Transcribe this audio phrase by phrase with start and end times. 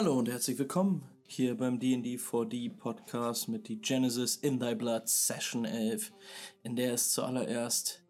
[0.00, 5.08] Hallo und herzlich willkommen hier beim D&D 4D Podcast mit die Genesis in Thy Blood
[5.08, 6.12] Session 11,
[6.62, 8.04] in der es zuallererst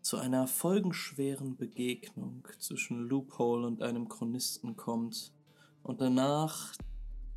[0.00, 5.32] zu einer folgenschweren Begegnung zwischen Loophole und einem Chronisten kommt
[5.82, 6.72] und danach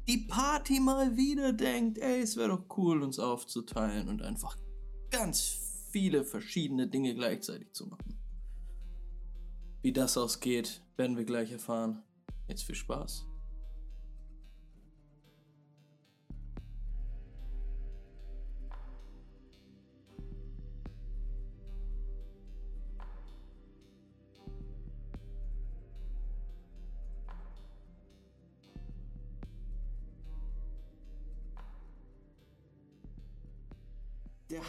[0.08, 4.56] die Party mal wieder denkt, ey, es wäre doch cool, uns aufzuteilen und einfach
[5.10, 5.42] ganz
[5.90, 8.20] viele verschiedene Dinge gleichzeitig zu machen.
[9.82, 12.04] Wie das ausgeht, werden wir gleich erfahren.
[12.48, 13.26] Jetzt viel Spaß.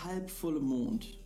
[0.09, 1.23] Halbvolle Mond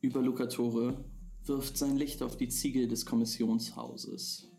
[0.00, 1.04] über Lucatore
[1.44, 4.50] wirft sein Licht auf die Ziegel des Kommissionshauses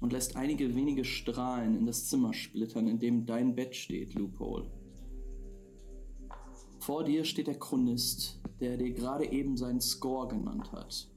[0.00, 4.70] und lässt einige wenige Strahlen in das Zimmer splittern, in dem dein Bett steht, Loophole.
[6.78, 11.10] Vor dir steht der Chronist, der dir gerade eben seinen Score genannt hat.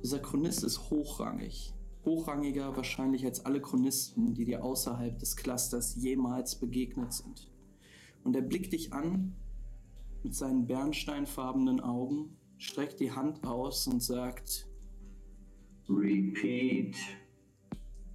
[0.00, 6.54] Dieser Chronist ist hochrangig, hochrangiger wahrscheinlich als alle Chronisten, die dir außerhalb des Clusters jemals
[6.60, 7.50] begegnet sind.
[8.22, 9.34] Und er blickt dich an
[10.26, 14.66] mit seinen bernsteinfarbenen Augen, streckt die Hand aus und sagt,
[15.88, 16.96] Repeat.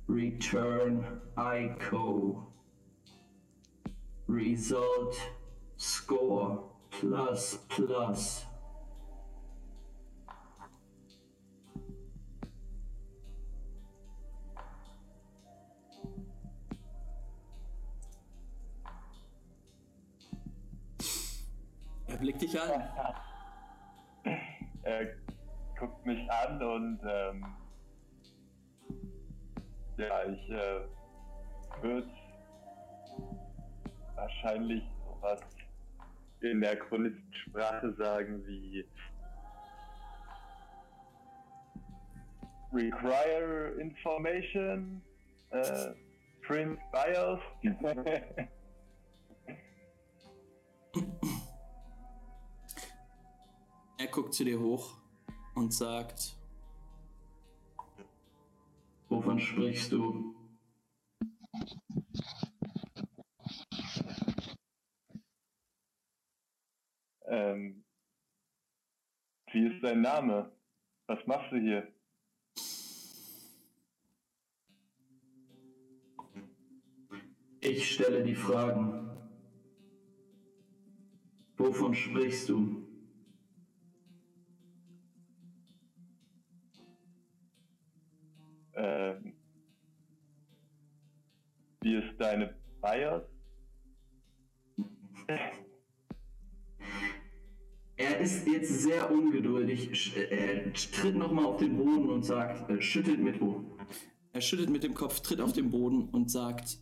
[0.10, 2.48] Return ICO.
[4.28, 5.16] Result
[5.78, 8.46] score plus plus.
[22.22, 22.70] Er blickt dich an.
[24.84, 25.08] er
[25.78, 27.46] guckt mich an und ähm,
[29.98, 30.82] ja, ich äh,
[31.82, 32.08] würde
[34.16, 35.42] wahrscheinlich sowas
[36.42, 38.86] in der Chronistensprache sagen wie
[42.72, 45.02] Require Information,
[45.50, 45.96] äh,
[46.46, 47.40] Print BIOS.
[54.02, 54.98] Er guckt zu dir hoch
[55.54, 56.36] und sagt,
[59.10, 60.36] Wovon sprichst du?
[67.28, 67.84] ähm,
[69.52, 70.52] wie ist dein Name?
[71.06, 71.88] Was machst du hier?
[77.60, 79.16] Ich stelle die Fragen.
[81.56, 82.91] Wovon sprichst du?
[88.76, 89.34] Ähm,
[91.82, 93.24] wie ist deine BIOS?
[97.98, 99.92] Er ist jetzt sehr ungeduldig.
[99.92, 103.78] Sch- Er tritt nochmal auf den Boden und sagt, äh, schüttelt mit wo.
[104.34, 106.80] er schüttelt mit dem Kopf, tritt auf den Boden und sagt,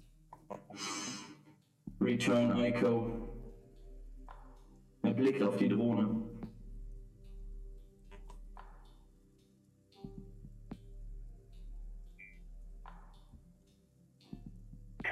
[1.99, 3.35] Return ICO.
[5.03, 6.28] Er blickt auf die Drohne.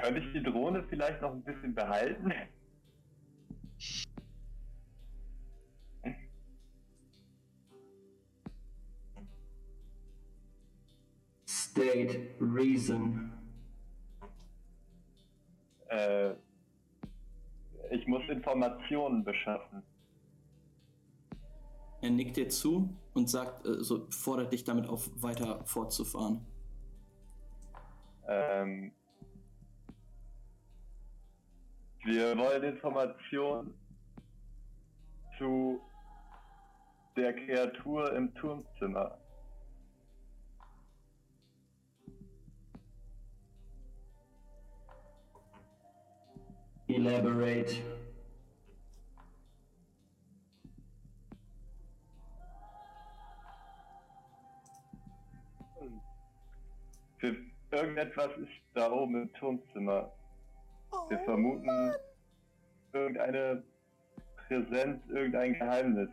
[0.00, 2.32] Könnte ich die Drohne vielleicht noch ein bisschen behalten?
[11.46, 13.32] State Reason.
[15.88, 16.32] Äh,
[17.90, 19.82] ich muss Informationen beschaffen.
[22.00, 26.46] er nickt dir zu und sagt, äh, so fordert dich damit auf, weiter fortzufahren.
[28.26, 28.92] Ähm,
[32.08, 33.74] wir wollen Informationen
[35.36, 35.78] zu
[37.16, 39.18] der Kreatur im Turmzimmer.
[46.86, 47.76] Elaborate.
[57.18, 57.36] Für
[57.70, 60.17] irgendetwas ist da oben im Turmzimmer.
[61.08, 61.92] Wir vermuten
[62.92, 63.64] irgendeine
[64.36, 66.10] Präsenz, irgendein Geheimnis.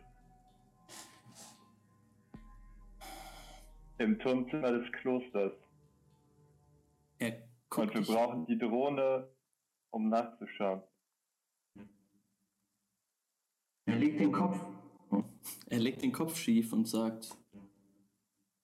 [3.98, 5.52] Im Turmzimmer des Klosters.
[7.18, 7.42] Er
[7.74, 9.28] Und wir dich, brauchen die Drohne,
[9.90, 10.82] um nachzuschauen.
[13.86, 14.58] Er legt den Kopf.
[15.68, 17.36] er legt den Kopf schief und sagt,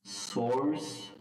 [0.05, 1.15] Source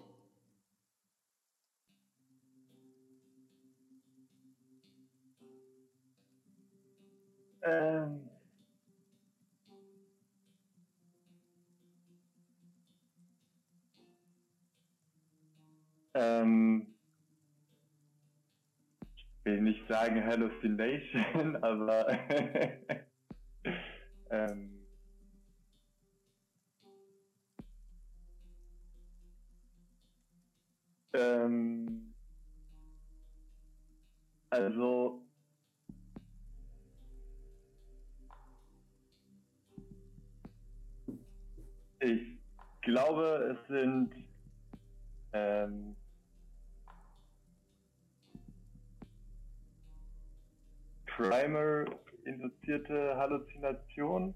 [7.63, 8.29] Ähm.
[16.13, 16.87] Ähm,
[19.15, 22.07] ich will nicht sagen Hallucination, aber
[24.29, 24.87] ähm,
[31.13, 32.13] ähm,
[34.49, 35.23] also
[42.01, 42.37] ich
[42.81, 44.11] glaube, es sind
[45.33, 45.95] ähm,
[51.05, 54.33] Primer-induzierte Halluzination.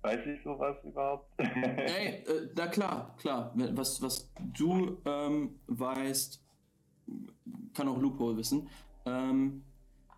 [0.00, 1.30] Weiß ich sowas überhaupt?
[1.38, 3.52] Ey, äh, na klar, klar.
[3.54, 6.42] Was, was du ähm, weißt,
[7.74, 8.68] kann auch Lupo wissen.
[9.04, 9.64] Ähm,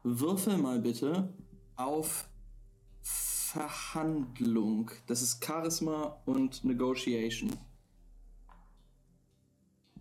[0.02, 1.32] würfel mal bitte
[1.76, 2.28] auf
[3.02, 4.90] Verhandlung.
[5.06, 7.50] Das ist Charisma und Negotiation.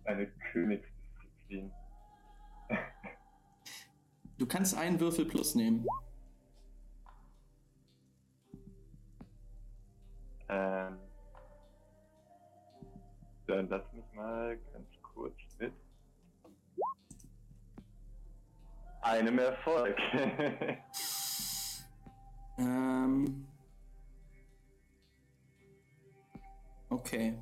[0.04, 1.72] Eine Königsdisziplin.
[4.36, 5.86] Du kannst einen Würfel plus nehmen.
[10.48, 10.98] Ähm,
[13.46, 15.72] dann lass mich mal ganz kurz mit
[19.04, 19.96] einem Erfolg.
[22.56, 23.46] Ähm.
[26.88, 27.36] Okay.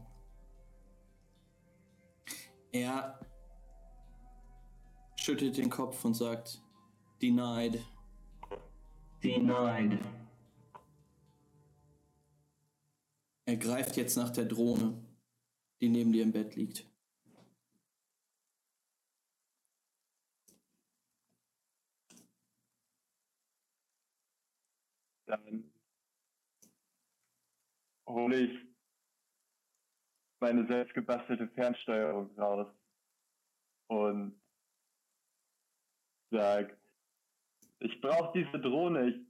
[2.72, 3.20] Er
[5.16, 6.62] schüttelt den Kopf und sagt,
[7.20, 7.78] denied.
[9.22, 10.00] Denied.
[13.44, 15.04] Er greift jetzt nach der Drohne,
[15.80, 16.86] die neben dir im Bett liegt.
[25.32, 25.72] Dann
[28.06, 28.66] hole ich
[30.40, 32.66] meine selbstgebastelte Fernsteuerung raus
[33.88, 34.38] und
[36.30, 36.76] sage,
[37.78, 39.26] ich brauche diese Drohne, ich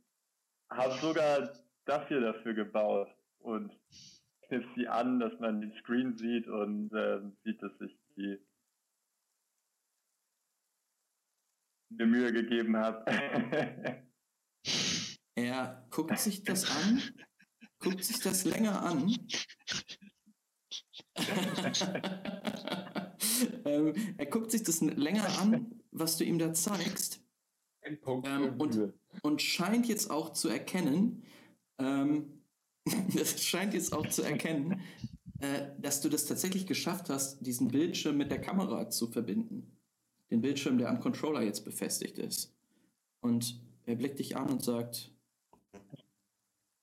[0.70, 1.52] habe sogar
[1.84, 3.08] dafür dafür gebaut
[3.38, 3.72] und
[4.43, 8.38] kniff sie an, dass man den Screen sieht und äh, sieht, dass ich die
[11.90, 13.05] mir Mühe gegeben habe.
[15.34, 17.02] Er guckt sich das an,
[17.79, 19.14] guckt sich das länger an.
[23.64, 27.20] ähm, er guckt sich das länger an, was du ihm da zeigst.
[27.84, 31.25] Ähm, und, und scheint jetzt auch zu erkennen,
[31.79, 32.43] ähm,
[33.14, 34.81] das scheint jetzt auch zu erkennen,
[35.40, 39.76] äh, dass du das tatsächlich geschafft hast, diesen Bildschirm mit der Kamera zu verbinden.
[40.31, 42.55] Den Bildschirm, der am Controller jetzt befestigt ist.
[43.20, 45.11] Und er blickt dich an und sagt,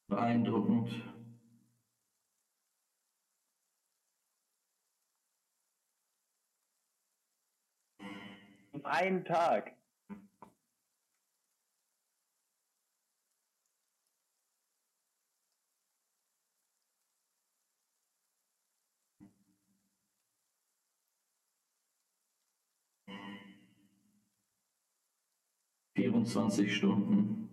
[0.09, 0.89] Beeindruckend.
[8.73, 9.75] Auf einen Tag.
[25.95, 27.48] Vierundzwanzig Stunden.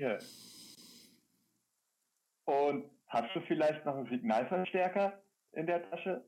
[0.00, 0.18] Ja.
[2.46, 6.24] Und hast du vielleicht noch einen Signalverstärker in der Tasche?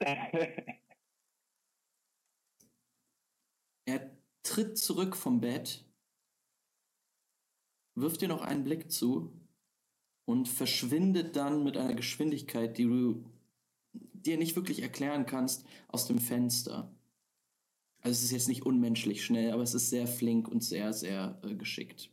[3.88, 4.10] Er
[4.42, 5.84] tritt zurück vom Bett,
[7.94, 9.32] wirft dir noch einen Blick zu
[10.24, 13.30] und verschwindet dann mit einer Geschwindigkeit, die du
[13.92, 16.95] dir nicht wirklich erklären kannst, aus dem Fenster.
[18.06, 21.40] Also es ist jetzt nicht unmenschlich schnell, aber es ist sehr flink und sehr, sehr
[21.42, 22.08] äh, geschickt.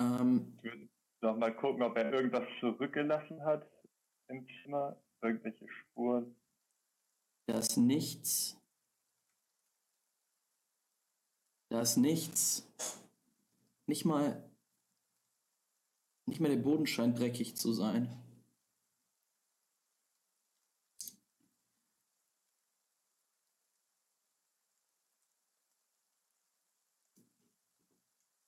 [0.00, 0.88] Ähm, Ich würde
[1.20, 3.70] noch mal gucken, ob er irgendwas zurückgelassen hat
[4.26, 5.00] im Zimmer.
[5.22, 6.34] Irgendwelche Spuren.
[7.46, 8.60] da ist nichts.
[11.68, 12.68] Da ist nichts.
[13.86, 14.51] Nicht mal.
[16.26, 18.08] Nicht mal der Boden scheint dreckig zu sein.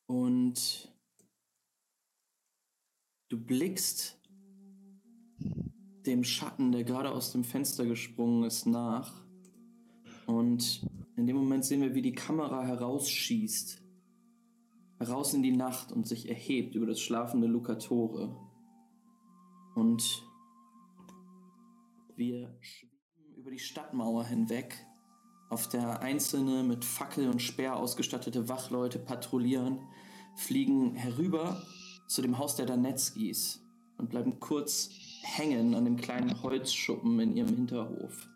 [0.06, 0.92] Und
[3.28, 4.20] du blickst
[6.06, 9.24] dem Schatten, der gerade aus dem Fenster gesprungen ist, nach
[10.26, 13.83] Und in dem Moment sehen wir, wie die Kamera herausschießt.
[14.98, 18.36] Heraus in die Nacht und sich erhebt über das schlafende Lucatore.
[19.74, 20.24] Und
[22.16, 22.94] wir schweben
[23.36, 24.86] über die Stadtmauer hinweg,
[25.50, 29.80] auf der einzelne mit Fackel und Speer ausgestattete Wachleute patrouillieren,
[30.36, 31.62] fliegen herüber
[32.08, 33.60] zu dem Haus der Danetskis
[33.98, 34.90] und bleiben kurz
[35.22, 38.28] hängen an dem kleinen Holzschuppen in ihrem Hinterhof,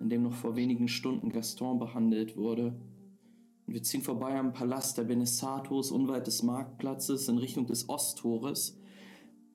[0.00, 2.74] in dem noch vor wenigen Stunden Gaston behandelt wurde.
[3.70, 8.76] Wir ziehen vorbei am Palast der Benesatos unweit des Marktplatzes in Richtung des Osttores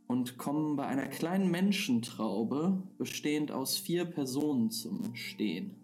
[0.07, 5.75] und kommen bei einer kleinen Menschentraube, bestehend aus vier Personen, zum Stehen.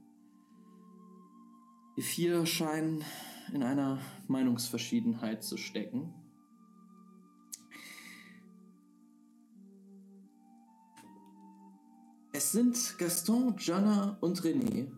[1.98, 3.04] Die vier scheinen
[3.52, 6.14] in einer Meinungsverschiedenheit zu stecken.
[12.32, 14.90] Es sind Gaston, Jana und René,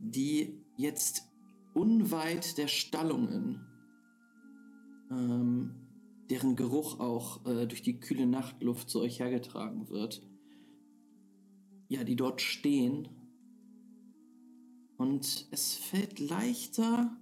[0.00, 1.22] die jetzt
[1.76, 3.60] unweit der Stallungen,
[5.10, 5.74] ähm,
[6.30, 10.22] deren Geruch auch äh, durch die kühle Nachtluft zu euch hergetragen wird,
[11.88, 13.08] ja, die dort stehen.
[14.96, 17.14] Und es fällt leichter,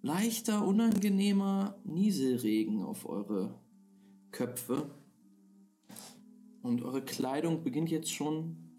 [0.00, 3.60] leichter, unangenehmer Nieselregen auf eure
[4.30, 4.94] Köpfe.
[6.62, 8.76] Und eure Kleidung beginnt jetzt schon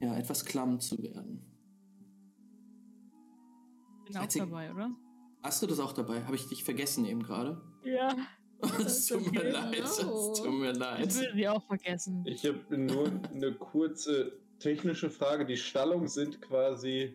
[0.00, 1.53] ja, etwas klamm zu werden.
[4.06, 4.90] Bin auch Erzähl- dabei, oder?
[5.42, 6.24] Hast du das auch dabei?
[6.24, 7.60] Habe ich dich vergessen eben gerade?
[7.84, 8.14] Ja.
[8.78, 11.14] Es tut mir leid, es tut mir Ich leid.
[11.14, 12.24] würde die auch vergessen.
[12.24, 15.44] Ich habe nur eine kurze technische Frage.
[15.44, 17.14] Die Stallungen sind quasi.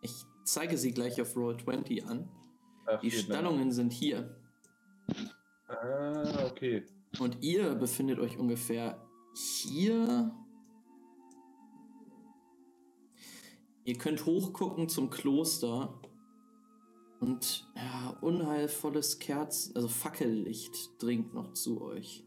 [0.00, 0.12] Ich
[0.44, 2.30] zeige sie gleich auf Roll 20 an.
[2.86, 3.10] Ach, Die.
[3.10, 4.36] Stallungen sind hier.
[5.68, 6.86] Ah, okay.
[7.18, 10.32] Und ihr befindet euch ungefähr hier.
[13.86, 15.98] Ihr könnt hochgucken zum Kloster.
[17.20, 22.24] Und ja, unheilvolles Kerzen, also Fackellicht dringt noch zu euch.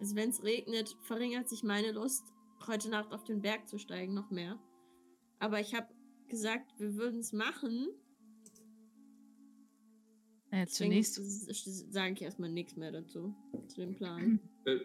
[0.00, 2.24] Also wenn es regnet, verringert sich meine Lust,
[2.66, 4.58] heute Nacht auf den Berg zu steigen, noch mehr.
[5.38, 5.86] Aber ich habe
[6.28, 7.88] gesagt, wir würden es machen.
[10.52, 13.34] Deswegen zunächst, sage ich erstmal nichts mehr dazu,
[13.68, 14.40] zu dem Plan.
[14.66, 14.80] Äh,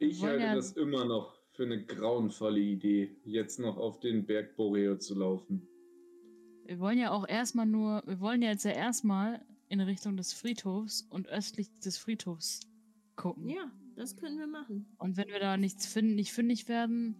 [0.00, 4.54] Ich halte ja- das immer noch für eine grauenvolle Idee, jetzt noch auf den Berg
[4.54, 5.66] Boreo zu laufen.
[6.64, 10.32] wir wollen ja auch erstmal nur, wir wollen ja jetzt ja erstmal in Richtung des
[10.32, 12.60] Friedhofs und östlich des Friedhofs
[13.16, 13.48] gucken.
[13.48, 14.86] Ja, das können wir machen.
[14.98, 17.16] Und wenn wir da nichts finden, nicht fündig werden,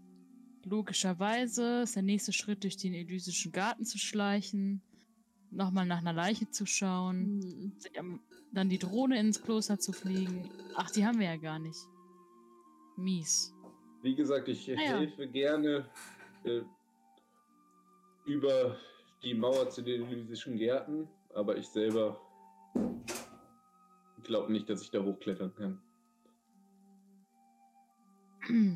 [0.65, 4.83] logischerweise ist der nächste Schritt durch den elysischen Garten zu schleichen,
[5.51, 7.73] nochmal nach einer Leiche zu schauen, Hm.
[7.99, 8.21] am-
[8.53, 10.49] dann die Drohne ins Kloster zu fliegen.
[10.77, 11.81] Ach, die haben wir ja gar nicht.
[12.97, 13.53] Mies.
[14.03, 14.77] Wie gesagt, ich ja.
[14.77, 15.89] helfe gerne
[16.45, 16.63] äh,
[18.27, 18.77] über
[19.23, 22.21] die Mauer zu den Elysischen Gärten, aber ich selber
[24.29, 25.83] glaube nicht, dass ich da hochklettern kann.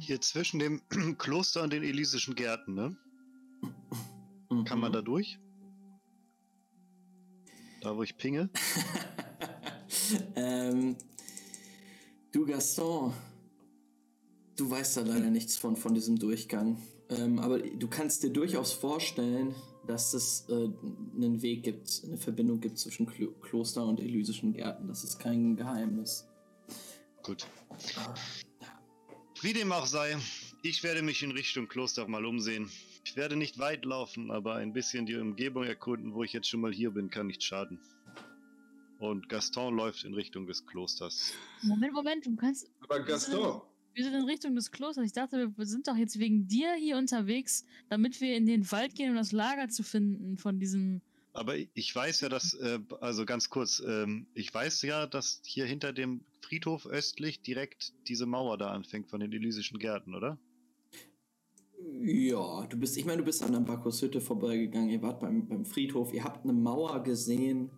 [0.00, 0.82] Hier zwischen dem
[1.18, 2.96] Kloster und den Elysischen Gärten, ne?
[4.64, 4.94] Kann man Mhm.
[4.94, 5.38] da durch?
[7.80, 8.50] Da, wo ich pinge?
[10.36, 10.96] ähm,
[12.32, 13.12] du Gaston,
[14.56, 16.80] du weißt da leider nichts von, von diesem Durchgang.
[17.08, 19.54] Ähm, aber du kannst dir durchaus vorstellen,
[19.86, 24.88] dass es äh, einen Weg gibt, eine Verbindung gibt zwischen Klo Kloster und Elysischen Gärten.
[24.88, 26.28] Das ist kein Geheimnis.
[27.22, 27.46] Gut.
[27.96, 28.14] Ah,
[29.40, 30.16] Wie dem auch sei,
[30.62, 32.70] ich werde mich in Richtung Kloster mal umsehen.
[33.04, 36.60] Ich werde nicht weit laufen, aber ein bisschen die Umgebung erkunden, wo ich jetzt schon
[36.60, 37.80] mal hier bin, kann nicht schaden.
[39.00, 41.32] Und Gaston läuft in Richtung des Klosters.
[41.62, 42.70] Moment, Moment, du kannst.
[42.80, 43.60] Aber Gaston,
[43.94, 45.04] Wir sind in Richtung des Klosters.
[45.04, 48.94] Ich dachte, wir sind doch jetzt wegen dir hier unterwegs, damit wir in den Wald
[48.94, 51.02] gehen, um das Lager zu finden von diesem.
[51.34, 55.66] Aber ich weiß ja, dass, äh, also ganz kurz, ähm, ich weiß ja, dass hier
[55.66, 60.38] hinter dem Friedhof östlich direkt diese Mauer da anfängt von den Elysischen Gärten, oder?
[62.02, 65.64] Ja, du bist, ich meine, du bist an der Bacchus-Hütte vorbeigegangen, ihr wart beim, beim
[65.64, 67.70] Friedhof, ihr habt eine Mauer gesehen.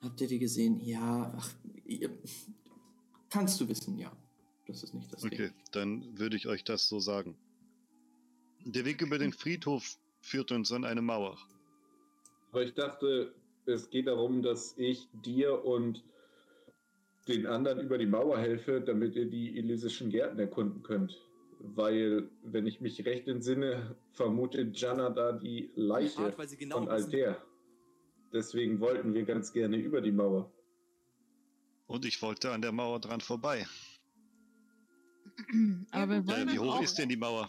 [0.00, 0.80] Habt ihr die gesehen?
[0.80, 1.52] Ja, ach,
[1.84, 2.10] ihr,
[3.28, 4.10] kannst du wissen, ja.
[4.70, 5.54] Das ist nicht das Okay, Ding.
[5.72, 7.36] dann würde ich euch das so sagen.
[8.64, 11.38] Der Weg über den Friedhof führt uns an eine Mauer.
[12.52, 13.34] aber ich dachte,
[13.66, 16.04] es geht darum, dass ich dir und
[17.28, 21.16] den anderen über die Mauer helfe, damit ihr die Elysischen Gärten erkunden könnt.
[21.60, 26.78] Weil, wenn ich mich recht entsinne, vermutet Jana da die Leiche Art, weil sie genau
[26.78, 27.12] von wissen.
[27.14, 27.42] Alter.
[28.32, 30.50] Deswegen wollten wir ganz gerne über die Mauer.
[31.86, 33.66] Und ich wollte an der Mauer dran vorbei.
[35.90, 37.48] Aber wir Äh, wie hoch ist denn die Mauer?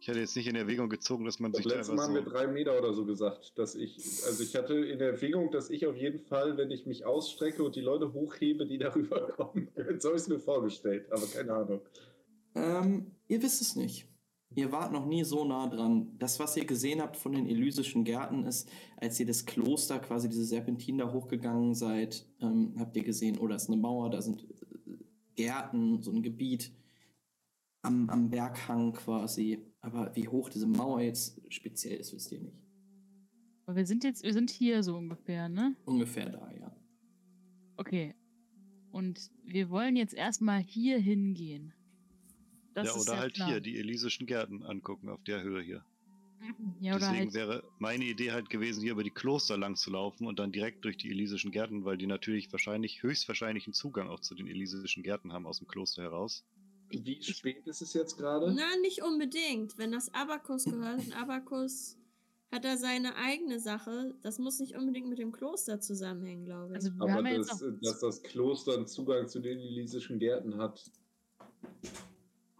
[0.00, 2.08] Ich hatte jetzt nicht in Erwägung gezogen, dass man Das sich da letzte einfach Mal
[2.08, 2.36] haben wir so.
[2.36, 3.94] drei Meter oder so gesagt, dass ich,
[4.26, 7.76] also ich hatte in Erwägung, dass ich auf jeden Fall, wenn ich mich ausstrecke und
[7.76, 9.68] die Leute hochhebe, die darüber kommen.
[9.98, 11.80] So habe ich es mir vorgestellt, aber keine Ahnung.
[12.56, 14.08] Ähm, ihr wisst es nicht.
[14.54, 16.16] Ihr wart noch nie so nah dran.
[16.18, 20.28] Das, was ihr gesehen habt von den elysischen Gärten, ist, als ihr das Kloster, quasi
[20.28, 24.20] diese Serpentin da hochgegangen seid, ähm, habt ihr gesehen, oh, da ist eine Mauer, da
[24.20, 24.44] sind
[25.36, 26.72] Gärten, so ein Gebiet
[27.82, 29.58] am, am Berghang quasi.
[29.80, 32.56] Aber wie hoch diese Mauer jetzt speziell ist, wisst ihr nicht.
[33.66, 35.76] aber wir sind jetzt, wir sind hier so ungefähr, ne?
[35.84, 36.76] Ungefähr da, ja.
[37.76, 38.14] Okay.
[38.90, 41.72] Und wir wollen jetzt erstmal hier hingehen.
[42.74, 43.48] Das ja, ist oder der halt Plan.
[43.48, 45.84] hier die Elysischen Gärten angucken, auf der Höhe hier.
[46.80, 49.90] Ja, oder Deswegen halt, wäre meine Idee halt gewesen, hier über die Kloster lang zu
[49.90, 54.08] laufen und dann direkt durch die Elysischen Gärten, weil die natürlich wahrscheinlich, höchstwahrscheinlich einen Zugang
[54.08, 56.44] auch zu den Elysischen Gärten haben aus dem Kloster heraus.
[56.90, 58.52] Wie spät ist es jetzt gerade?
[58.52, 59.78] Na, nicht unbedingt.
[59.78, 61.96] Wenn das Abakus gehört, und Abakus
[62.52, 64.14] hat da seine eigene Sache.
[64.22, 66.76] Das muss nicht unbedingt mit dem Kloster zusammenhängen, glaube ich.
[66.76, 70.18] also wir Aber haben ja jetzt das, dass das Kloster einen Zugang zu den Elysischen
[70.18, 70.90] Gärten hat,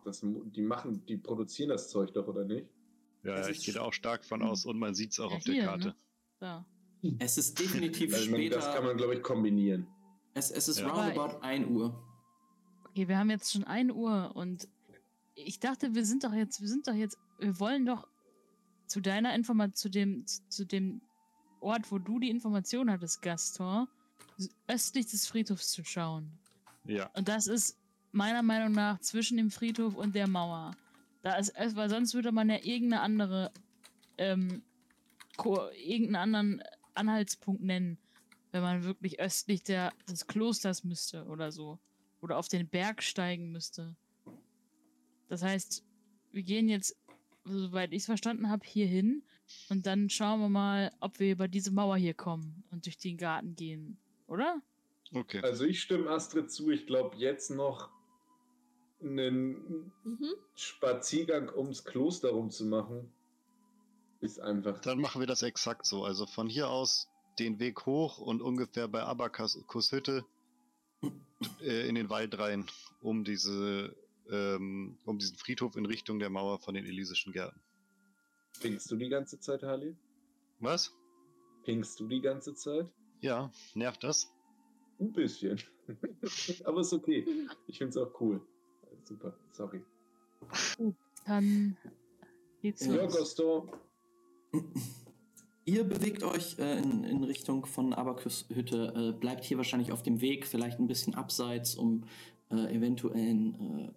[0.05, 2.67] das, die machen, die produzieren das Zeug doch, oder nicht?
[3.23, 5.37] Ja, ist ich gehe da auch stark von aus und man sieht es auch Ja,
[5.37, 5.89] auf der hier, Karte.
[5.89, 5.97] ne?
[6.41, 6.67] da.
[7.19, 8.57] Es ist definitiv Also man, später.
[8.57, 9.87] das kann man, glaube ich, kombinieren.
[10.35, 10.89] es, es ist Ja.
[10.89, 12.03] roundabout 1 Uhr.
[12.89, 14.69] Okay, wir haben jetzt schon 1 Uhr und
[15.35, 18.07] ich dachte, wir sind doch jetzt, wir sind doch jetzt, wir wollen doch
[18.87, 21.01] zu deiner Information, zu dem, zu dem
[21.61, 23.87] Ort, wo du die Information hattest, Gaston,
[24.69, 26.31] östlich des Friedhofs zu schauen.
[26.85, 27.79] Ja, Und das ist
[28.11, 30.73] meiner Meinung nach zwischen dem Friedhof und der Mauer.
[31.23, 33.53] Da ist es, weil sonst würde man ja irgendeine andere,
[34.19, 34.63] ähm,
[35.39, 36.63] irgendeinen anderen
[36.95, 37.99] Anhaltspunkt nennen,
[38.51, 41.79] wenn man wirklich östlich der, des Klosters müsste oder so.
[42.21, 43.97] Oder auf den Berg steigen müsste.
[45.29, 45.85] Das heißt,
[46.33, 46.97] wir gehen jetzt,
[47.45, 49.23] soweit ich es verstanden habe, hier hin
[49.69, 53.17] und dann schauen wir mal, ob wir über diese Mauer hier kommen und durch den
[53.17, 53.99] Garten gehen.
[54.27, 54.63] Oder?
[55.15, 55.41] okay.
[55.43, 57.91] Also ich stimme Astrid zu, ich glaube jetzt noch
[59.03, 60.35] einen mhm.
[60.55, 63.13] Spaziergang ums Kloster rumzumachen,
[64.21, 64.81] ist einfach.
[64.81, 66.05] Dann machen wir das exakt so.
[66.05, 69.59] Also von hier aus den Weg hoch und ungefähr bei Abakas
[69.91, 70.25] Hütte
[71.61, 72.67] äh, in den Wald rein,
[73.01, 73.97] um diese,
[74.31, 77.61] ähm, um diesen Friedhof in Richtung der Mauer von den Elysischen Gärten.
[78.61, 79.97] Pinkst du die ganze Zeit, Harley?
[80.61, 80.93] Was?
[81.65, 82.89] Pinkst du die ganze Zeit?
[83.21, 84.33] Ja, nervt das?
[85.01, 85.61] Ein bisschen.
[86.65, 87.27] Aber ist okay.
[87.67, 88.41] Ich finde es auch cool.
[89.05, 89.83] Super, sorry.
[91.27, 91.77] Dann
[92.61, 93.17] geht's Ja, Ja, los.
[93.17, 93.69] Gaston.
[95.65, 100.03] Ihr bewegt euch äh, in, in Richtung von Abakus Hütte, äh, bleibt hier wahrscheinlich auf
[100.03, 102.05] dem Weg, vielleicht ein bisschen abseits, um
[102.51, 103.93] äh, eventuellen äh,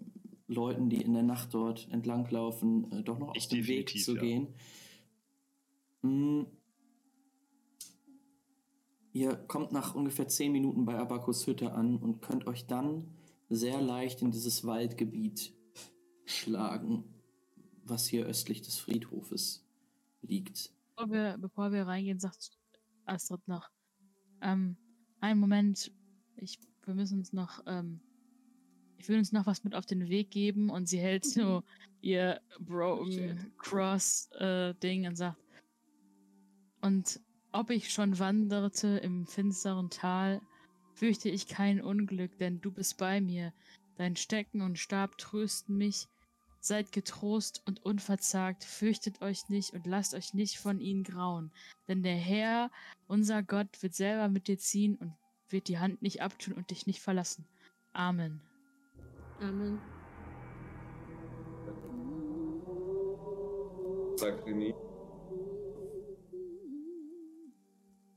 [0.47, 4.15] Leuten, die in der Nacht dort entlanglaufen, äh, doch noch auf Ich den Weg zu
[4.15, 4.21] ja.
[4.21, 4.47] gehen.
[6.03, 6.43] Mm.
[9.13, 13.14] Ihr kommt nach ungefähr 10 Minuten bei Abakus Hütte an und könnt euch dann
[13.49, 15.53] sehr leicht in dieses Waldgebiet
[16.25, 17.03] schlagen,
[17.83, 19.65] was hier östlich des Friedhofes
[20.21, 20.71] liegt.
[20.95, 22.51] Bevor wir, bevor wir reingehen, sagt
[23.05, 23.69] Astrid noch,
[24.41, 24.77] ähm,
[25.19, 25.91] einen Moment,
[26.37, 27.99] ich, wir müssen uns noch, ähm,
[28.97, 31.63] ich will uns noch was mit auf den Weg geben und sie hält so
[32.01, 35.37] ihr Broken Cross äh, Ding und sagt,
[36.81, 37.19] und
[37.51, 40.41] ob ich schon wanderte im finsteren Tal,
[40.95, 43.53] fürchte ich kein Unglück, denn du bist bei mir.
[43.97, 46.07] Dein Stecken und Stab trösten mich.
[46.59, 51.51] Seid getrost und unverzagt, fürchtet euch nicht und lasst euch nicht von ihnen grauen.
[51.87, 52.71] Denn der Herr,
[53.07, 55.13] unser Gott, wird selber mit dir ziehen und
[55.49, 57.45] wird die Hand nicht abtun und dich nicht verlassen.
[57.93, 58.41] Amen.
[59.39, 59.79] Amen.
[64.17, 64.73] sagt René.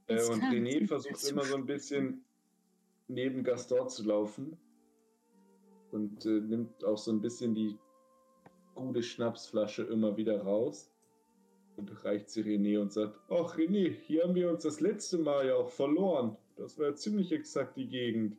[0.06, 2.24] Äh, und René versucht immer so ein bisschen
[3.08, 4.56] neben Gaston zu laufen
[5.90, 7.78] und äh, nimmt auch so ein bisschen die
[8.74, 10.90] gute Schnapsflasche immer wieder raus
[11.76, 15.46] und reicht sie René und sagt, ach René, hier haben wir uns das letzte Mal
[15.46, 16.36] ja auch verloren.
[16.56, 18.36] Das war ja ziemlich exakt die Gegend.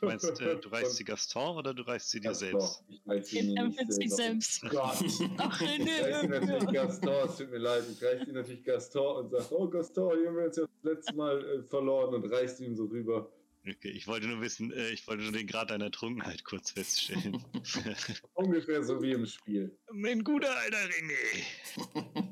[0.00, 2.60] Du meinst, äh, du reißt sie Gaston oder du reißt sie dir Gaston.
[2.60, 2.84] selbst?
[2.88, 4.64] Ich reiß sie Ich nicht selbst.
[4.64, 5.04] Oh Gott.
[5.38, 6.72] Ach, Ich reiß sie natürlich.
[6.72, 10.28] Gaston, es tut mir leid, ich reiß sie natürlich Gaston und sage, oh Gaston, hier
[10.28, 13.30] haben wir uns ja das letzte Mal äh, verloren und reißt ihm so rüber.
[13.64, 17.44] Okay, ich wollte nur wissen, äh, ich wollte nur den Grad deiner Trunkenheit kurz feststellen.
[18.34, 19.78] Ungefähr so wie im Spiel.
[19.92, 22.28] mein guter alter René.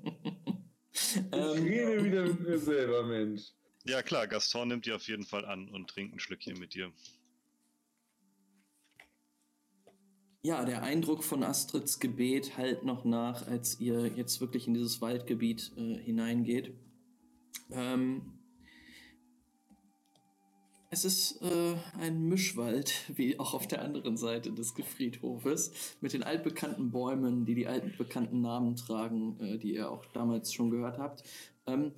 [1.02, 3.52] Ich ähm, rede wieder mit mir selber, Mensch.
[3.84, 6.92] Ja klar, Gaston nimmt die auf jeden Fall an und trinkt ein Schlückchen mit dir.
[10.42, 15.00] ja, der Eindruck von Astrids Gebet halt noch nach, als ihr jetzt wirklich in dieses
[15.00, 16.72] Waldgebiet äh, hineingeht.
[17.70, 18.39] Ähm,
[20.90, 26.22] es ist äh, ein Mischwald, wie auch auf der anderen Seite des Friedhofes, mit den
[26.22, 31.22] altbekannten Bäumen, die die altbekannten Namen tragen, äh, die ihr auch damals schon gehört habt.
[31.66, 31.92] Ähm,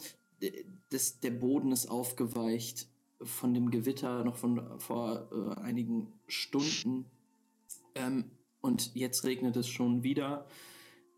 [0.90, 2.88] das, der Boden ist aufgeweicht
[3.22, 7.06] von dem Gewitter noch von vor äh, einigen Stunden.
[7.94, 8.24] Ähm,
[8.60, 10.46] und jetzt regnet es schon wieder.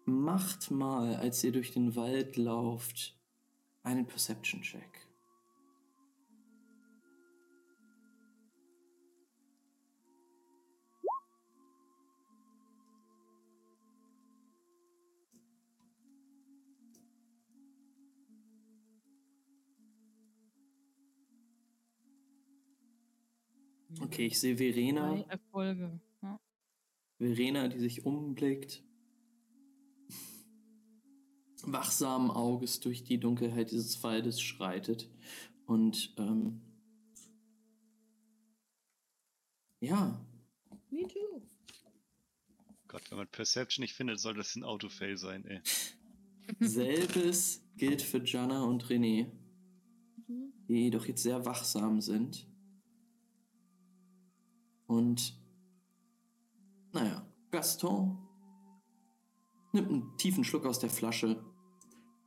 [0.04, 3.16] Macht mal, als ihr durch den Wald lauft,
[3.82, 4.93] einen Perception-Check.
[24.00, 25.10] Okay, ich sehe Verena.
[25.14, 26.00] Drei Erfolge.
[26.22, 26.38] Ja.
[27.18, 28.82] Verena, die sich umblickt.
[31.66, 35.08] Wachsamen Auges durch die Dunkelheit dieses Waldes schreitet.
[35.66, 36.60] Und ähm,
[39.80, 40.20] ja,
[40.90, 41.42] Me too.
[42.88, 45.60] Gott, wenn man Perception nicht findet, soll das ein Autofail sein, ey.
[46.60, 49.26] selbes gilt für Jana und René,
[50.26, 50.52] Mhm.
[50.68, 52.46] die jedoch jetzt sehr wachsam sind.
[54.86, 55.38] Und
[56.92, 58.18] naja, Gaston
[59.72, 61.42] nimmt einen tiefen Schluck aus der Flasche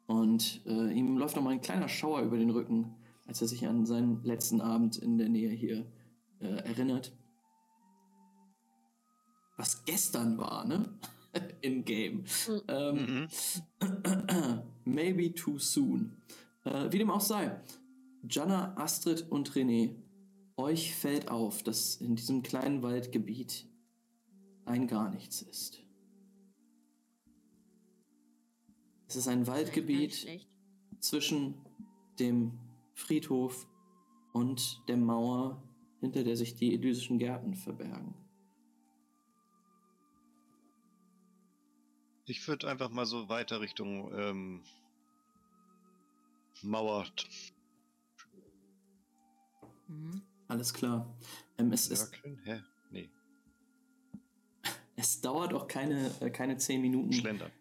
[0.07, 3.85] und äh, ihm läuft nochmal ein kleiner Schauer über den Rücken, als er sich an
[3.85, 5.85] seinen letzten Abend in der Nähe hier
[6.39, 7.13] äh, erinnert.
[9.57, 10.97] Was gestern war, ne?
[11.61, 12.23] In Game.
[12.47, 12.61] Mhm.
[12.67, 13.27] Ähm,
[13.81, 14.63] Mhm.
[14.85, 16.17] Maybe too soon.
[16.63, 17.59] Äh, wie dem auch sei,
[18.29, 19.95] Jana, Astrid und René,
[20.57, 23.67] euch fällt auf, dass in diesem kleinen Waldgebiet
[24.65, 25.83] ein gar nichts ist.
[29.07, 30.27] Es ist ein Waldgebiet
[30.99, 31.55] zwischen
[32.19, 32.59] dem
[32.93, 33.67] Friedhof
[34.33, 35.63] und der Mauer,
[36.01, 38.13] hinter der sich die elysischen Gärten verbergen.
[42.25, 44.63] Ich würde einfach mal so weiter Richtung ähm,
[46.61, 47.05] Mauer.
[49.87, 50.26] Mhm.
[50.47, 51.15] Alles klar.
[51.57, 52.39] Ähm, es, Circlen?
[52.43, 52.61] Hä?
[52.91, 53.09] Nee,
[54.97, 57.13] es dauert auch keine, äh, keine zehn Minuten.
[57.13, 57.51] Schlendern.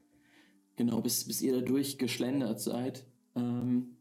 [0.77, 3.97] Genau, bis, bis ihr da durchgeschlendert seid ähm,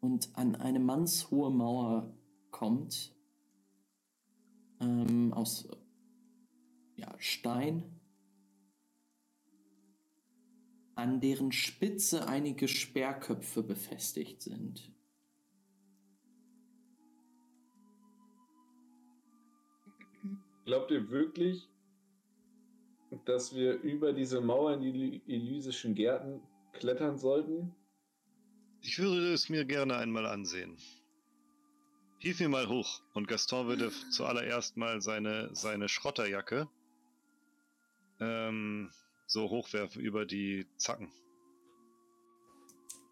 [0.00, 2.12] und an eine mannshohe Mauer
[2.50, 3.14] kommt
[4.80, 5.68] ähm, aus
[6.96, 7.84] ja, Stein,
[10.96, 14.92] an deren Spitze einige Sperrköpfe befestigt sind.
[20.70, 21.68] Glaubt ihr wirklich,
[23.24, 26.40] dass wir über diese Mauer in die Ely- elysischen Gärten
[26.74, 27.74] klettern sollten?
[28.80, 30.78] Ich würde es mir gerne einmal ansehen.
[32.20, 33.02] Hilf mir mal hoch.
[33.14, 36.68] Und Gaston würde zuallererst mal seine, seine Schrotterjacke
[38.20, 38.92] ähm,
[39.26, 41.10] so hochwerfen über die Zacken.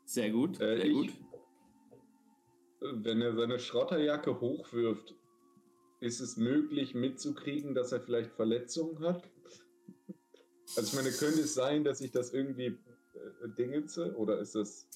[0.05, 1.13] Sehr gut, Äh, sehr ich- gut.
[2.81, 5.17] Wenn er seine Schrotterjacke hochwirft,
[6.01, 9.23] ist es möglich mitzukriegen, dass er vielleicht Verletzungen hat?
[10.77, 14.87] Also ich meine, könnte es sein, dass ich das irgendwie äh, dingenze oder ist das...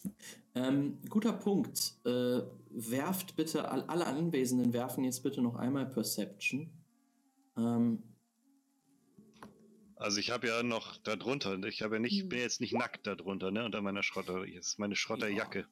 [0.55, 1.95] Ähm, guter Punkt.
[2.05, 6.71] Äh, werft bitte, all, alle Anwesenden werfen jetzt bitte noch einmal Perception.
[7.57, 8.03] Ähm,
[9.97, 12.29] Also ich habe ja noch da drunter, ich habe ja nicht, Hm.
[12.29, 13.65] bin jetzt nicht nackt da drunter, ne?
[13.65, 15.67] Unter meiner Schrotter, ist meine Schrotterjacke.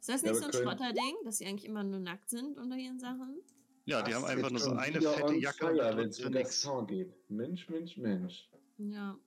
[0.00, 2.58] Ist das Ja, nicht aber so ein Schrotterding, dass sie eigentlich immer nur nackt sind
[2.58, 3.36] unter ihren Sachen?
[3.84, 6.44] Ja, die haben einfach nur so eine fette Jacke wenn es darunter um.
[6.44, 7.30] Gaston geht.
[7.30, 8.48] Mensch, Mensch, Mensch.
[8.78, 9.18] Ja.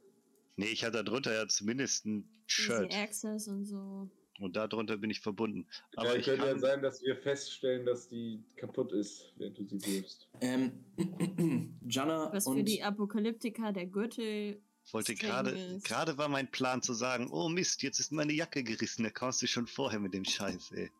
[0.55, 2.91] Nee, ich hatte da drunter ja zumindest ein Shirt.
[2.91, 4.09] Easy Access und so.
[4.39, 5.65] Und da drunter bin ich verbunden.
[5.95, 9.65] Aber Aber ich könnte ja sein, dass wir feststellen, dass die kaputt ist, während du
[9.65, 10.27] sie wirfst.
[10.41, 10.83] ähm,
[11.89, 14.61] Jana Was für die Apokalyptiker der Gürtel.
[14.91, 19.03] wollte gerade, gerade war mein Plan zu sagen, oh Mist, jetzt ist meine Jacke gerissen,
[19.03, 20.91] da kommst du schon vorher mit dem Scheiß, ey.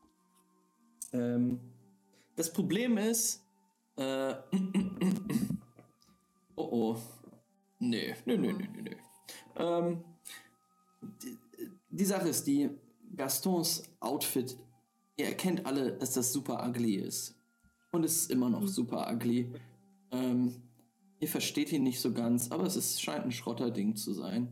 [1.12, 1.60] Ähm,
[2.38, 3.45] das Problem ist,
[3.98, 4.36] äh,
[6.56, 6.98] oh oh,
[7.80, 8.98] nee, nee, nee, nee, nee, nee.
[9.58, 10.04] Ähm,
[11.02, 11.38] die,
[11.90, 12.70] die Sache ist, die
[13.16, 14.58] Gastons Outfit,
[15.18, 17.36] ihr erkennt alle, dass das super ugly ist.
[17.92, 18.68] Und es ist immer noch Mhm.
[18.68, 19.52] super ugly.
[20.12, 20.54] Ähm,
[21.20, 24.50] ihr versteht ihn nicht so ganz, aber es ist, scheint ein Schrotterding zu sein.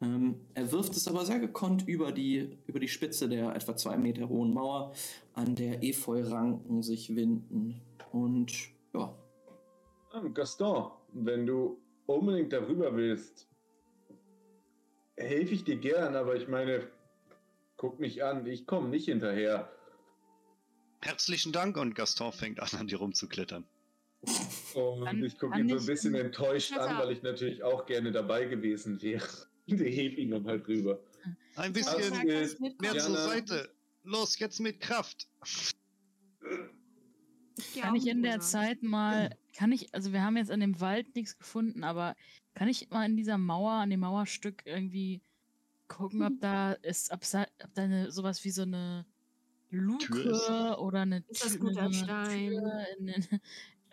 [0.00, 3.96] Ähm, er wirft es aber sehr gekonnt über die, über die Spitze der etwa zwei
[3.96, 4.92] Meter hohen Mauer,
[5.32, 7.80] an der Efeuranken sich winden.
[8.12, 8.52] Und
[8.98, 9.14] ja,
[10.12, 13.48] Ah, Gaston, wenn du unbedingt darüber willst,
[15.16, 16.90] helfe ich dir gern, aber ich meine,
[17.76, 19.70] guck mich an, ich komme nicht hinterher.
[21.02, 23.64] Herzlichen Dank und Gaston fängt an, an dir rumzuklettern.
[24.74, 27.86] Und Kann- ich gucke ihn so ein ich- bisschen enttäuscht an, weil ich natürlich auch
[27.86, 29.26] gerne dabei gewesen wäre.
[29.68, 30.98] Der hebt ihn dann halt rüber.
[31.56, 33.16] Ein Ich bisschen dass ich mehr zur.
[33.16, 33.68] Seite.
[34.04, 35.28] Los, jetzt mit Kraft.
[37.58, 38.40] Ich Kann ich in der.
[38.40, 42.14] Zeit mal, kann ich, also wir haben jetzt an dem Wald nichts gefunden, aber
[42.54, 45.22] kann ich mal in dieser Mauer, an dem Mauerstück irgendwie
[45.88, 47.20] gucken, ob da ist, ob,
[47.64, 49.06] ob da eine, sowas wie so eine
[49.70, 52.50] Luke oder eine Ist das Tür, guter eine Stein?
[52.50, 53.26] Tür in, in,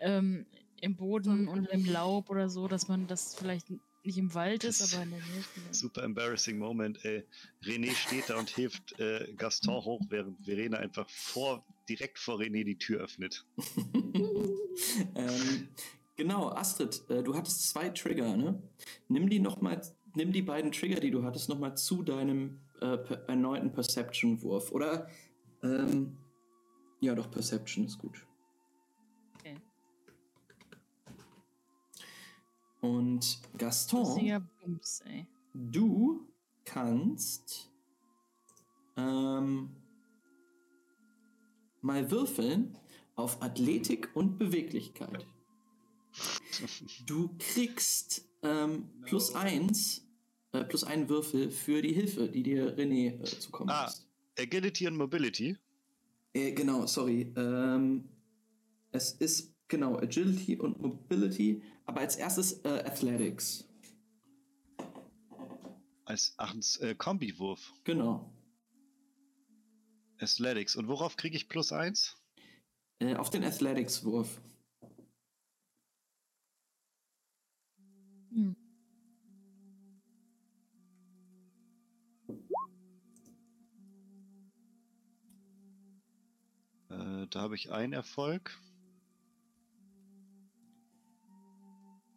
[0.00, 0.46] ähm,
[0.80, 3.68] im Boden So und im Laub oder so, dass man das vielleicht
[4.04, 5.44] nicht im Wald ist, Das- aber in der Nähe.
[5.70, 7.24] Super embarrassing Moment, ey.
[7.62, 12.64] René steht da und hilft äh, Gaston hoch, während Verena einfach vor, direkt vor René
[12.64, 13.46] die Tür öffnet.
[15.14, 15.68] ähm,
[16.16, 18.62] genau, Astrid, äh, du hattest zwei Trigger, ne?
[19.08, 19.80] Nimm die noch mal,
[20.14, 24.72] nimm die beiden Trigger, die du hattest, noch mal zu deinem äh, per erneuten Perception-Wurf.
[24.72, 25.08] Oder,
[25.62, 26.16] ähm,
[27.00, 28.26] ja doch, Perception ist gut.
[29.38, 29.56] Okay.
[32.80, 35.26] Und Gaston, Lustiger Bums, ey.
[35.54, 36.26] du
[36.64, 37.70] kannst
[38.96, 39.70] ähm,
[41.84, 42.76] mal würfeln
[43.14, 45.26] auf Athletik und Beweglichkeit.
[47.06, 50.06] Du kriegst ähm, plus eins,
[50.52, 53.84] äh, plus einen Würfel für die Hilfe, die dir René äh, zukommen Ah.
[53.84, 54.08] lässt.
[54.38, 55.56] Agility und Mobility.
[56.32, 57.32] Äh, genau, sorry.
[57.36, 58.08] Ähm,
[58.90, 63.64] es ist genau Agility und Mobility, aber als erstes äh, Athletics.
[66.04, 67.72] Als ach, äh, Kombiwurf.
[67.84, 68.33] Genau.
[70.20, 70.76] Athletics.
[70.76, 72.16] Und worauf kriege ich plus eins?
[73.00, 74.40] Äh, auf den Athletics-Wurf.
[78.30, 78.56] Hm.
[86.90, 88.58] Äh, da habe ich einen Erfolg.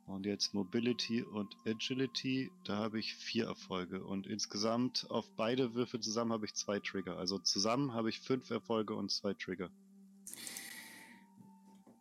[0.08, 4.06] Und jetzt Mobility und Agility, da habe ich vier Erfolge.
[4.06, 7.18] Und insgesamt auf beide Würfel zusammen habe ich zwei Trigger.
[7.18, 9.70] Also zusammen habe ich fünf Erfolge und zwei Trigger.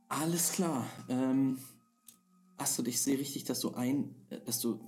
[0.08, 0.86] Alles klar.
[1.08, 1.58] Ähm,
[2.58, 4.80] Astrid, ich sehe richtig, dass du ein, äh, dass du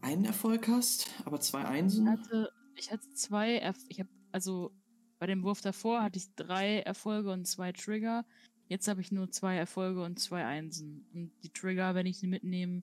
[0.00, 2.08] einen Erfolg hast, aber zwei Ich Einsen.
[2.08, 4.72] hatte, ich hatte zwei, Erf ich habe, also
[5.18, 8.24] bei dem Wurf davor hatte ich drei Erfolge und zwei Trigger.
[8.68, 11.06] Jetzt habe ich nur zwei Erfolge und zwei Einsen.
[11.14, 12.82] Und die Trigger, wenn ich sie mitnehme,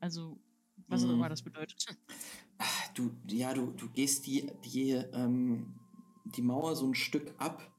[0.00, 0.38] also
[0.88, 1.14] was auch Mhm.
[1.14, 1.86] immer das bedeutet.
[2.94, 5.74] Du, ja, du, du gehst die, die, ähm,
[6.24, 7.70] die Mauer so ein Stück ab,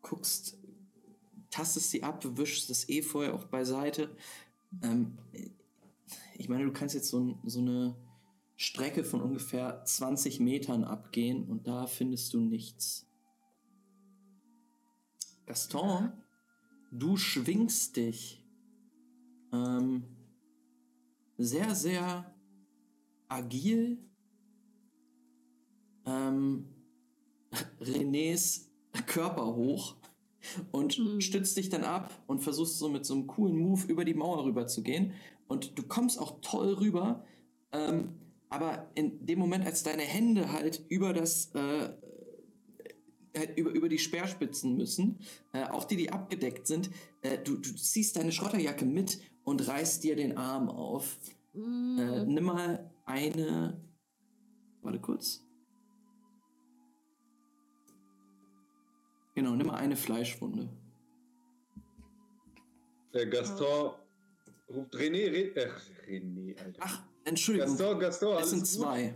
[0.00, 0.56] guckst,
[1.50, 4.16] tastest sie ab, wischst das Efeu auch beiseite.
[4.82, 5.18] Ähm,
[6.36, 7.94] ich meine, du kannst jetzt so, so eine
[8.56, 13.06] Strecke von ungefähr 20 Metern abgehen und da findest du nichts.
[15.44, 16.12] Gaston,
[16.98, 18.44] du schwingst dich
[19.52, 20.04] ähm,
[21.36, 22.34] sehr, sehr
[23.28, 23.98] agil
[26.06, 26.68] ähm,
[27.80, 28.68] Renés
[29.06, 29.96] Körper hoch
[30.72, 31.20] und Mhm.
[31.20, 34.44] stützt dich dann ab und versuchst so mit so einem coolen Move über die Mauer
[34.44, 35.12] rüber zu gehen.
[35.48, 37.24] Und du kommst auch toll rüber,
[37.72, 38.14] ähm,
[38.50, 41.90] aber in dem Moment, als deine Hände halt über das äh,
[43.56, 45.18] über, über die Speerspitzen müssen,
[45.52, 46.90] äh, auch die, die abgedeckt sind,
[47.22, 51.18] äh, du, du ziehst deine Schrotterjacke mit und reißt dir den Arm auf.
[51.52, 53.80] Mm, Äh, nimm mal eine.
[54.82, 55.40] Warte kurz.
[59.34, 60.68] Genau, nimm mal eine Fleischwunde.
[63.12, 63.92] Der Gaston
[64.68, 65.70] ruft René, Re äh,
[66.08, 66.80] René, Alter.
[66.80, 67.70] Ach, Entschuldigung.
[67.76, 68.68] Gaston, Gaston, es sind gut?
[68.68, 69.14] zwei.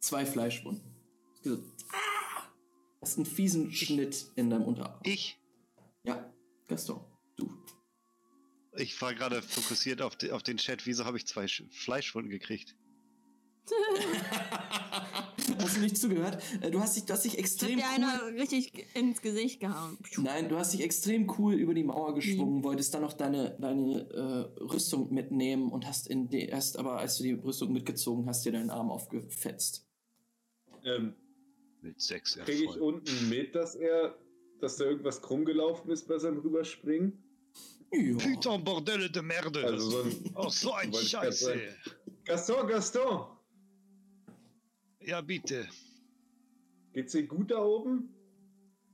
[0.00, 0.89] Zwei Fleischwunden.
[1.42, 1.54] So,
[1.92, 2.42] ah,
[3.00, 5.00] Das ist ein fiesen Schnitt in deinem Unterarm.
[5.04, 5.38] Ich?
[6.04, 6.32] Ja,
[6.68, 7.00] Gaston,
[7.36, 7.50] du.
[8.76, 10.86] Ich war gerade fokussiert auf, de, auf den Chat.
[10.86, 12.76] Wieso habe ich zwei Sch Fleischwunden gekriegt?
[15.70, 16.42] hast du nicht zugehört?
[16.60, 19.98] Äh, Du hast dich, du hast dich extrem dir cool einer richtig ins Gesicht gehauen.
[20.18, 24.08] Nein, du hast dich extrem cool über die Mauer geschwungen, wolltest dann noch deine, deine
[24.10, 28.44] äh, Rüstung mitnehmen und hast in die, erst aber, als du die Rüstung mitgezogen hast,
[28.44, 29.86] dir deinen Arm aufgefetzt.
[30.84, 31.14] Ähm,
[31.82, 32.82] Mit sechs Kriege ich Erfolgen.
[32.98, 34.18] unten mit, dass er,
[34.60, 37.22] dass da irgendwas krumm gelaufen ist bei seinem Rüberspringen?
[37.92, 38.16] Ja.
[38.18, 39.64] Putain, Bordelle de Merde.
[39.64, 41.58] Also so ein, oh, so ein Wollte ich grad Scheiße.
[42.24, 43.26] Gaston, Gaston!
[45.00, 45.66] Ja, bitte.
[46.92, 48.14] Geht's dir gut da oben?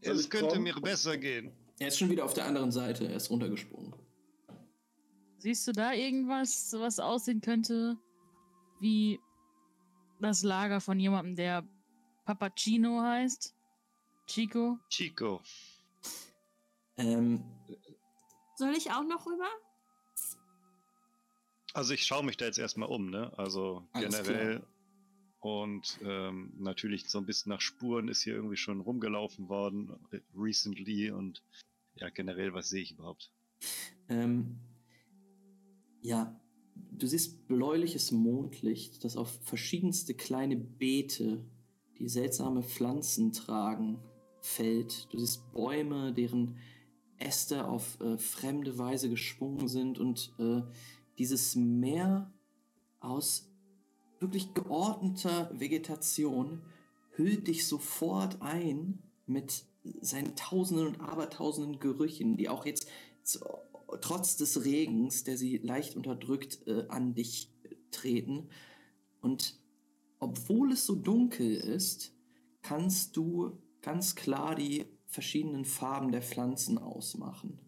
[0.02, 0.62] Soll Es ich könnte kommen?
[0.62, 1.50] mir besser gehen.
[1.78, 3.92] Er ist schon wieder auf der anderen Seite, er ist runtergesprungen.
[5.38, 7.98] Siehst du da irgendwas, was aussehen könnte
[8.80, 9.18] wie
[10.20, 11.68] das Lager von jemandem, der
[12.26, 13.54] Papacino heißt?
[14.26, 14.78] Chico?
[14.90, 15.40] Chico.
[16.98, 17.42] Ähm,
[18.56, 19.48] Soll ich auch noch rüber?
[21.72, 23.32] Also ich schaue mich da jetzt erstmal um, ne?
[23.38, 24.66] Also Alles generell.
[25.40, 30.22] Und ähm, natürlich so ein bisschen nach Spuren ist hier irgendwie schon rumgelaufen worden, re-
[30.34, 31.10] recently.
[31.12, 31.42] Und
[31.94, 33.30] ja, generell, was sehe ich überhaupt?
[34.08, 34.58] Ähm,
[36.00, 36.40] ja,
[36.74, 41.44] du siehst bläuliches Mondlicht, das auf verschiedenste kleine Beete,
[41.98, 43.98] die seltsame Pflanzen tragen,
[44.40, 45.12] fällt.
[45.12, 46.56] Du siehst Bäume, deren
[47.18, 50.62] Äste auf äh, fremde Weise geschwungen sind und äh,
[51.18, 52.30] dieses Meer
[53.00, 53.50] aus
[54.20, 56.62] wirklich geordneter Vegetation
[57.10, 59.64] hüllt dich sofort ein mit
[60.00, 62.88] seinen tausenden und abertausenden Gerüchen, die auch jetzt
[63.22, 63.40] zu,
[64.00, 67.50] trotz des Regens, der sie leicht unterdrückt, äh, an dich
[67.90, 68.48] treten.
[69.20, 69.58] Und
[70.18, 72.14] obwohl es so dunkel ist,
[72.62, 77.58] kannst du ganz klar die verschiedenen Farben der Pflanzen ausmachen.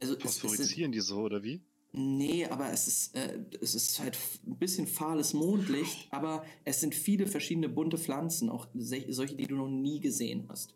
[0.00, 1.62] Also Phosphorizieren die so, oder wie?
[1.92, 6.94] Nee, aber es ist, äh, es ist halt ein bisschen fahles Mondlicht, aber es sind
[6.94, 10.74] viele verschiedene bunte Pflanzen, auch solche, die du noch nie gesehen hast.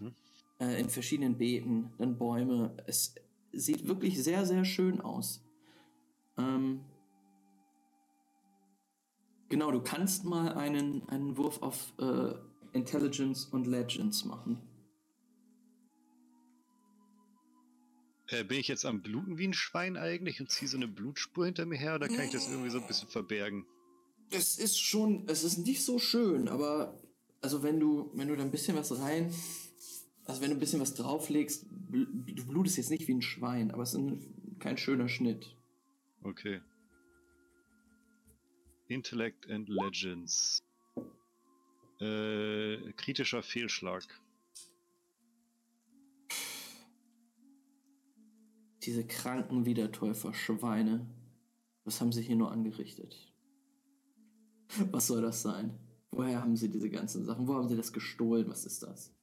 [0.00, 0.14] Mhm.
[0.60, 2.72] Äh, in verschiedenen Beeten, dann Bäume.
[2.86, 3.14] Es
[3.52, 5.44] sieht wirklich sehr, sehr schön aus.
[6.38, 6.80] Ähm,
[9.52, 12.32] genau, du kannst mal einen, einen Wurf auf äh,
[12.72, 14.58] Intelligence und Legends machen.
[18.28, 21.44] Äh, bin ich jetzt am Bluten wie ein Schwein eigentlich und ziehe so eine Blutspur
[21.44, 23.66] hinter mir her oder kann ich das irgendwie so ein bisschen verbergen?
[24.30, 26.98] Es ist schon, es ist nicht so schön, aber
[27.42, 29.34] also wenn du, wenn du da ein bisschen was rein,
[30.24, 33.70] also wenn du ein bisschen was drauflegst, bl- du blutest jetzt nicht wie ein Schwein,
[33.70, 35.54] aber es ist ein, kein schöner Schnitt.
[36.22, 36.62] Okay.
[38.88, 40.62] Intellect and Legends.
[42.00, 44.02] Äh, kritischer Fehlschlag.
[48.82, 51.06] Diese kranken Wiedertäufer, Schweine,
[51.84, 53.32] was haben sie hier nur angerichtet?
[54.90, 55.78] Was soll das sein?
[56.10, 57.46] Woher haben sie diese ganzen Sachen?
[57.46, 58.48] Wo haben sie das gestohlen?
[58.48, 59.14] Was ist das?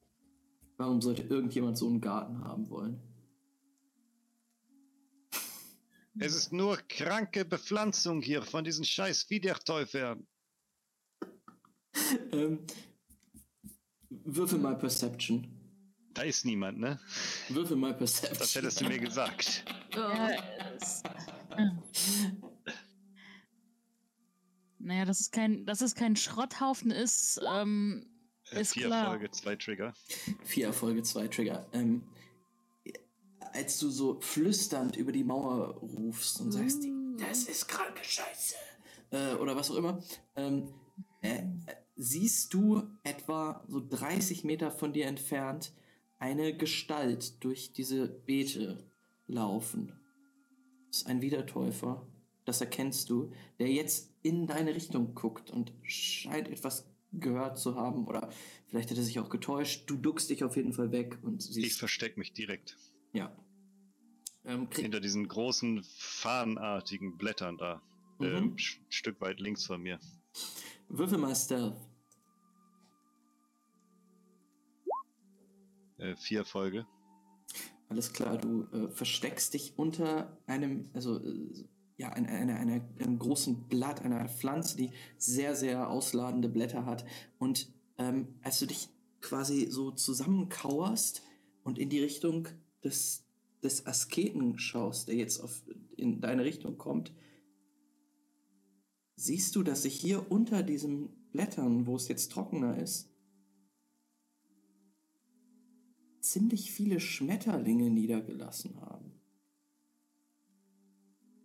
[0.77, 3.01] Warum sollte irgendjemand so einen Garten haben wollen?
[6.17, 10.25] Es ist nur kranke Bepflanzung hier von diesen scheiß Wiedertäufern.
[12.31, 12.65] Ähm,
[14.09, 15.47] würfel mal Perception.
[16.13, 16.99] Da ist niemand, ne?
[17.49, 18.39] Würfel mal Perception.
[18.39, 19.63] Das hättest du mir gesagt.
[19.93, 20.29] Ja,
[20.75, 21.03] es,
[21.57, 21.83] ja.
[24.79, 28.05] Naja, dass es kein, dass es kein Schrotthaufen ist, ähm,
[28.51, 29.07] Äh, Ist vier klar.
[29.11, 29.93] Folge, zwei Trigger.
[30.43, 31.67] Vier Erfolge, zwei Trigger.
[31.71, 32.01] Ähm,
[33.53, 37.17] als du so flüsternd über die Mauer rufst und sagst, Mm.
[37.17, 38.55] das ist kranke Scheiße,
[39.11, 40.01] äh, oder was auch immer,
[40.35, 40.69] ähm,
[41.21, 41.43] äh,
[41.95, 45.73] siehst du etwa so 30 Meter von dir entfernt
[46.17, 48.83] eine Gestalt durch diese Beete
[49.27, 49.93] laufen.
[50.89, 52.05] Das ist ein Wiedertäufer,
[52.45, 58.07] das erkennst du, der jetzt in deine Richtung guckt und scheint etwas gehört zu haben
[58.07, 58.29] oder
[58.67, 59.89] vielleicht hat er sich auch getäuscht.
[59.89, 62.77] Du duckst dich auf jeden Fall weg und Ich siehst, versteck mich direkt.
[63.13, 63.35] Ja.
[64.45, 67.81] Ähm, Hinter diesen großen, fahnenartigen Blättern da.
[68.19, 68.25] Mhm.
[68.25, 68.57] Ähm, ein
[68.89, 69.99] Stück weit links von mir.
[70.87, 71.75] würfel mal Stealth.
[75.97, 76.87] Äh, vier Folge.
[77.89, 81.65] Alles klar, du äh, versteckst dich unter einem, also äh,
[81.97, 87.03] ja, einer eine, eine, einem großen Blatt, einer Pflanze, die sehr, sehr ausladende Blätter hat.
[87.39, 88.89] Und ähm, als du dich
[89.21, 91.23] quasi so zusammenkauerst
[91.63, 92.47] und in die Richtung
[92.83, 93.25] des,
[93.63, 95.63] des Asketen schaust, der jetzt auf,
[95.95, 97.11] in deine Richtung kommt,
[99.15, 103.09] siehst du, dass sich hier unter diesen Blättern, wo es jetzt trockener ist,
[106.21, 109.13] ziemlich viele Schmetterlinge niedergelassen haben.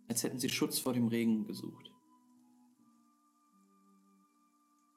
[0.07, 1.91] Als hätten sie Schutz vor dem Regen gesucht.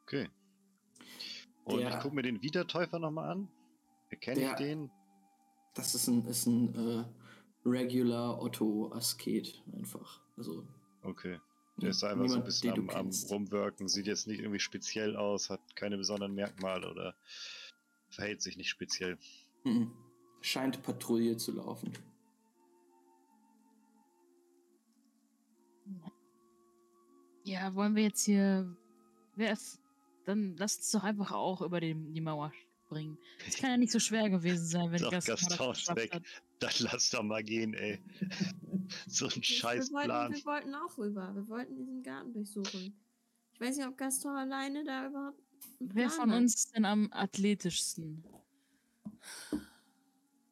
[0.03, 0.28] Okay.
[1.64, 3.49] Und Der- ich gucke mir den Wiedertäufer nochmal an.
[4.11, 4.91] Erkenne ich den?
[5.75, 7.05] Das ist ein, ist ein äh,
[7.64, 10.21] Regular Otto Asket einfach.
[10.37, 10.64] Also
[11.03, 11.41] Okay.
[11.81, 13.11] Der ist einfach so ein bisschen am, am.
[13.31, 17.14] Rumwirken, sieht jetzt nicht irgendwie speziell aus, hat keine besonderen Merkmale oder
[18.11, 19.16] verhält sich nicht speziell.
[19.64, 19.93] Mhm.
[20.41, 21.93] Scheint Patrouille zu laufen.
[27.45, 28.77] ja, wollen wir jetzt hier.
[29.37, 29.81] Wer ist,
[30.25, 32.53] dann lasst uns doch einfach auch über den, die Mauer
[32.89, 33.18] hochbringen.
[33.45, 35.97] Das kann ja nicht so schwer gewesen sein, wenn Doch, Gaston das Gaston ist geschafft
[35.99, 36.12] weg.
[36.14, 36.22] hat.
[36.61, 38.01] Dann lass doch mal gehen, ey.
[39.07, 40.32] so ein Wir scheiß wollten, Plan.
[40.34, 41.34] wir wollten auch rüber.
[41.34, 42.99] Wir wollten diesen Garten durchsuchen.
[43.55, 45.41] Ich weiß nicht, ob Gaston alleine da überhaupt.
[45.80, 46.39] einen Wer von hat.
[46.39, 48.24] uns ist denn am athletischsten?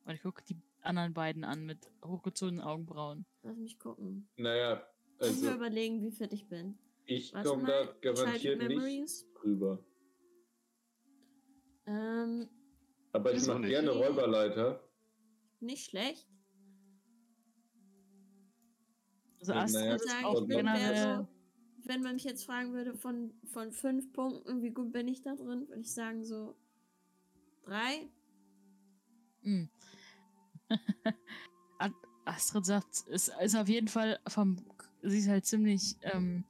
[0.05, 3.27] Und ich gucke die anderen beiden an mit hochgezogenen Augenbrauen.
[3.43, 4.29] Lass mich gucken.
[4.37, 4.87] Naja,
[5.19, 6.79] Lass mir also überlegen, wie fit ich bin.
[7.07, 9.27] ich komme da garantiert nicht Memories.
[9.43, 9.83] rüber.
[11.87, 12.49] Ähm,
[13.13, 13.71] Aber ich mache nicht?
[13.71, 14.81] gerne Räuberleiter.
[15.61, 16.29] nicht schlecht.
[19.41, 21.17] Also Ja, Astrid naja, ist auch bin mehr generell.
[21.19, 21.29] so,
[21.85, 25.35] wenn man mich jetzt fragen würde, von, von fünf Punkten, wie gut bin ich da
[25.37, 26.57] drin, würde ich sagen so
[27.65, 28.09] drei.
[31.79, 34.57] Ad- Astrid sagt, es ist auf jeden Fall vom.
[35.03, 35.97] Sie ist halt ziemlich.
[36.03, 36.45] Ähm,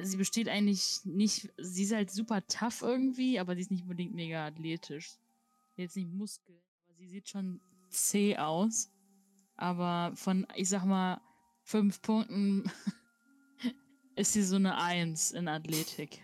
[0.00, 1.50] sie besteht eigentlich nicht.
[1.58, 5.18] Sie ist halt super tough irgendwie, aber sie ist nicht unbedingt mega athletisch.
[5.76, 8.90] Jetzt nicht Muskeln, aber sie sieht schon zäh aus.
[9.56, 11.20] Aber von, ich sag mal,
[11.62, 12.70] fünf Punkten
[14.16, 16.22] ist sie so eine Eins in Athletik.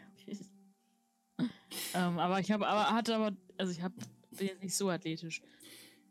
[1.94, 3.94] ähm, aber ich habe, aber hatte aber, also ich habe
[4.38, 5.42] bin jetzt nicht so athletisch.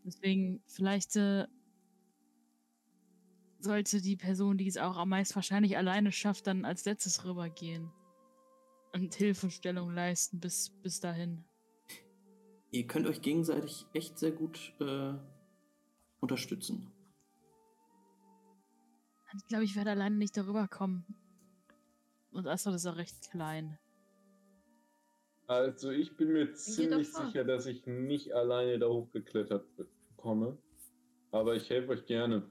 [0.04, 1.48] Deswegen vielleicht äh,
[3.60, 7.92] sollte die Person, die es auch am meisten wahrscheinlich alleine schafft, dann als letztes rübergehen.
[8.94, 11.44] Und Hilfestellung leisten bis, bis dahin.
[12.72, 15.14] Ihr könnt euch gegenseitig echt sehr gut äh,
[16.20, 16.92] unterstützen.
[19.36, 21.06] Ich glaube, ich werde alleine nicht darüber kommen.
[22.32, 23.78] Und Astrid ist auch recht klein.
[25.48, 29.66] Also ich bin mir ziemlich sicher, dass ich nicht alleine da hochgeklettert
[30.18, 30.58] komme.
[31.32, 32.50] Aber ich helfe euch gerne.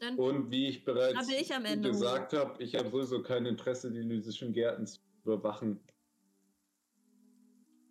[0.00, 3.90] Dann Und wie ich bereits ich am Ende gesagt habe, ich habe sowieso kein Interesse,
[3.90, 5.78] die Lysischen Gärten zu überwachen.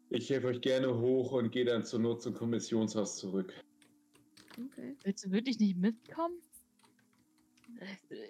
[0.09, 3.53] Ich helfe euch gerne hoch und gehe dann zur Not zum Kommissionshaus zurück.
[4.57, 4.97] okay.
[5.03, 6.41] Willst du wirklich nicht mitkommen?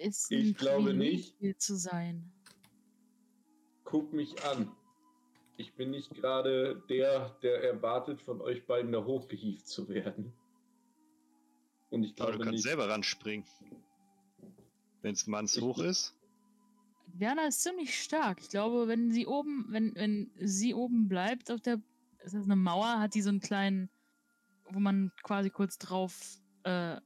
[0.02, 1.36] Ist Ich glaube nicht.
[1.40, 2.30] hier zu sein.
[3.86, 4.70] Guck mich an.
[5.56, 10.34] Ich bin nicht gerade der, der erwartet, von euch beiden da hochgehievt zu werden.
[11.92, 12.64] Und ich glaube du kannst nicht.
[12.64, 13.46] selber ranspringen.
[15.02, 16.16] Wenn es manns Ich- hoch ist.
[17.14, 18.40] Diana ist ziemlich stark.
[18.42, 21.82] Ich glaube, wenn sie oben, wenn, wenn sie oben bleibt auf der,
[22.24, 23.90] ist das eine Mauer, hat die so einen kleinen,
[24.70, 26.98] wo man quasi kurz drauf äh,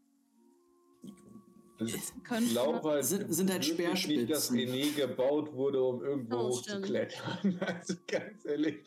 [1.79, 2.49] Ich könnte.
[2.51, 4.57] glaube halt, Sind- sind halt wirklich nicht, dass Speerspitzen.
[4.57, 7.57] René gebaut wurde, um irgendwo Oh, hochzuklettern.
[7.61, 8.83] Also ganz ehrlich.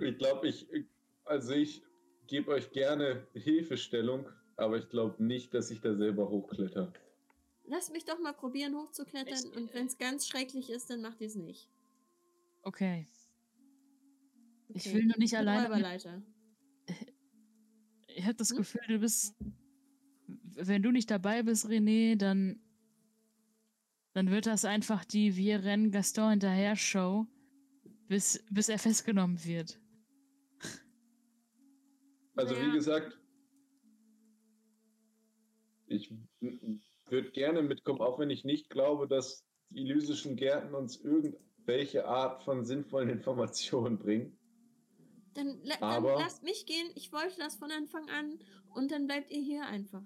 [0.00, 0.66] Ich glaube, ich,
[1.26, 1.82] also ich
[2.30, 4.24] gebe euch gerne Hilfestellung,
[4.56, 6.92] aber ich glaube nicht, dass ich da selber hochkletter.
[7.66, 11.20] Lass mich doch mal probieren hochzuklettern Ich- und wenn es ganz schrecklich ist, dann macht
[11.20, 11.68] ihr es nicht.
[12.62, 13.06] Okay.
[14.68, 14.94] Ich Okay.
[14.94, 16.22] will nur nicht alleine.
[18.06, 18.58] Ich habe das Hm?
[18.58, 19.34] Gefühl, du bist.
[20.26, 22.60] Wenn du nicht dabei bist, René, dann.
[24.12, 27.26] Dann wird das einfach die Wir rennen Gaston hinterher Show,
[28.08, 29.79] bis, bis er festgenommen wird.
[32.36, 32.66] Also Naja.
[32.68, 33.18] wie gesagt,
[35.86, 36.14] ich
[37.08, 42.42] würde gerne mitkommen, auch wenn ich nicht glaube, dass die Elysischen Gärten uns irgendwelche Art
[42.44, 44.36] von sinnvollen Informationen bringen.
[45.34, 46.90] Dann, la- dann Aber- lasst mich gehen.
[46.94, 48.38] Ich wollte das von Anfang an
[48.74, 50.02] und dann bleibt ihr hier einfach.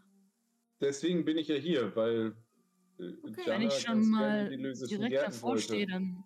[0.81, 2.37] Deswegen bin ich ja hier, weil
[2.99, 3.43] äh, Okay.
[3.47, 5.63] Wenn ich schon mal direkt Gärten davor wollte.
[5.63, 6.25] stehe, dann,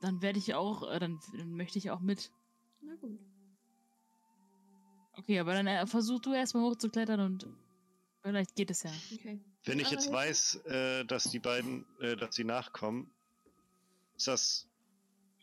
[0.00, 2.32] dann werde ich auch, äh, dann, dann möchte ich auch mit.
[2.80, 3.18] Na gut.
[5.20, 7.46] Okay, aber dann äh, versuch du erstmal hochzuklettern und
[8.22, 8.90] vielleicht geht es ja.
[9.14, 9.38] Okay.
[9.64, 13.10] Wenn ich jetzt weiß, äh, dass die beiden, äh, dass sie nachkommen,
[14.16, 14.66] ist das,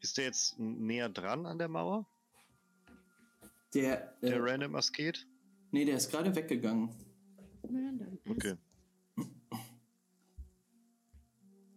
[0.02, 2.06] ist der jetzt näher dran an der Mauer,
[3.74, 5.28] Der, äh, der Random Asket?
[5.72, 6.90] nee, der ist gerade weggegangen.
[8.28, 8.56] Okay.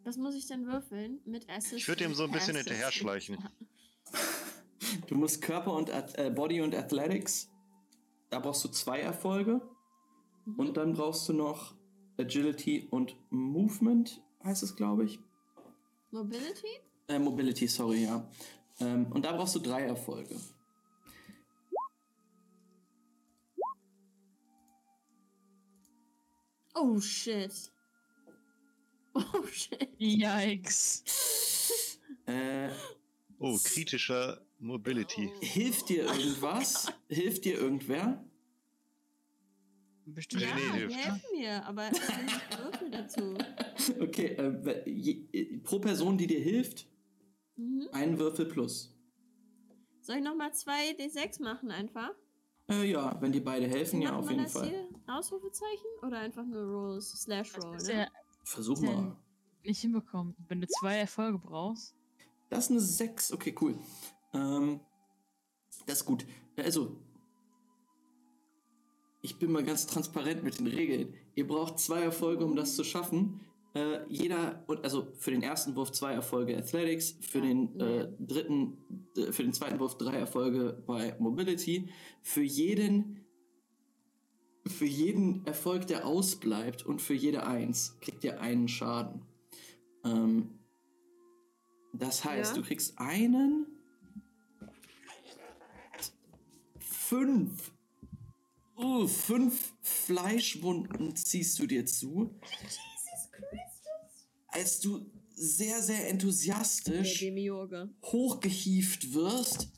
[0.05, 1.20] Was muss ich denn würfeln?
[1.26, 1.74] Mit Assist?
[1.74, 3.38] Ich würde ihm so ein bisschen hinterher schleichen.
[5.07, 7.48] Du musst Körper und Ath- äh, Body und Athletics.
[8.31, 9.61] Da brauchst du zwei Erfolge.
[10.45, 10.55] Mhm.
[10.59, 11.74] Und dann brauchst du noch
[12.18, 15.20] Agility und Movement, heißt es, glaube ich.
[16.11, 16.66] Mobility?
[17.09, 18.28] Äh, Mobility, sorry, ja.
[18.78, 20.37] Ähm, und da brauchst du drei Erfolge.
[26.74, 27.53] Oh shit.
[29.12, 29.89] Oh shit.
[29.99, 31.03] Yikes.
[32.26, 32.70] Äh,
[33.43, 35.32] Oh, kritischer Mobility.
[35.40, 36.86] hilft dir irgendwas?
[37.08, 38.24] hilft dir irgendwer?
[40.06, 40.42] Bestimmt.
[40.42, 43.38] Ja, Nee, nee, helfen mir, aber es sind nicht Würfel dazu.
[44.00, 46.86] Okay, äh, je, pro Person, die dir hilft,
[47.56, 47.88] Mhm.
[47.92, 48.94] ein Würfel plus.
[50.00, 52.11] Soll ich nochmal zwei D6 machen einfach?
[52.70, 54.68] Äh, ja, wenn die beide helfen, Wie ja, auf jeden das Fall.
[54.68, 54.88] hier?
[55.06, 55.86] Ausrufezeichen?
[56.02, 57.92] Oder einfach nur Rolls, Slash Roll, ne?
[57.94, 58.08] ja
[58.44, 59.16] Versuch mal.
[59.64, 60.34] nicht hinbekommen.
[60.48, 61.94] Wenn du zwei Erfolge brauchst.
[62.48, 63.32] Das ist eine 6.
[63.32, 63.74] Okay, cool.
[64.33, 64.81] Ähm,
[65.87, 66.26] das ist gut.
[66.57, 66.97] Also,
[69.22, 71.14] ich bin mal ganz transparent mit den Regeln.
[71.35, 73.41] Ihr braucht zwei Erfolge, um das zu schaffen.
[73.74, 77.85] Äh, jeder, also für den ersten Wurf zwei Erfolge Athletics, für Ja, den nee.
[77.85, 78.78] äh, dritten,
[79.16, 81.89] äh, für den zweiten Wurf drei Erfolge bei Mobility.
[82.22, 83.24] Für jeden,
[84.66, 89.22] für jeden Erfolg, der ausbleibt und für jede Eins kriegt ihr einen Schaden.
[90.05, 90.59] Ähm,
[91.93, 92.62] das heißt, Ja.
[92.62, 93.66] du kriegst einen,
[97.11, 97.72] fünf,
[98.78, 104.28] uh, fünf Fleischwunden ziehst du dir zu, Jesus Christus.
[104.46, 107.20] als du sehr, sehr enthusiastisch
[108.04, 109.70] hochgehieft wirst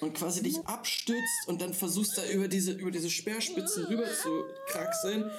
[0.00, 4.42] und quasi dich abstützt und dann versuchst da über diese, über diese Speerspitzen rüber zu
[4.66, 5.30] kraxeln,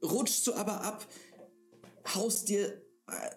[0.00, 1.08] rutschst du aber ab,
[2.14, 2.80] haust dir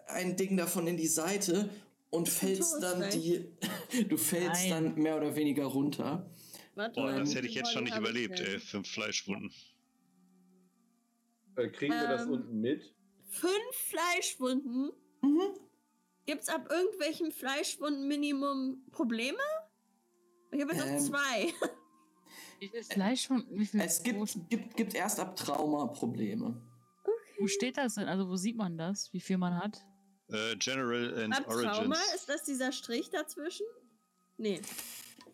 [0.08, 1.72] ein Ding davon in die Seite
[2.12, 3.48] und fällst dann die,
[4.10, 4.94] du fällst Nein.
[4.94, 6.30] dann mehr oder weniger runter.
[6.76, 8.60] Warte, Boah, Ähm, das hätte ich jetzt schon nicht überlebt, ey.
[8.60, 9.52] Fünf Fleischwunden.
[11.56, 12.32] Äh, kriegen wir das Ähm.
[12.32, 12.96] unten mit?
[13.30, 14.92] Fünf Fleischwunden?
[15.22, 15.42] Mhm.
[16.26, 19.38] Gibt's ab irgendwelchem Fleischwunden-Minimum Probleme?
[20.52, 21.54] Ich habe jetzt Ähm, noch zwei.
[22.60, 23.82] Wie viel Fleisch und wie viel.
[23.82, 26.62] Es wo, gibt, gibt, gibt erst ab Trauma Probleme.
[27.40, 28.08] wo steht das denn?
[28.08, 29.12] Also wo sieht man das?
[29.12, 29.84] Wie viel man hat?
[30.30, 31.72] Äh, General and Ab Trauma?
[31.78, 32.14] Origins.
[32.16, 33.66] Ist das dieser Strich dazwischen?
[34.38, 34.62] Nee.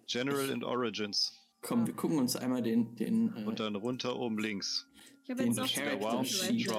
[0.09, 1.33] General and Origins.
[1.61, 4.87] Komm, wir gucken uns einmal den, den äh, Und dann runter oben links.
[5.23, 6.71] Ich habe Den jetzt noch Character Sheet.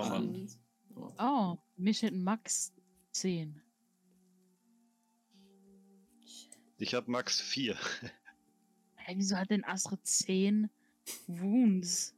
[1.19, 2.73] Oh, mir steht Max
[3.13, 3.63] 10.
[6.79, 7.77] Ich habe Max 4.
[8.97, 10.71] Hä, wieso hat denn Astrid 10
[11.27, 12.15] Wounds?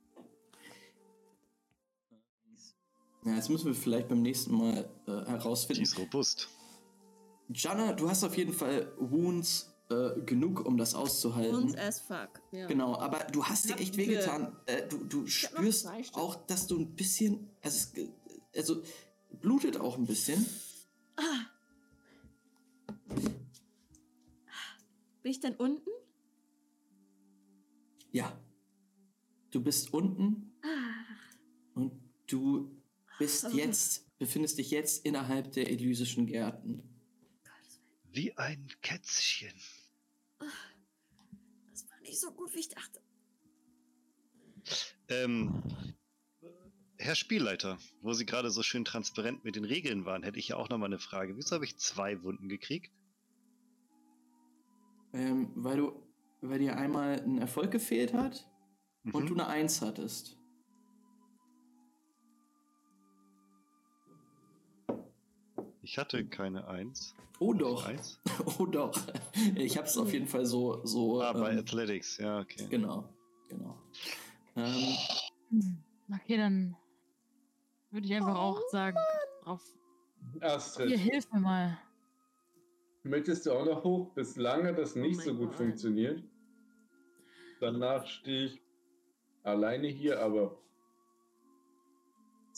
[3.24, 5.82] Ja, das müssen wir vielleicht beim nächsten Mal äh, Die herausfinden.
[5.82, 6.48] ist robust.
[7.48, 11.54] Jana, du hast auf jeden Fall Wounds äh, genug, um das auszuhalten.
[11.54, 12.40] Uns as fuck.
[12.50, 12.66] Ja.
[12.66, 14.56] Genau, aber du hast dir echt wehgetan.
[14.66, 17.50] Äh, du du spürst auch, dass du ein bisschen.
[17.62, 18.00] Also,
[18.56, 18.82] also
[19.40, 20.44] blutet auch ein bisschen.
[21.16, 21.46] Ah.
[25.22, 25.88] Bin ich denn unten?
[28.10, 28.38] Ja.
[29.50, 31.04] Du bist unten Ah.
[31.74, 31.92] und
[32.26, 32.74] du
[33.18, 33.58] bist Okay.
[33.58, 36.82] jetzt, befindest dich jetzt innerhalb der Elysischen Gärten.
[38.10, 39.52] Wie ein Kätzchen.
[42.12, 43.00] Nicht so gut, wie ich dachte.
[45.08, 45.62] Ähm,
[46.98, 50.56] Herr Spielleiter, wo Sie gerade so schön transparent mit den Regeln waren, hätte ich ja
[50.56, 51.38] auch noch mal eine Frage.
[51.38, 52.92] Wieso habe ich zwei Wunden gekriegt?
[55.14, 56.06] Ähm, weil du,
[56.42, 58.46] weil dir einmal ein Erfolg gefehlt hat
[59.10, 59.28] und Mhm.
[59.28, 60.36] du eine Eins hattest.
[65.82, 67.14] Ich hatte keine Eins.
[67.38, 67.86] Oh doch.
[67.86, 68.20] Eins?
[68.58, 68.94] Oh doch.
[69.56, 71.20] Ich hab's auf jeden Fall so, so.
[71.22, 72.66] Ah, bei ähm, Athletics, ja, okay.
[72.70, 73.08] genau,
[73.48, 73.76] genau.
[74.56, 74.96] Ähm,
[75.50, 75.82] Hm.
[76.14, 76.76] Okay, dann
[77.90, 78.96] würde ich einfach auch sagen,
[79.42, 79.62] drauf.
[80.40, 81.78] Astrid, Hier, hilf mir mal.
[83.02, 84.14] möchtest du auch noch hoch?
[84.14, 85.56] Bislang hat das nicht mein so gut Gott.
[85.56, 86.22] funktioniert.
[87.60, 88.62] Danach stehe ich
[89.42, 90.58] alleine hier, aber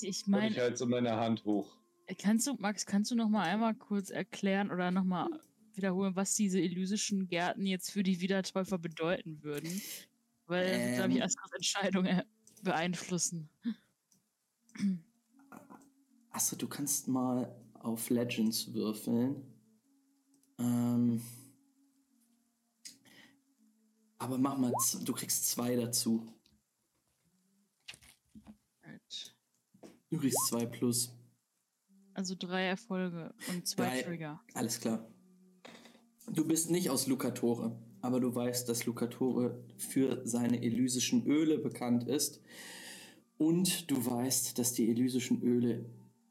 [0.01, 1.77] Ich meine, ich halt so meine Hand hoch.
[2.19, 5.29] Kannst du, Max, kannst du noch mal einmal kurz erklären oder noch mal
[5.75, 9.81] wiederholen, was diese elysischen Gärten jetzt für die Wiedertäufer bedeuten würden?
[10.47, 11.23] Weil, ähm, glaube ich, Ähm.
[11.23, 12.25] Astrids Entscheidung äh,
[12.63, 13.49] beeinflussen.
[16.31, 19.43] Astrid, du kannst mal auf Legends würfeln.
[20.59, 21.23] Ähm,
[24.19, 24.73] aber mach mal,
[25.05, 26.27] du kriegst zwei dazu.
[30.11, 31.14] Du kriegst zwei plus.
[32.15, 34.03] Also drei Erfolge und zwei Drei.
[34.03, 34.41] Trigger.
[34.55, 35.05] Alles klar.
[36.33, 42.05] Du bist nicht aus Lucatore, aber du weißt, dass Lucatore für seine elysischen Öle bekannt
[42.05, 42.41] ist.
[43.37, 45.85] Und du weißt, dass die elysischen Öle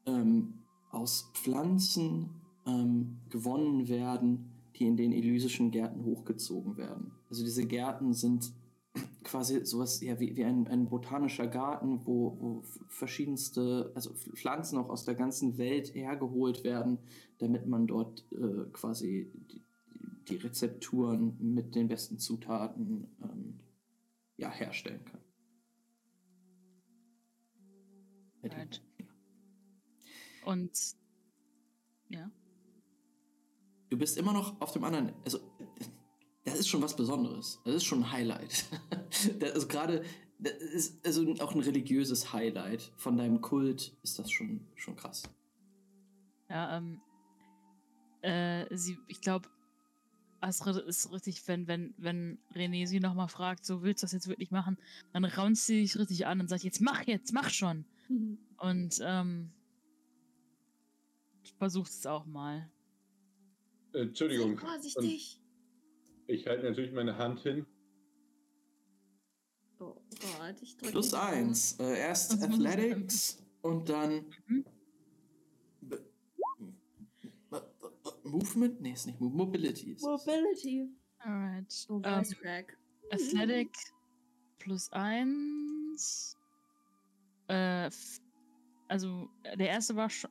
[0.06, 2.30] ähm, aus Pflanzen
[2.66, 7.12] ähm, gewonnen werden, die in den elysischen Gärten hochgezogen werden.
[7.28, 8.52] Also diese Gärten sind
[9.24, 14.78] quasi sowas ja, wie, wie ein, ein botanischer Garten, wo, wo verschiedenste, also Pf- Pflanzen
[14.78, 16.98] auch aus der ganzen Welt hergeholt werden,
[17.38, 19.64] damit man dort äh, quasi die,
[20.28, 23.60] die Rezepturen mit den besten Zutaten ähm,
[24.36, 25.20] ja, herstellen kann.
[28.42, 28.82] Right.
[30.44, 30.96] Und
[32.10, 32.30] ja.
[33.88, 35.38] Du bist immer noch auf dem anderen, also
[36.44, 37.60] das ist schon was Besonderes.
[37.64, 38.64] Das ist schon ein Highlight.
[39.40, 40.04] das ist gerade,
[40.38, 45.22] das ist also auch ein religiöses Highlight von deinem Kult ist das schon, schon krass.
[46.50, 47.00] Ja, ähm,
[48.20, 49.48] äh, sie, ich glaube,
[50.40, 54.28] Astrid ist richtig, wenn, wenn, wenn René sie nochmal fragt, so willst du das jetzt
[54.28, 54.76] wirklich machen,
[55.14, 57.86] dann raunt sie sich richtig an und sagt, jetzt mach jetzt, mach schon.
[58.58, 59.50] Und, ähm,
[61.58, 62.68] versucht es auch mal.
[63.92, 64.58] Äh, Entschuldigung.
[64.58, 65.40] Sei vorsichtig.
[66.26, 67.66] Ich halte natürlich meine Hand hin.
[69.78, 69.94] Oh
[70.38, 70.92] Gott, ich drücke.
[70.92, 71.78] Plus eins.
[71.78, 74.64] Äh, erst Was ich Athletics und dann Mhm.
[78.24, 78.80] Movement?
[78.80, 79.34] Nee, ist nicht Move.
[79.36, 79.96] Mobility.
[80.00, 80.88] Mobility.
[81.18, 81.86] Alright.
[81.88, 82.24] Oh, Ähm.
[83.10, 83.70] Athletic
[84.58, 86.36] plus eins.
[87.48, 87.90] Äh,
[88.88, 90.30] also der erste war schon.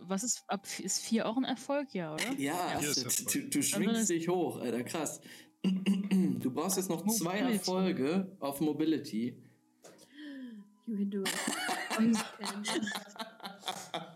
[0.00, 2.32] Was ist ab ist vier auch ein Erfolg, ja, oder?
[2.38, 3.32] Ja, Erfolg.
[3.32, 5.20] du, du schwingst dich hoch, Alter, krass.
[6.40, 7.52] Du brauchst jetzt noch zwei Mobility.
[7.58, 9.36] Erfolge auf Mobility.
[10.86, 11.28] You can do it.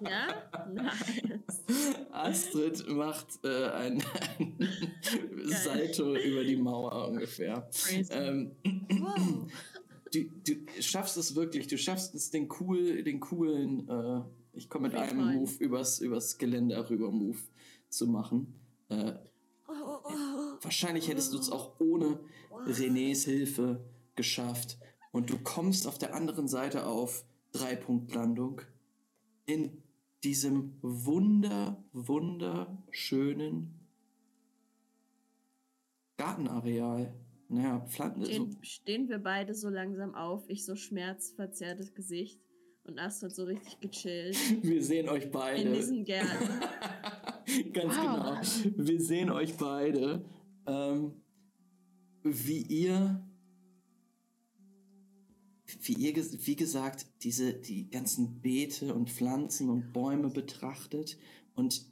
[0.00, 0.42] Ja?
[0.72, 1.64] Nice.
[2.12, 4.02] Astrid macht äh, ein,
[4.38, 7.68] ein Salto über die Mauer ungefähr.
[7.72, 8.12] crazy.
[8.12, 8.52] Ähm,
[8.88, 9.46] Wow.
[10.12, 14.20] du, du schaffst es wirklich, du schaffst es, den, cool, den coolen, äh,
[14.54, 15.34] ich komme mit einem.
[15.34, 17.38] Move übers, übers Geländer rüber Move
[17.88, 18.54] zu machen.
[18.88, 19.14] Äh,
[19.66, 20.58] Oh, oh, oh.
[20.60, 22.20] wahrscheinlich hättest du es auch ohne
[22.66, 23.84] Renés Hilfe
[24.14, 24.78] geschafft.
[25.10, 28.60] Und du kommst auf der anderen Seite auf Dreipunktlandung
[29.46, 29.82] in
[30.22, 33.80] diesem wunder, wunderschönen
[36.16, 37.14] Gartenareal.
[37.48, 38.24] Naja, Pflanzen.
[38.24, 42.40] So, Stehen, stehen wir beide so langsam auf, ich so schmerzverzerrtes Gesicht
[42.86, 45.72] und Astrid so richtig gechillt wir sehen euch in beide.
[45.72, 46.48] diesen Gärten.
[47.72, 48.62] Ganz Wow.
[48.62, 48.88] genau.
[48.88, 50.24] Wir sehen euch beide,
[50.66, 51.12] ähm,
[52.22, 53.22] wie ihr,
[55.82, 56.14] wie ihr,
[56.46, 61.18] wie gesagt, diese, die ganzen Beete und Pflanzen und Bäume betrachtet
[61.54, 61.86] und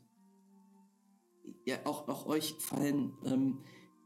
[1.65, 3.59] ja, auch, auch euch fallen ähm,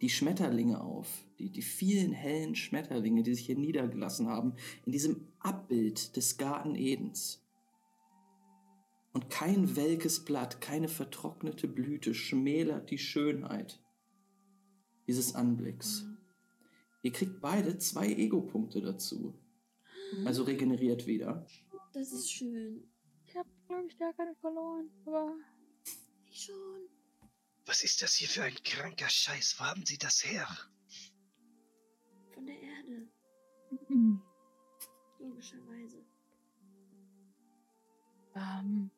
[0.02, 5.28] die Schmetterlinge auf, die, die vielen hellen Schmetterlinge, die sich hier niedergelassen haben, in diesem
[5.46, 7.40] Abbild des Garten Edens.
[9.12, 13.80] Und kein welkes Blatt, keine vertrocknete Blüte schmälert die Schönheit
[15.06, 16.04] dieses Anblicks.
[17.02, 19.38] Ihr kriegt beide zwei Ego-Punkte dazu.
[20.24, 21.46] Also regeneriert wieder.
[21.92, 22.82] Das ist schön.
[23.24, 24.90] ich habe, glaube ich, gar keine verloren.
[25.06, 25.32] Aber
[26.28, 26.88] Ich schon.
[27.66, 29.56] Was ist das hier für ein kranker Scheiß?
[29.60, 30.48] Wo haben Sie das her?
[32.34, 33.08] Von der Erde.
[33.86, 34.20] hm,
[38.36, 38.90] ähm,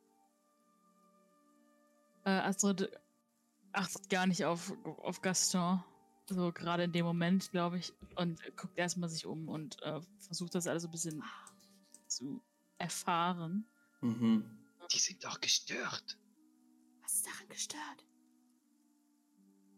[2.24, 2.91] äh, Astrid
[3.72, 5.82] achtet gar nicht auf, auf Gaston.
[6.28, 7.95] So gerade in dem Moment, glaube ich.
[8.16, 11.22] Und guckt erstmal sich um und äh, versucht das alles so ein bisschen
[12.07, 12.43] zu
[12.76, 13.66] erfahren.
[14.03, 14.45] Mhm.
[14.93, 16.18] Die sind doch gestört.
[17.03, 18.05] Was ist daran gestört?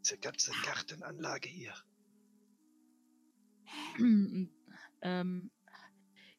[0.04, 1.74] Diese ganze Gartenanlage hier.
[5.02, 5.50] Ähm,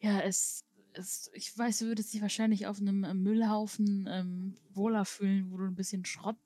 [0.01, 5.05] ja, es, es, ich weiß, du würdest dich wahrscheinlich auf einem äh, Müllhaufen ähm, wohler
[5.05, 6.37] fühlen, wo du ein bisschen Schrott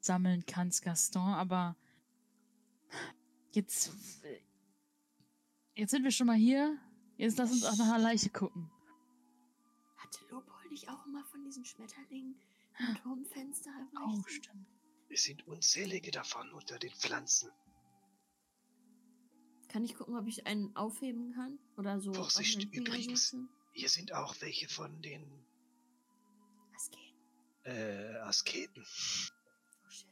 [0.00, 1.76] sammeln kannst, Gaston, aber
[3.52, 3.92] jetzt,
[5.74, 6.78] jetzt sind wir schon mal hier.
[7.16, 8.70] Jetzt lass uns auch nach einer Leiche gucken.
[9.96, 12.34] Hatte Lobol nicht auch immer von diesen Schmetterlingen
[12.78, 14.66] im Turmfenster Oh, stimmt.
[15.08, 17.50] Es sind unzählige davon unter den Pflanzen.
[19.68, 21.58] Kann ich gucken, ob ich einen aufheben kann?
[21.76, 22.12] Oder so.
[22.12, 23.30] Vorsicht, übrigens.
[23.30, 23.48] setze?
[23.72, 25.22] Hier sind auch welche von den
[26.90, 27.72] geht?
[27.74, 28.82] äh, Asketen.
[28.84, 30.08] Oh shit.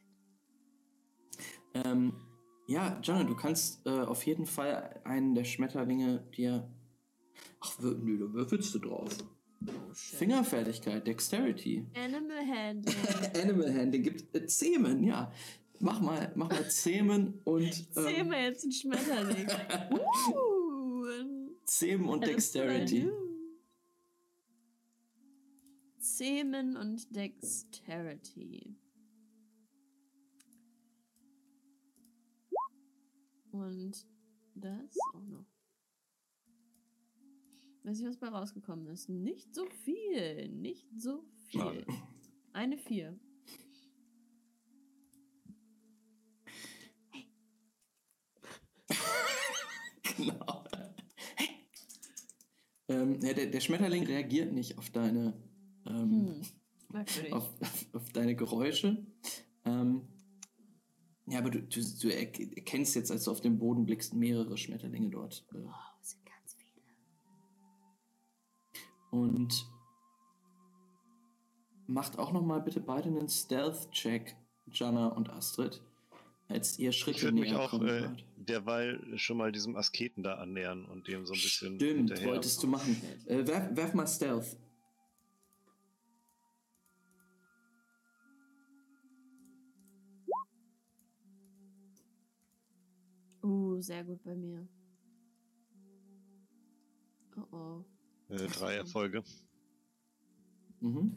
[1.75, 2.15] Ähm,
[2.67, 6.71] ja, Jana, du kannst äh, auf jeden Fall einen der Schmetterlinge dir.
[7.61, 9.17] Ach, wür- nö, da würfelst du drauf.
[9.67, 9.71] Oh.
[9.93, 11.87] Fingerfertigkeit, Dexterity.
[11.95, 12.97] Animal Handling.
[13.43, 15.33] Animal Handling gibt äh, Zähmen, ja.
[15.81, 17.89] Mach mal, mach mal Zähmen und.
[17.97, 19.49] Ähm, mir jetzt einen Schmetterling.
[19.91, 21.05] uh,
[21.65, 23.11] Zähmen und Dexterity.
[26.17, 28.77] Zähmen und Dexterity.
[33.53, 34.07] Und
[34.55, 35.47] das auch noch.
[37.83, 39.09] Weiß nicht, was bei rausgekommen ist.
[39.09, 40.49] Nicht so viel.
[40.49, 41.61] Nicht so viel.
[41.61, 41.87] Schade.
[42.53, 43.19] Eine vier.
[50.17, 50.65] genau.
[52.91, 55.33] Ähm, ja, der, der Schmetterling reagiert nicht auf deine,
[55.91, 56.43] ähm,
[56.93, 57.33] Hm.
[57.33, 57.49] Auf,
[57.93, 59.07] auf, deine Geräusche.
[59.65, 60.03] Ähm,
[61.27, 64.57] ja, aber du, du, du erk- erkennst jetzt, als du auf den Boden blickst, mehrere
[64.57, 65.45] Schmetterlinge dort.
[65.53, 66.83] Äh, Wow, es sind ganz viele.
[69.11, 69.67] Und
[71.87, 74.37] macht auch noch mal bitte beide einen Stealth-Check,
[74.73, 75.83] Jana und Astrid,
[76.49, 80.23] als ihr Ich Schritte würde mich näher auch kommen äh, derweil schon mal diesem Asketen
[80.25, 82.29] da annähern und dem so ein bisschen Stimmt, hinterher.
[82.31, 83.01] wolltest du machen.
[83.27, 84.57] Äh, werf, werf mal Stealth.
[93.51, 94.67] Uh, sehr gut bei mir.
[97.37, 97.85] Oh oh.
[98.29, 99.25] Äh, drei Erfolge.
[100.81, 101.17] Mhm.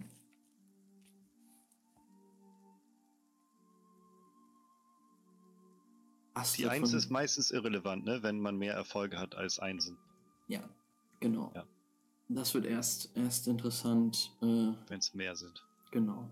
[6.35, 8.23] Die Astrid Eins von- ist meistens irrelevant, ne?
[8.23, 9.97] wenn man mehr Erfolge hat als Einsen,
[10.47, 10.67] Ja,
[11.19, 11.51] genau.
[11.55, 11.65] Ja.
[12.29, 15.63] Das wird erst, erst interessant, äh, wenn es mehr sind.
[15.91, 16.27] genau.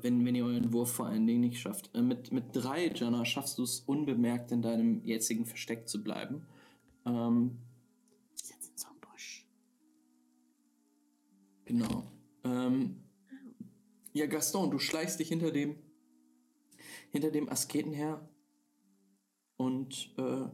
[0.00, 1.94] Wenn, wenn ihr euren Wurf vor allen Dingen nicht schafft.
[1.94, 6.46] Äh, mit, mit drei, Jana, schaffst du es unbemerkt in deinem jetzigen Versteck zu bleiben.
[7.04, 7.58] Ähm,
[8.34, 9.46] Ich sitze in so einem Busch.
[11.66, 12.10] Genau.
[12.44, 13.02] Ähm,
[14.14, 15.76] ja, Gaston, du schleichst dich hinter dem,
[17.10, 18.26] hinter dem Asketen her
[19.58, 20.46] und äh,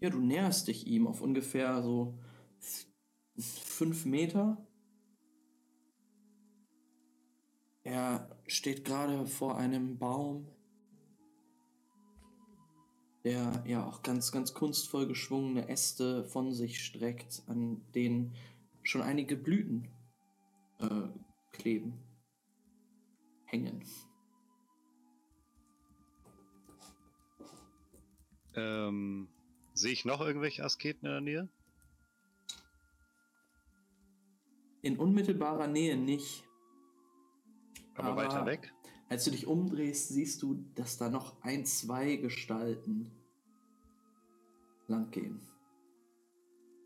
[0.00, 2.18] ja, du näherst dich ihm auf ungefähr so
[3.38, 4.66] fünf Meter.
[7.82, 10.46] Er steht gerade vor einem Baum,
[13.24, 18.34] der ja auch ganz, ganz kunstvoll geschwungene Äste von sich streckt, an denen
[18.82, 19.88] schon einige Blüten
[20.78, 21.08] äh,
[21.52, 21.94] kleben.
[23.44, 23.84] Hängen.
[28.54, 29.28] Ähm,
[29.74, 31.48] sehe ich noch irgendwelche Asketen in der Nähe?
[34.82, 36.44] In unmittelbarer Nähe nicht.
[38.00, 38.72] Aber, Aber- weiter weg?
[39.08, 43.10] Als du dich umdrehst, siehst du, dass da noch ein, zwei Gestalten
[44.86, 45.40] langgehen.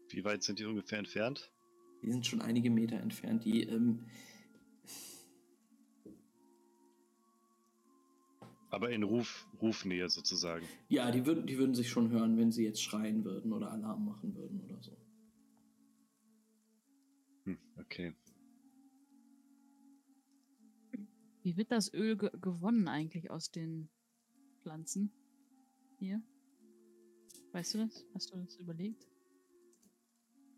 [0.09, 1.53] Wie weit sind die ungefähr entfernt?
[2.03, 3.45] Die sind schon einige Meter entfernt.
[3.45, 4.07] Die, ähm,
[8.71, 10.67] Aber in Ruf, Rufnähe sozusagen.
[10.89, 14.05] ja, die würden, die würden sich schon hören, wenn sie jetzt schreien würden oder Alarm
[14.05, 14.97] machen würden oder so.
[17.45, 18.15] Hm, okay.
[21.45, 23.91] Wie wird das Öl ge gewonnen eigentlich aus den
[24.63, 25.13] Pflanzen?
[25.99, 26.23] Hier?
[27.53, 28.07] Weißt du das?
[28.15, 29.07] Hast du das überlegt?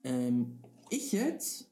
[0.04, 1.68] Ähm, ich jetzt?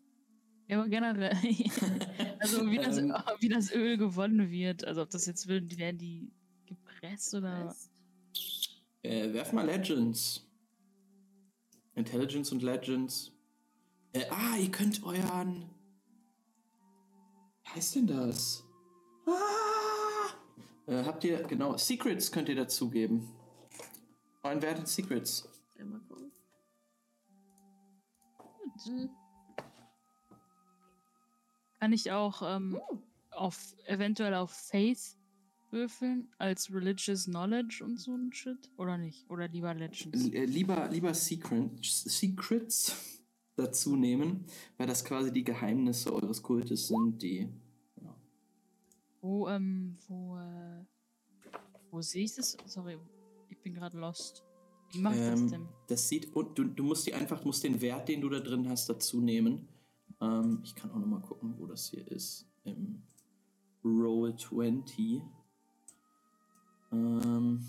[0.67, 1.31] Ja, aber generell.
[2.41, 3.15] also wie das, Ähm.
[3.39, 4.85] wie das Öl gewonnen wird.
[4.85, 6.33] Also ob das jetzt werden die, werden die
[6.67, 7.73] gepresst oder.
[9.03, 10.45] Äh, werf mal Legends.
[11.95, 13.31] Intelligence und Legends.
[14.13, 15.71] Äh, ah, ihr könnt euren.
[17.63, 18.65] Wie heißt denn das?
[19.27, 20.35] Ah!
[20.87, 23.29] Äh, habt ihr, genau, Secrets könnt ihr dazugeben.
[24.43, 25.49] Euren Wert in Secrets.
[25.79, 26.31] Einmal gucken.
[28.85, 29.11] Hm.
[31.81, 32.79] Kann ich auch ähm,
[33.31, 35.17] auf eventuell auf Faith
[35.71, 38.71] würfeln als Religious Knowledge und so ein Shit?
[38.77, 39.29] Oder nicht?
[39.31, 40.29] Oder lieber Legends?
[40.29, 43.21] L äh, lieber, lieber Secrets, Secrets
[43.57, 44.47] dazu nehmen,
[44.77, 47.49] weil das quasi die Geheimnisse eures Kultes sind, die.
[49.25, 50.85] Wo, ähm, wo, äh,
[51.91, 52.59] wo sehe ich das?
[52.67, 52.99] Sorry,
[53.49, 54.45] ich bin gerade lost.
[54.91, 55.69] Wie macht das Ähm, denn?
[55.87, 58.69] Das sieht, und du, du musst die einfach, musst den Wert, den du da drin
[58.69, 59.67] hast, dazu nehmen.
[60.21, 62.47] Ähm, ich kann auch noch mal gucken, wo das hier ist.
[62.65, 63.03] Im
[63.83, 65.23] Roll 20.
[66.93, 67.65] Ähm,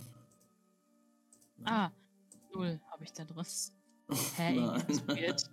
[1.63, 1.89] Ah,
[2.53, 3.45] null habe ich da drin.
[4.35, 4.55] Hä?
[4.57, 5.49] Das ist weird.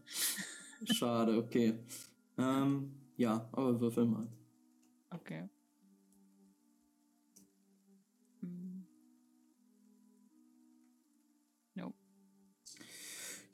[0.85, 1.79] Schade, okay.
[2.39, 4.27] Ähm, ja, aber würfel mal.
[5.11, 5.49] Okay.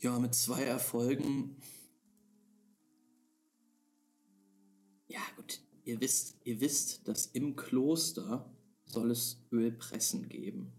[0.00, 1.56] Ja, mit zwei Erfolgen.
[5.08, 5.60] Ja, gut.
[5.84, 8.48] Ihr wisst, ihr wisst, dass im Kloster
[8.84, 10.72] soll es Ölpressen geben.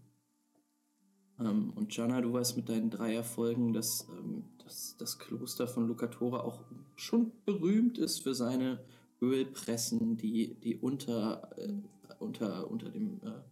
[1.38, 5.86] Ähm, und Jana, du weißt mit deinen drei Erfolgen, dass, ähm, dass das Kloster von
[5.86, 6.64] Lucatora auch
[6.96, 8.82] schon berühmt ist für seine
[9.20, 11.72] Ölpressen, die, die unter, äh,
[12.20, 13.42] unter, unter dem, äh,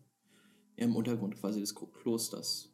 [0.82, 2.70] im Untergrund quasi des Klo- Klosters.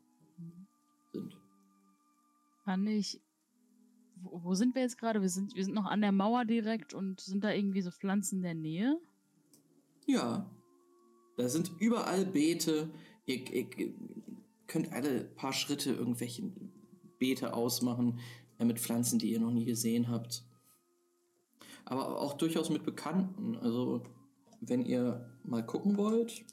[2.65, 3.21] Kann ich.
[4.17, 5.21] Wo, wo sind wir jetzt gerade?
[5.21, 8.37] Wir sind, wir sind noch an der Mauer direkt und sind da irgendwie so Pflanzen
[8.37, 8.99] in der Nähe?
[10.07, 10.51] Ja,
[11.37, 12.91] da sind überall Beete.
[13.27, 13.95] Ihr, ihr
[14.67, 16.51] könnt alle paar Schritte irgendwelche
[17.19, 18.21] Beete ausmachen
[18.59, 20.45] äh, mit Pflanzen, die ihr noch nie gesehen habt.
[21.85, 23.57] Aber auch durchaus mit Bekannten.
[23.57, 24.03] Also,
[24.61, 26.45] wenn ihr mal gucken wollt.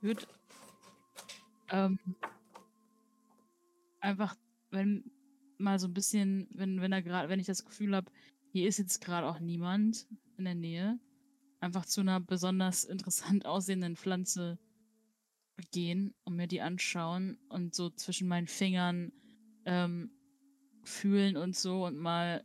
[0.00, 0.26] würde
[1.70, 1.98] ähm,
[4.00, 4.36] einfach,
[4.70, 5.10] wenn
[5.58, 8.10] mal so ein bisschen, wenn, wenn er gerade, wenn ich das Gefühl habe,
[8.52, 10.98] hier ist jetzt gerade auch niemand in der Nähe,
[11.60, 14.58] einfach zu einer besonders interessant aussehenden Pflanze
[15.72, 19.12] gehen und mir die anschauen und so zwischen meinen Fingern
[19.64, 20.10] ähm,
[20.84, 22.44] fühlen und so und mal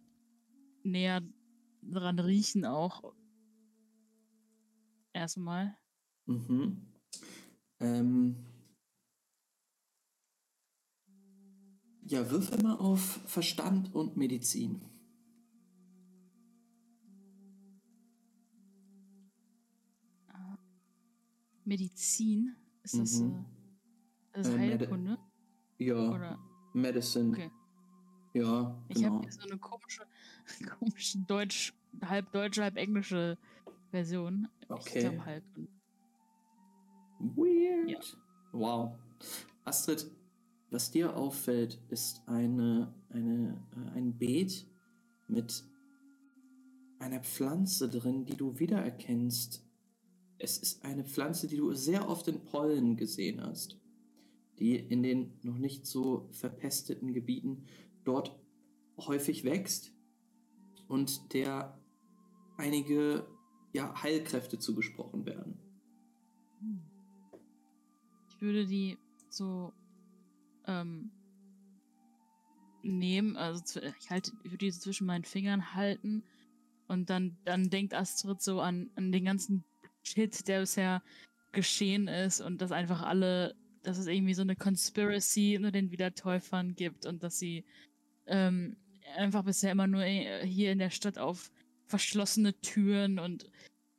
[0.84, 1.22] näher
[1.84, 3.14] dran riechen auch.
[5.14, 5.78] Erstmal.
[6.26, 6.82] Mhm.
[7.80, 8.36] Ähm.
[12.06, 14.82] Ja, würfel mal auf Verstand und Medizin.
[21.66, 22.56] Medizin?
[22.84, 23.46] Ist das, Mhm.
[24.34, 25.18] äh, das Äh, Medi- Heilkunde?
[25.78, 26.40] Ja, Oder?
[26.74, 27.30] Medicine.
[27.32, 27.52] Okay.
[28.34, 29.14] Ja, Ich genau.
[29.16, 30.06] habe hier so eine komische,
[30.80, 31.74] komische Deutsch,
[32.04, 33.38] halb deutsche, halb englische
[33.92, 34.48] Version.
[34.70, 35.00] Okay.
[35.14, 35.70] Ich Heilkunde.
[37.20, 37.90] Weird.
[37.90, 38.00] Ja.
[38.52, 38.96] Wow.
[39.64, 40.06] Astrid,
[40.74, 44.66] was dir auffällt, ist eine, eine, äh, ein Beet
[45.28, 45.64] mit
[46.98, 49.64] einer Pflanze drin, die du wiedererkennst.
[50.40, 53.80] Es ist eine Pflanze, die du sehr oft in Pollen gesehen hast,
[54.58, 57.66] die in den noch nicht so verpesteten Gebieten
[58.04, 58.36] dort
[58.98, 59.94] häufig wächst
[60.88, 61.80] und der
[62.58, 63.28] einige
[63.74, 65.60] ja, Heilkräfte zugesprochen werden.
[68.30, 68.98] Ich würde die
[69.30, 69.72] so
[70.68, 71.12] ähm,
[72.84, 76.24] nehmen, also ich halte, würde die zwischen meinen Fingern halten
[76.88, 79.64] und dann, dann denkt Astrid so an, an den ganzen
[80.04, 81.02] Shit, der bisher
[81.54, 86.76] geschehen ist und dass einfach alle, dass es irgendwie so eine Conspiracy unter den Wiedertäufern
[86.76, 87.64] gibt und dass sie
[88.28, 88.76] ähm,
[89.16, 91.52] einfach bisher immer nur hier in der Stadt auf
[91.86, 93.50] verschlossene Türen und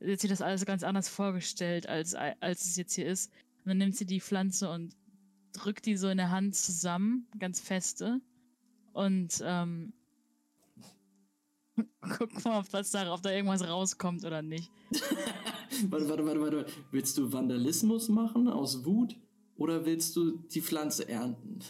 [0.00, 3.32] jetzt sich das alles ganz anders vorgestellt, als, als es jetzt hier ist.
[3.64, 4.94] Und dann nimmt sie die Pflanze und
[5.54, 8.20] drückt die so in der Hand zusammen, ganz feste.
[8.92, 9.94] Und ähm,
[12.00, 14.70] guck mal, ob, das da, ob da irgendwas rauskommt oder nicht.
[15.88, 16.66] warte, warte, warte, warte.
[16.90, 19.16] Willst du Vandalismus machen aus Wut
[19.56, 21.60] oder willst du die Pflanze ernten?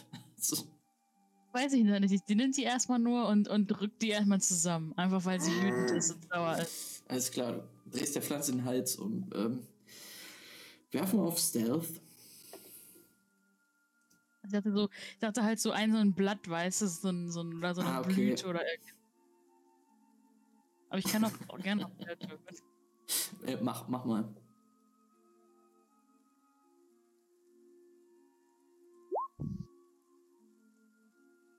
[1.53, 2.27] Weiß ich noch nicht.
[2.27, 4.91] Die nimmt die erstmal nur und, und drückt die erstmal zusammen.
[4.97, 7.03] Einfach weil sie wütend ist und sauer ist.
[7.07, 7.53] Alles klar,
[7.85, 9.29] du drehst der Pflanze den Hals um.
[9.33, 9.65] Ähm,
[10.91, 12.01] werfen wir auf Stealth.
[14.45, 17.31] Ich dachte so, ich dachte halt so ein so ein Blatt, weißt du, so ein,
[17.31, 18.13] so ein, oder so eine Ah, okay.
[18.13, 18.95] Blüte oder irgendwas.
[20.89, 22.57] Aber ich kann auch, auch gerne auf Stealth würfeln.
[23.45, 24.33] Äh, mach, mach mal.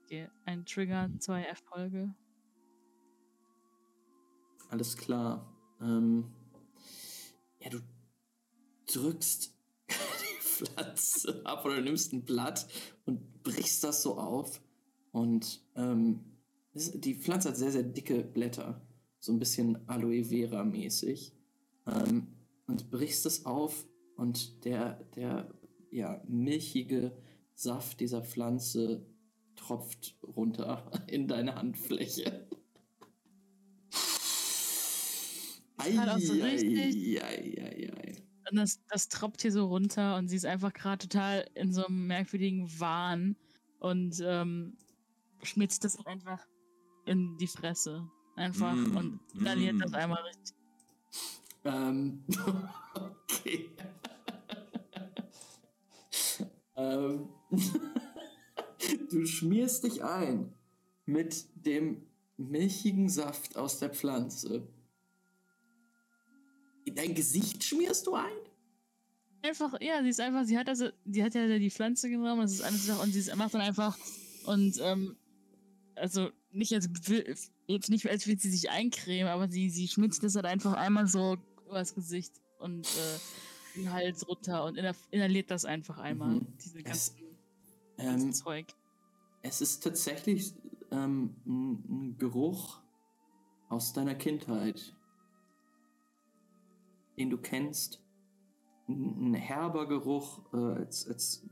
[0.05, 2.15] Okay, ein Trigger, zwei Erfolge.
[4.71, 5.47] Alles klar.
[5.81, 6.31] Ähm,
[7.61, 7.81] ja, du
[8.87, 9.53] drückst
[10.65, 12.67] Pflanze ab oder nimmst ein Blatt
[13.05, 14.61] und brichst das so auf.
[15.13, 16.21] Und ähm,
[16.75, 18.87] die Pflanze hat sehr, sehr dicke Blätter.
[19.19, 21.33] So ein bisschen Aloe Vera mäßig.
[21.87, 22.29] Ähm,
[22.67, 23.87] und brichst es auf
[24.17, 25.55] und der, der
[25.91, 27.17] ja, milchige
[27.55, 29.07] Saft dieser Pflanze
[29.55, 32.47] tropft runter in deine Handfläche.
[35.79, 38.26] Hat auch so richtig- Ei, ei, ei, ei.
[38.51, 41.87] Und das, das tropft hier so runter und sie ist einfach gerade total in so
[41.87, 43.37] einem merkwürdigen Wahn
[43.81, 44.77] und ähm,
[45.43, 46.47] schmitzt das einfach
[47.07, 48.09] in die Fresse.
[48.37, 49.81] Einfach Mm, und inhaliert mm.
[49.81, 50.57] das einmal richtig.
[51.65, 52.23] Ähm,
[52.95, 53.71] okay.
[56.77, 57.29] ähm,
[59.11, 60.53] du schmierst dich ein
[61.07, 62.03] mit dem
[62.37, 64.69] milchigen Saft aus der Pflanze.
[66.87, 68.33] In dein Gesicht schmierst du ein?
[69.43, 72.53] Einfach, ja, sie ist einfach, sie hat also, sie hat ja die Pflanze genommen, das
[72.53, 73.97] ist alles Sache und sie macht dann einfach
[74.47, 75.17] und ähm,
[75.95, 80.23] also nicht als will- jetzt nicht als will sie sich eincremen, aber sie, sie schmitzt
[80.23, 83.19] das halt einfach einmal so übers Gesicht und äh,
[83.77, 84.79] den Hals runter und
[85.11, 86.37] inhaliert das einfach einmal.
[86.37, 86.47] Mhm.
[86.65, 87.17] Diese Es- ganzen,
[87.99, 88.67] ganzen Ähm, Zeug.
[89.43, 90.55] es ist tatsächlich
[90.91, 92.81] ähm, ein Geruch
[93.69, 94.96] aus deiner Kindheit,
[97.17, 98.03] den du kennst.
[98.89, 101.49] Ein, herber Geruch, äh, als, als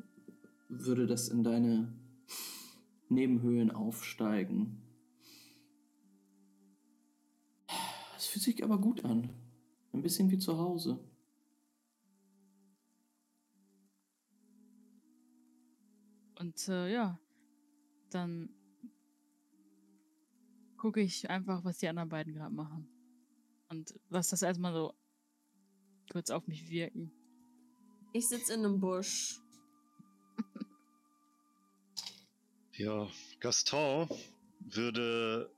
[0.69, 1.93] würde das in deine
[3.09, 4.83] Nebenhöhlen aufsteigen.
[8.17, 9.31] Es fühlt sich aber gut an.
[9.93, 10.99] Ein bisschen wie zu Hause.
[16.39, 17.19] Und äh, ja,
[18.11, 18.51] dann
[20.77, 22.89] gucke ich einfach, was die anderen beiden gerade machen.
[23.71, 24.95] Und lass das erstmal so
[26.11, 27.11] kurz auf mich wirken.
[28.13, 29.41] Ich sitze in einem Busch.
[32.77, 33.09] Ja,
[33.41, 34.09] Gaston
[34.61, 35.51] würde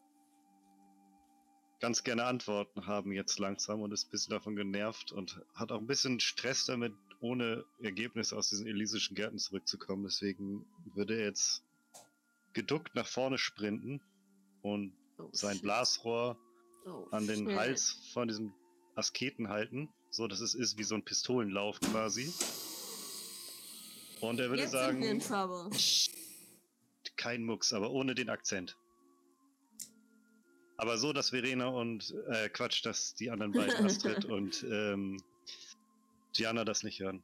[1.81, 5.81] ganz gerne Antworten haben jetzt langsam und ist ein bisschen davon genervt und hat auch
[5.81, 10.05] ein bisschen Stress damit, ohne Ergebnis aus diesen elysischen Gärten zurückzukommen.
[10.05, 11.65] Deswegen würde er jetzt
[12.53, 14.03] geduckt nach vorne sprinten
[14.63, 15.63] und Oh, sein shit.
[15.63, 16.39] Blasrohr
[16.85, 17.57] Oh, an den shit.
[17.57, 18.53] Hals von diesem
[18.97, 22.33] Asketen halten, so dass es ist wie so ein Pistolenlauf quasi.
[24.21, 25.01] Und er würde Jetzt sagen,
[27.17, 28.77] kein Mucks, aber ohne den Akzent.
[30.79, 35.23] Aber so, dass Verena und äh, Quatsch, dass die anderen beiden, Astrid und ähm,
[36.35, 37.23] Gianna das nicht hören.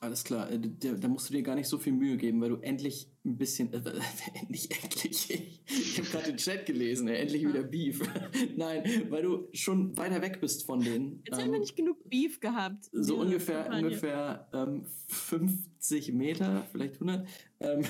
[0.00, 2.50] Alles klar, äh, da, da musst du dir gar nicht so viel Mühe geben, weil
[2.50, 3.72] du endlich ein bisschen.
[3.72, 3.78] Äh,
[4.40, 5.60] endlich, endlich.
[5.66, 8.02] Ich habe gerade den Chat gelesen, äh, endlich wieder Beef.
[8.56, 11.22] Nein, weil du schon weiter weg bist von denen.
[11.24, 12.88] Jetzt Ähm, haben wir nicht genug Beef gehabt.
[12.92, 13.86] so ungefähr, Kampagne.
[13.86, 17.26] ungefähr ähm, 50 Meter, vielleicht 100.
[17.60, 17.84] Ähm,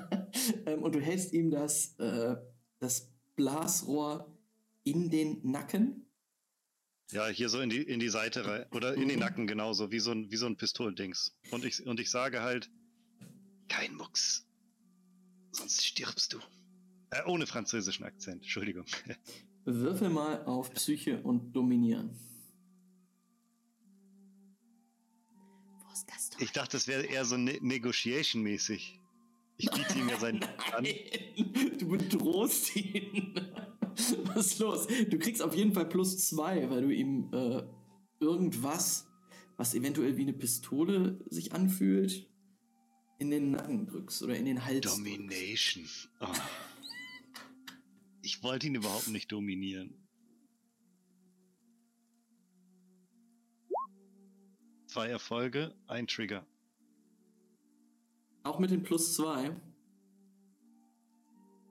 [0.66, 2.36] ähm, und du hältst ihm das, äh,
[2.78, 4.26] das Blasrohr
[4.84, 6.06] in den Nacken.
[7.12, 8.66] Ja, hier so in die, in die Seite rein.
[8.72, 9.20] Oder in den Mhm.
[9.24, 11.36] Nacken genauso, wie so ein, wie so ein Pistolendings.
[11.50, 12.70] Und ich, und ich sage halt,
[13.68, 14.46] kein Mucks.
[15.52, 16.38] Sonst stirbst du.
[17.10, 18.86] Äh, ohne französischen Akzent, Entschuldigung.
[19.64, 22.10] Würfel mal auf Psyche und Dominieren.
[25.84, 26.42] Wo ist Gaston?
[26.42, 29.00] Ich dachte, das wäre eher so ne Negotiation-mäßig.
[29.56, 30.50] Ich biete ihm ja seinen an.
[30.84, 33.34] Nein, du bedrohst ihn.
[34.34, 34.86] Was ist los?
[35.08, 37.62] Du kriegst auf jeden Fall plus zwei, weil du ihm äh,
[38.20, 39.08] irgendwas,
[39.56, 42.30] was eventuell wie eine Pistole sich anfühlt,
[43.18, 44.94] in den Nacken drückst oder in den Hals.
[44.94, 45.84] Domination.
[46.20, 46.26] Oh.
[48.22, 49.94] Ich wollte ihn überhaupt nicht dominieren.
[54.86, 56.46] Zwei Erfolge, ein Trigger.
[58.42, 59.54] Auch mit den plus zwei.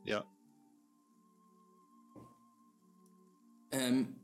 [0.05, 0.25] Ja,
[3.71, 4.15] Ähm,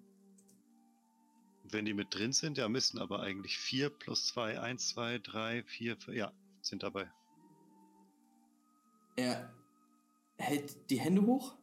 [1.72, 5.64] wenn die mit drin sind, ja, müssen aber eigentlich vier plus zwei, eins, zwei, drei,
[5.64, 6.32] vier, fünf, ja,
[6.62, 7.12] sind dabei.
[9.16, 9.54] er
[10.38, 11.58] hält die Hände hoch.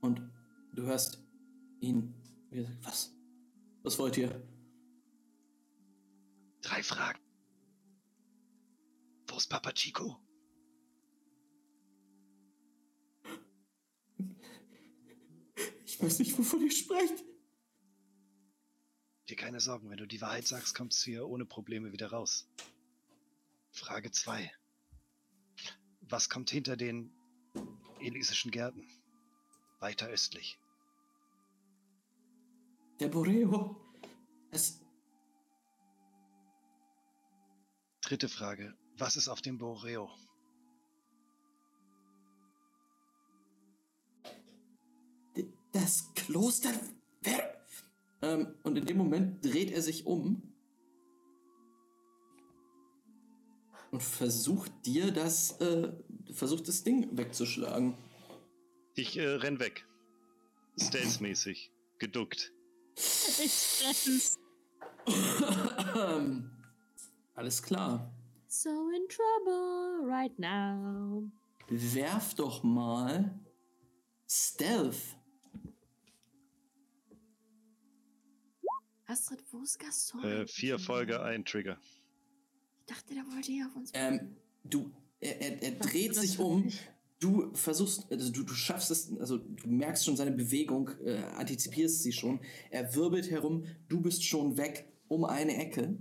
[0.00, 0.22] Und
[0.72, 1.22] du hörst
[1.80, 2.14] ihn.
[2.50, 3.14] wie sagt, Was?
[3.82, 4.42] Was wollt ihr?
[6.62, 7.20] Drei Fragen.
[9.28, 10.18] Wo ist Papa Chico?
[16.00, 17.22] Ich weiß nicht, wovon ihr sprecht.
[19.28, 22.48] Dir keine Sorgen, wenn du die Wahrheit sagst, kommst du hier ohne Probleme wieder raus.
[23.70, 24.50] Frage 2.
[26.00, 27.12] Was kommt hinter den
[28.00, 28.88] elysischen Gärten?
[29.78, 30.58] Weiter östlich.
[32.98, 33.78] Der Boreo.
[34.52, 34.80] Es.
[38.00, 38.74] Dritte Frage.
[38.96, 40.10] Was ist auf dem Boreo?
[45.72, 46.70] Das Kloster.
[47.22, 47.64] Wer?
[48.22, 50.42] Ähm, und in dem Moment dreht er sich um
[53.90, 55.92] und versucht dir das, äh,
[56.32, 57.94] versucht das Ding wegzuschlagen.
[58.94, 59.86] Ich äh, renn weg.
[60.78, 61.72] Stealth-mäßig.
[61.98, 62.52] Geduckt.
[62.96, 64.38] Ich renn's.
[65.96, 66.50] Ähm,
[67.34, 68.12] Alles klar.
[68.46, 71.30] So in trouble right now.
[71.68, 73.38] Werf doch mal
[74.28, 75.16] Stealth.
[79.10, 80.22] Astrid, wo ist Gaston?
[80.22, 81.78] Äh, vier Erfolge, ein Trigger.
[82.78, 83.90] Ich dachte, der wollte hier auf uns.
[83.92, 86.70] Ähm, du, er, er, er dreht sich um.
[87.18, 92.02] Du versuchst, also du, du schaffst es, also du merkst schon seine Bewegung, äh, antizipierst
[92.02, 92.40] sie schon.
[92.70, 95.98] Er wirbelt herum, du bist schon weg um eine Ecke,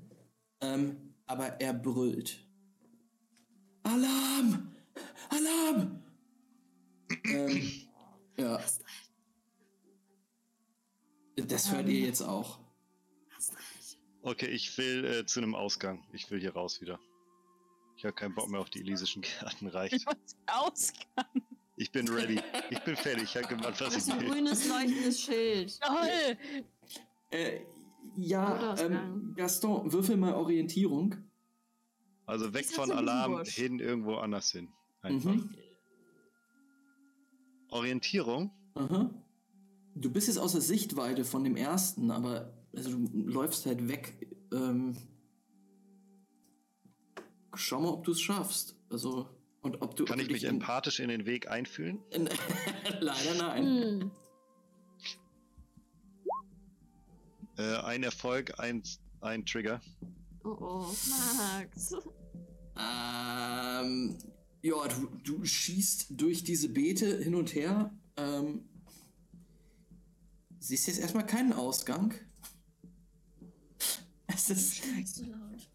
[0.62, 2.48] ähm, aber er brüllt.
[3.84, 4.72] Alarm!
[5.30, 6.04] Alarm!
[7.26, 7.72] ähm,
[8.38, 8.62] ja,
[11.36, 12.59] das hört ihr jetzt auch.
[14.30, 16.04] Okay, ich will äh, zu einem Ausgang.
[16.14, 17.00] Ich will hier raus wieder.
[17.98, 20.06] Ich habe keinen Bock mehr auf die elysischen Gärten, reicht.
[20.46, 21.26] Ausgang.
[21.78, 22.40] Ich bin ready.
[22.70, 23.24] Ich bin fertig.
[23.24, 24.30] Ich habe gemacht, was Das ist ich ein will.
[24.30, 25.80] grünes leuchtendes Schild.
[25.82, 26.38] Toll.
[27.32, 27.62] Äh,
[28.18, 31.16] ja, ähm, Gaston, würfel mal Orientierung.
[32.28, 34.72] Also weg von Alarm hin irgendwo anders hin.
[35.02, 35.34] Einfach.
[35.34, 35.56] Mhm.
[37.72, 38.52] Orientierung.
[38.76, 39.10] Aha.
[39.96, 44.28] Du bist jetzt außer Sichtweite von dem ersten, aber also du läufst halt weg.
[44.52, 44.98] Ähm,
[47.54, 48.76] schau mal, ob du es schaffst.
[48.90, 49.28] Also
[49.62, 52.00] und ob du Kann ob ich du mich empathisch in den Weg einfühlen?
[53.00, 53.66] Leider nein.
[53.66, 54.12] Hm.
[57.58, 58.84] Äh, ein Erfolg, ein,
[59.20, 59.82] ein Trigger.
[60.46, 60.96] Oh oh,
[61.38, 61.94] Max.
[62.78, 64.18] Ähm,
[64.62, 67.94] ja, du, du schießt durch diese Beete hin und her.
[68.16, 68.64] Ähm,
[70.60, 72.14] siehst jetzt erstmal keinen Ausgang.
[74.32, 74.84] Es ist,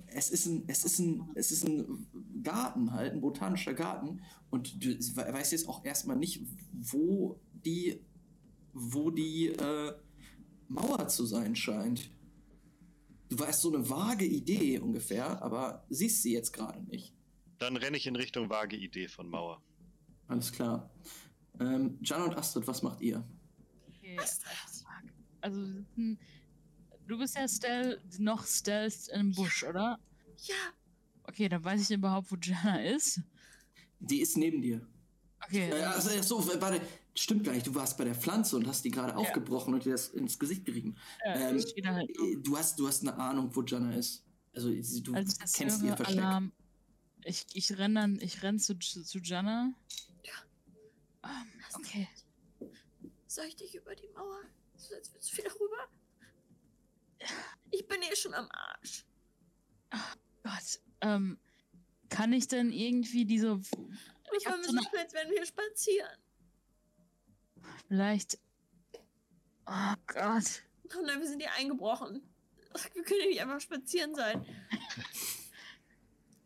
[0.06, 2.06] es ist ein, es ist ein, es ist ein
[2.42, 4.20] Garten halt, ein botanischer Garten.
[4.50, 6.42] Und du we- weißt jetzt auch erstmal nicht,
[6.72, 8.00] wo die,
[8.72, 9.92] wo die äh,
[10.68, 12.10] Mauer zu sein scheint.
[13.28, 17.12] Du weißt so eine vage Idee ungefähr, aber siehst sie jetzt gerade nicht.
[17.58, 19.62] Dann renne ich in Richtung vage Idee von Mauer.
[20.28, 20.90] Alles klar.
[21.58, 23.26] Ähm, Jan und Astrid, was macht ihr?
[23.88, 24.18] Okay.
[25.40, 25.60] Also,
[25.96, 26.18] hm,
[27.06, 29.98] du bist ja Stealth, noch Stealth im Busch, oder?
[30.38, 30.72] Ja,
[31.26, 33.20] Okay, dann weiß ich überhaupt, wo Jana ist.
[33.98, 34.86] Die ist neben dir.
[35.46, 35.70] Okay.
[35.70, 36.80] Äh, also, so, warte,
[37.14, 37.66] stimmt gar nicht.
[37.66, 40.64] Du warst bei der Pflanze und hast die gerade aufgebrochen und dir das ins Gesicht
[40.64, 40.96] gerieben.
[41.24, 42.10] äh, ähm, ich stehe da halt
[42.42, 44.22] Du hast, du hast eine Ahnung, wo Jana ist.
[44.54, 46.18] Also du Als ich das kennst ihr Versteck.
[46.18, 46.52] Alarm.
[47.24, 49.72] Ich, ich renn dann, ich renn zu, zu Jana.
[50.24, 50.32] Ja.
[51.24, 52.08] Ähm, okay.
[53.26, 54.42] soll ich dich über die Mauer?
[54.76, 55.88] So, Jetzt willst du wieder rüber?
[57.70, 59.04] Ich bin eh schon am Arsch.
[60.42, 60.80] Gott.
[61.00, 61.38] Ähm,
[62.08, 63.60] kann ich denn irgendwie diese.
[64.38, 66.18] Ich hab so eine, als wenn wir spazieren.
[67.88, 68.38] vielleicht.
[69.66, 70.62] Oh Gott.
[70.96, 72.22] Oh nein, wir sind hier eingebrochen.
[72.92, 74.44] Wir können ja nicht einfach spazieren sein.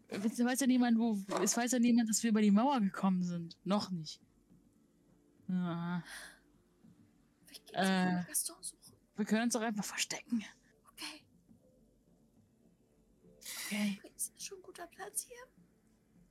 [0.08, 1.18] Es weiß ja niemand, wo.
[1.42, 3.56] Es weiß ja niemand, dass wir über die Mauer gekommen sind.
[3.64, 4.20] Noch nicht.
[5.48, 6.02] Ja,
[7.72, 8.22] Äh.
[9.16, 10.44] wir können uns doch einfach verstecken.
[10.92, 11.22] Okay.
[13.70, 14.00] Okay.
[14.16, 15.36] Ist das schon ein guter Platz hier?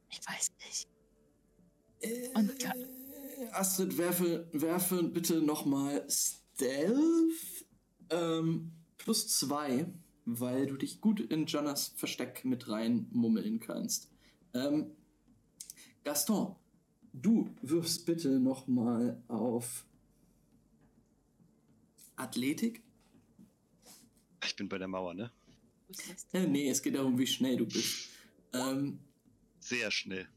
[0.10, 0.88] Ich weiß nicht.
[2.00, 2.52] Äh, Und
[3.52, 7.66] Astrid, werfe, werfe bitte nochmal Stealth
[8.10, 9.86] ähm, plus zwei,
[10.26, 14.10] weil du dich gut in Janas Versteck mit reinmummeln kannst.
[14.56, 14.96] Ähm,
[16.04, 16.56] Gaston,
[17.14, 19.86] du wirfst bitte nochmal auf
[22.16, 22.82] Athletik.
[24.44, 25.32] Ich bin bei der Mauer, ne?
[26.34, 28.10] Äh, nee, es geht darum, wie schnell du bist.
[28.54, 29.00] Ähm,
[29.60, 30.28] Sehr schnell.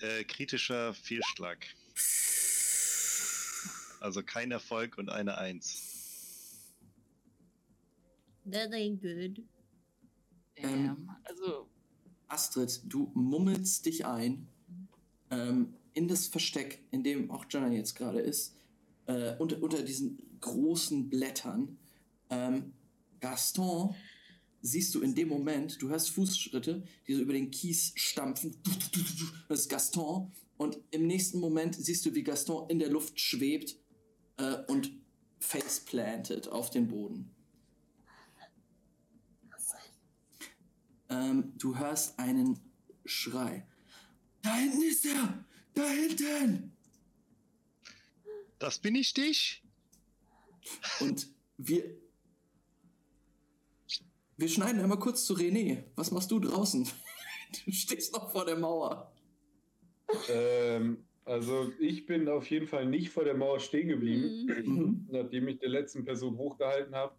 [0.00, 1.66] Äh, kritischer Fehlschlag.
[4.00, 6.72] Also kein Erfolg und eine Eins.
[8.50, 9.44] That ain't good.
[10.56, 11.10] Ähm.
[11.24, 11.68] Also,
[12.28, 14.48] Astrid, du mummelst dich ein
[15.30, 18.56] ähm, in das Versteck, in dem auch Jana jetzt gerade ist,
[19.06, 21.78] äh, unter, unter diesen großen Blättern.
[22.30, 22.72] Ähm,
[23.20, 23.94] Gaston
[24.62, 28.56] siehst du in dem Moment, du hörst Fußschritte, die so über den Kies stampfen.
[29.48, 30.32] Das ist Gaston.
[30.56, 33.76] Und im nächsten Moment siehst du, wie Gaston in der Luft schwebt
[34.36, 34.92] äh, und
[35.38, 37.34] faceplantet auf den Boden.
[41.08, 42.60] Ähm, du hörst einen
[43.04, 43.66] Schrei.
[44.42, 45.44] Da hinten ist er!
[45.74, 46.76] Da hinten!
[48.58, 49.64] Das bin ich dich?
[51.00, 51.84] Und wir.
[54.36, 55.84] Wir schneiden einmal kurz zu René.
[55.96, 56.88] Was machst du draußen?
[57.64, 59.12] Du stehst noch vor der Mauer.
[60.28, 64.46] Ähm, also ich bin auf jeden Fall nicht vor der Mauer stehen geblieben.
[64.46, 65.06] Mhm.
[65.10, 67.14] Nachdem ich der letzten Person hochgehalten habe,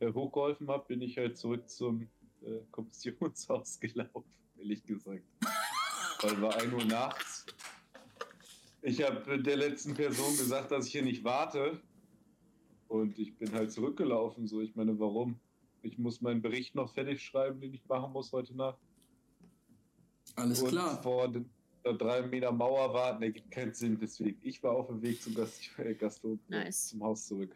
[0.00, 2.08] äh, hochgeholfen habe, bin ich halt zurück zum
[2.42, 4.24] äh, Kommissionshaus gelaufen,
[4.58, 5.24] ehrlich gesagt.
[6.22, 7.46] Weil war 1 Uhr nachts.
[8.82, 11.80] Ich habe der letzten Person gesagt, dass ich hier nicht warte.
[12.90, 14.48] Und ich bin halt zurückgelaufen.
[14.48, 15.38] So, ich meine, warum?
[15.82, 18.80] Ich muss meinen Bericht noch fertig schreiben, den ich machen muss heute Nacht.
[20.34, 21.00] Alles und klar.
[21.00, 21.48] vor den,
[21.84, 23.96] der drei Meter Mauer warten, ergibt keinen Sinn.
[24.00, 26.88] Deswegen, ich war auf dem Weg zum Gast, äh, Gaston Nice.
[26.88, 27.54] zum Haus zurück.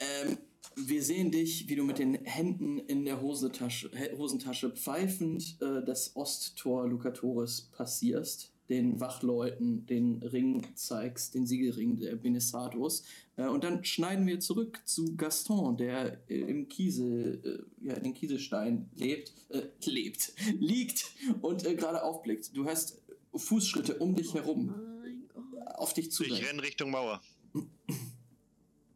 [0.00, 0.36] Ähm,
[0.74, 6.16] wir sehen dich, wie du mit den Händen in der Hosentasche, Hosentasche pfeifend äh, das
[6.16, 13.04] Osttor Lucatoris passierst, den Wachleuten den Ring zeigst, den Siegelring der Benissados.
[13.36, 18.04] Äh, und dann schneiden wir zurück zu Gaston, der äh, im Kiesel, äh, ja, in
[18.04, 21.12] den Kieselstein lebt, äh, lebt, liegt
[21.42, 22.56] und äh, gerade aufblickt.
[22.56, 23.02] Du hast
[23.34, 24.66] Fußschritte um dich herum,
[25.02, 25.66] Mein Gott.
[25.76, 26.24] auf dich zu.
[26.24, 27.20] Ich renn Richtung Mauer.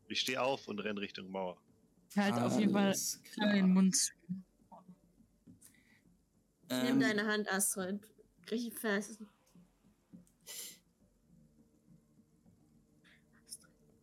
[0.08, 1.60] Ich stehe auf und renn Richtung Mauer.
[2.10, 2.94] ich halte auf jeden Fall
[3.52, 3.72] den.
[3.74, 4.12] Mund zu.
[6.68, 8.00] Nimm Ähm, deine Hand, Astrid.
[8.50, 9.20] Richtig fest.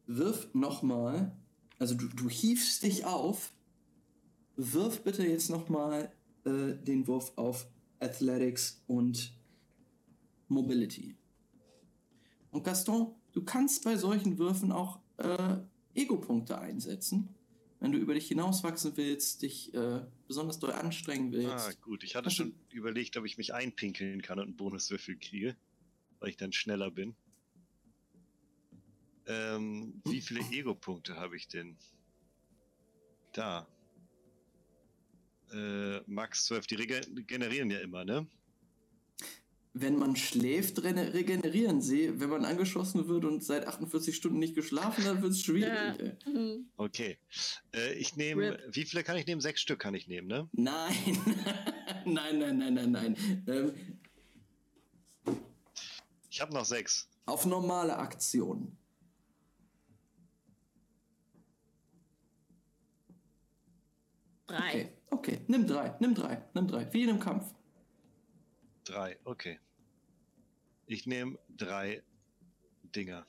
[0.06, 1.36] Wirf nochmal,
[1.80, 3.52] also du, du hiefst dich auf.
[4.56, 6.12] Wirf bitte jetzt nochmal
[6.46, 7.68] äh, den Wurf auf
[8.00, 9.34] Athletics und
[10.48, 11.16] Mobility.
[12.52, 15.58] Und Gaston, du kannst bei solchen Würfen auch äh,
[15.96, 17.30] Ego-Punkte einsetzen.
[17.80, 21.68] Wenn du über dich hinauswachsen willst, dich äh, besonders doll anstrengen willst.
[21.68, 22.04] Ah, gut.
[22.04, 25.58] Ich hatte schon überlegt, ob ich mich einpinkeln kann und einen Bonuswürfel kriege,
[26.20, 27.16] weil ich dann schneller bin.
[29.28, 31.78] Ähm, wie viele Ego-Punkte habe ich denn?
[33.34, 33.68] Da.
[35.52, 36.68] Äh, Max 12.
[36.68, 38.28] Die rege generieren ja immer, ne?
[39.76, 42.20] Wenn man schläft, regenerieren sie.
[42.20, 45.72] Wenn man angeschossen wird und seit 48 Stunden nicht geschlafen hat, wird es schwierig.
[46.26, 46.32] Ja.
[46.32, 46.68] Mhm.
[46.78, 47.18] Okay.
[47.74, 48.60] Äh, ich nehme.
[48.72, 49.42] Wie viele kann ich nehmen?
[49.42, 50.48] Sechs Stück kann ich nehmen, ne?
[50.52, 50.94] Nein.
[52.06, 53.44] nein, nein, nein, nein, nein.
[53.48, 53.74] Ähm,
[56.30, 57.10] Ich habe noch sechs.
[57.26, 58.78] auf normale Aktionen.
[64.54, 64.70] Drei.
[64.70, 65.42] Okay, okay.
[65.48, 66.94] Nimm drei, nimm drei, nimm drei.
[66.94, 67.56] Wie in einem Kampf.
[68.84, 69.60] Drei, okay.
[70.86, 72.04] Ich nehme drei
[72.96, 73.26] Dinger.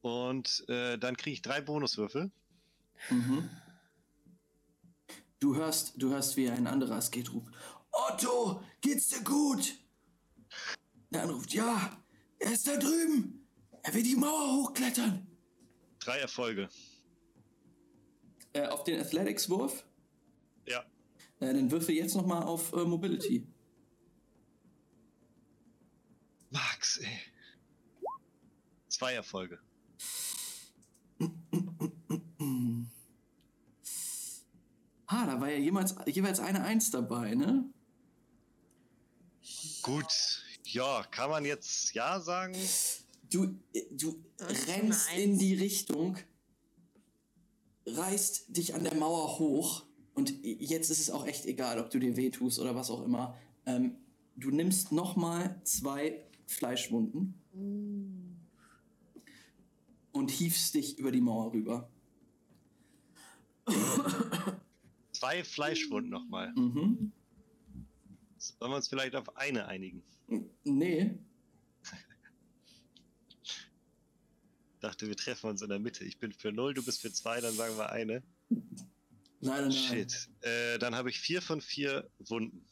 [0.00, 2.30] Und äh, dann kriege ich drei Bonuswürfel.
[3.10, 3.50] Mhm.
[5.40, 7.52] Du hörst, du hörst, wie ein anderer Asket ruft.
[7.90, 9.74] Otto, geht's dir gut?
[11.10, 12.02] Der andere ruft, ja,
[12.38, 13.46] er ist da drüben.
[13.82, 15.26] Er will die Mauer hochklettern.
[15.98, 16.70] Drei Erfolge.
[18.52, 19.84] Äh, auf den Athletics-Wurf.
[20.66, 20.80] Ja.
[21.40, 23.46] Äh, dann würfel jetzt nochmal auf äh, Mobility.
[26.50, 27.18] Max, ey.
[28.88, 29.60] Zwei Erfolge.
[35.06, 37.64] Ah, da war ja jemals, jeweils eine Eins dabei, ne?
[39.82, 40.44] Gut.
[40.64, 42.56] Ja, kann man jetzt ja sagen?
[43.30, 46.16] Du, äh, du rennst in die Richtung,
[47.96, 49.84] reißt dich an der Mauer hoch
[50.14, 53.36] und jetzt ist es auch echt egal, ob du dir wehtust oder was auch immer.
[53.66, 53.96] Ähm,
[54.36, 57.34] du nimmst nochmal zwei Fleischwunden
[60.12, 61.88] und hiefst dich über die Mauer rüber.
[65.12, 66.52] Zwei Fleischwunden nochmal.
[66.54, 67.12] Mhm.
[68.38, 70.02] Sollen wir uns vielleicht auf eine einigen?
[70.64, 71.18] Nee,
[74.80, 76.04] Dachte, wir treffen uns in der Mitte.
[76.04, 78.22] Ich bin für null, du bist für zwei, dann sagen wir eine.
[79.40, 79.72] leider nein.
[79.72, 80.28] Shit.
[80.40, 82.64] Äh, dann habe ich vier von vier Wunden.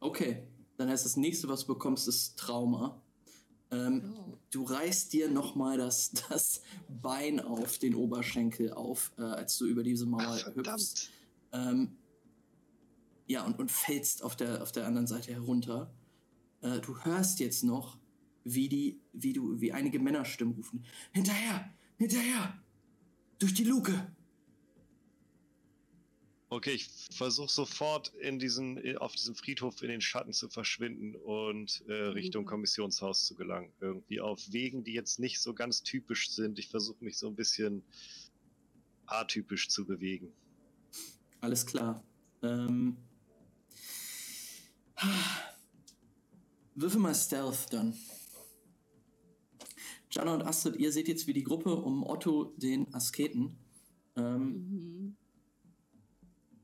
[0.00, 0.46] Okay,
[0.76, 3.02] dann heißt das nächste, was du bekommst, ist Trauma.
[3.70, 4.38] Ähm, Oh.
[4.50, 9.82] Du reißt dir nochmal das, das Bein auf den Oberschenkel auf, äh, als du über
[9.82, 11.10] diese Mauer Ach, hüpfst.
[11.52, 11.96] Ähm,
[13.26, 15.92] ja, und, und fällst auf der, auf der anderen Seite herunter.
[16.60, 17.98] Äh, du hörst jetzt noch,
[18.46, 20.84] wie, die, wie, du, wie einige Männerstimmen rufen.
[21.12, 21.74] Hinterher!
[21.98, 22.62] Hinterher!
[23.38, 24.12] Durch die Luke!
[26.48, 31.82] Okay, ich versuche sofort in diesen, auf diesem Friedhof in den Schatten zu verschwinden und
[31.88, 32.48] äh, Richtung Mhm.
[32.48, 33.72] Kommissionshaus zu gelangen.
[33.80, 36.60] Irgendwie auf Wegen, die jetzt nicht so ganz typisch sind.
[36.60, 37.82] Ich versuche mich so ein bisschen
[39.06, 40.32] atypisch zu bewegen.
[41.40, 42.04] Alles klar.
[42.42, 42.96] Ähm,
[46.76, 47.92] würfel mal Stealth dann.
[50.16, 53.58] Jana und Astrid, ihr seht jetzt, wie die Gruppe um Otto, den Asketen,
[54.16, 55.16] ähm, Mhm.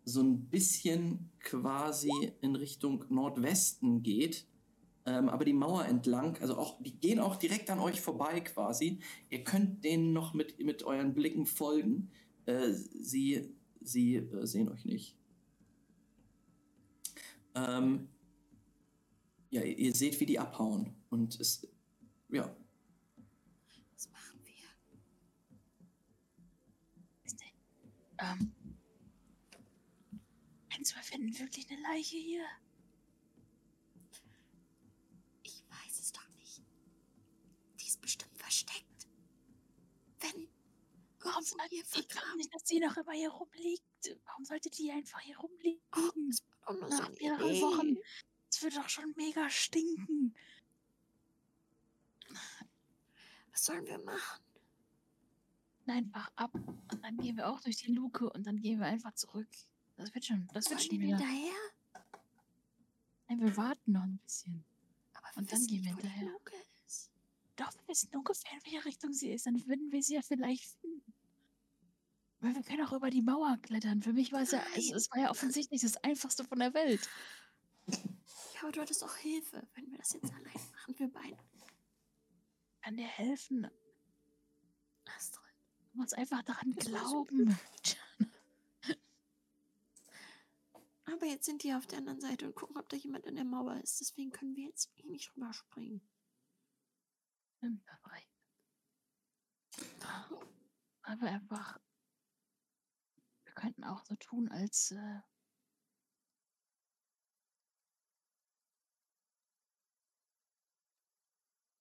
[0.05, 2.11] so ein bisschen quasi
[2.41, 4.47] in Richtung Nordwesten geht.
[5.05, 9.01] Ähm, aber die Mauer entlang, also auch, die gehen auch direkt an euch vorbei quasi.
[9.31, 12.11] Ihr könnt denen noch mit, mit euren Blicken folgen.
[12.47, 15.17] Äh, sie sie äh, sehen euch nicht.
[17.55, 18.09] Ähm,
[19.51, 20.95] ja, ihr, ihr seht, wie die abhauen.
[21.11, 21.69] Und es,
[22.31, 22.55] ja,
[23.95, 24.53] Was machen wir?
[28.23, 28.55] Ähm.
[30.71, 32.47] Meinst du, wir finden wirklich eine Leiche hier?
[35.43, 36.63] Ich weiß es doch nicht.
[37.81, 39.09] Die ist bestimmt versteckt.
[40.21, 40.49] Wenn.
[41.21, 44.17] Warum sollte hier ich glaube nicht, dass sie noch immer hier rumliegt?
[44.25, 45.83] Warum sollte die einfach hier rumliegen?
[45.97, 47.61] Oh, das war doch Nach mehreren.
[47.61, 47.97] Wochen.
[48.51, 50.35] Es wird doch schon mega stinken.
[53.51, 54.42] Was sollen wir machen?
[55.93, 59.13] Einfach ab und dann gehen wir auch durch die Luke und dann gehen wir einfach
[59.13, 59.49] zurück.
[59.97, 61.19] Das wird schon, das wird schon wir wieder.
[61.19, 61.53] hinterher?
[63.29, 64.65] Nein, wir warten noch ein bisschen.
[65.13, 66.31] Aber wir Und dann gehen wir hinterher.
[67.57, 69.47] Doch, wir wissen ungefähr, in welche Richtung sie ist.
[69.47, 71.13] Dann würden wir sie ja vielleicht finden.
[72.41, 74.03] Weil wir können auch über die Mauer klettern.
[74.03, 74.97] Für mich war es ja, es, Nein.
[74.97, 77.09] es war ja offensichtlich das Einfachste von der Welt.
[77.87, 81.39] Ja, aber du hattest auch Hilfe, wenn wir das jetzt allein machen, wir beide.
[82.81, 83.69] Kann dir helfen.
[85.17, 85.42] Astrid.
[85.93, 87.59] Du musst einfach daran Das glauben.
[91.05, 93.45] Aber jetzt sind die auf der anderen Seite und gucken, ob da jemand an der
[93.45, 94.01] Mauer ist.
[94.01, 96.01] Deswegen können wir jetzt eh nicht rüberspringen.
[97.61, 97.69] Wir
[101.29, 101.79] einfach.
[103.45, 104.93] Wir könnten auch so tun, als.
[104.93, 105.21] Äh,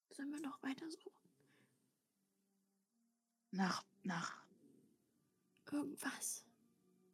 [0.09, 1.21] Sollen wir noch weiter suchen?
[3.51, 3.90] nach.
[4.05, 4.41] Nach.
[5.71, 6.43] Irgendwas.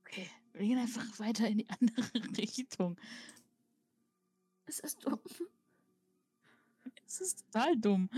[0.02, 2.02] Okay, wir gehen einfach weiter in die andere
[2.38, 2.98] Richtung.
[4.66, 5.20] Ist das dumm?
[7.06, 8.10] Es ist total dumm.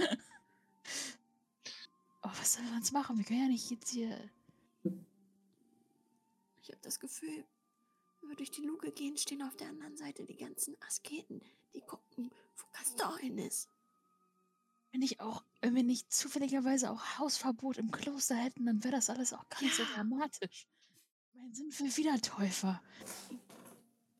[2.23, 3.17] Oh, was sollen wir uns machen?
[3.17, 4.29] Wir können ja nicht jetzt hier.
[6.61, 7.45] Ich habe das Gefühl,
[8.21, 11.41] wenn wir durch die Luke gehen, stehen auf der anderen Seite die ganzen Asketen,
[11.73, 13.69] die gucken, wo Castor hin ist.
[14.91, 19.09] Wenn ich auch, wenn wir nicht zufälligerweise auch Hausverbot im Kloster hätten, dann wäre das
[19.09, 19.89] alles auch gar nicht so Ja.
[19.95, 20.67] dramatisch.
[21.33, 22.81] Mein sind wir wieder Täufer.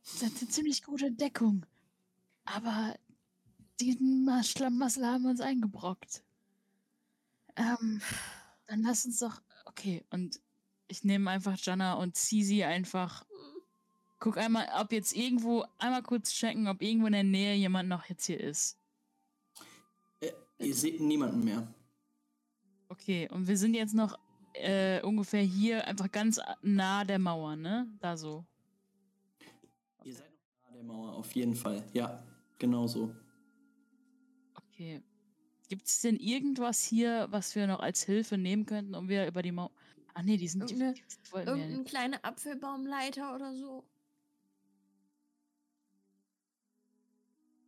[0.03, 1.65] Das ist eine ziemlich gute Entdeckung.
[2.45, 2.95] Aber
[3.79, 6.23] diesen Schlammmassel haben wir uns eingebrockt.
[7.55, 8.01] Ähm,
[8.67, 9.41] dann lass uns doch.
[9.65, 10.39] Okay, und
[10.87, 13.25] ich nehme einfach Jana und ziehe sie einfach.
[14.19, 18.05] Guck einmal, ob jetzt irgendwo, einmal kurz checken, ob irgendwo in der Nähe jemand noch
[18.05, 18.77] jetzt hier ist.
[20.59, 21.67] Ihr seht niemanden mehr.
[22.89, 24.17] Okay, und wir sind jetzt noch
[24.53, 27.87] äh, ungefähr hier, einfach ganz nah der Mauer, ne?
[27.99, 28.45] Da so.
[30.03, 31.83] Ihr seid noch nahe der Mauer, auf jeden Fall.
[31.93, 32.23] Ja,
[32.57, 33.13] genau so.
[34.55, 35.01] Okay.
[35.69, 39.41] Gibt es denn irgendwas hier, was wir noch als Hilfe nehmen könnten, um wir über
[39.43, 39.71] die Mauer.
[40.15, 40.67] Ah, nee, die sind.
[40.69, 41.89] Die, Irgendeine- die ja Irgendein nicht.
[41.89, 43.85] kleiner Apfelbaumleiter oder so.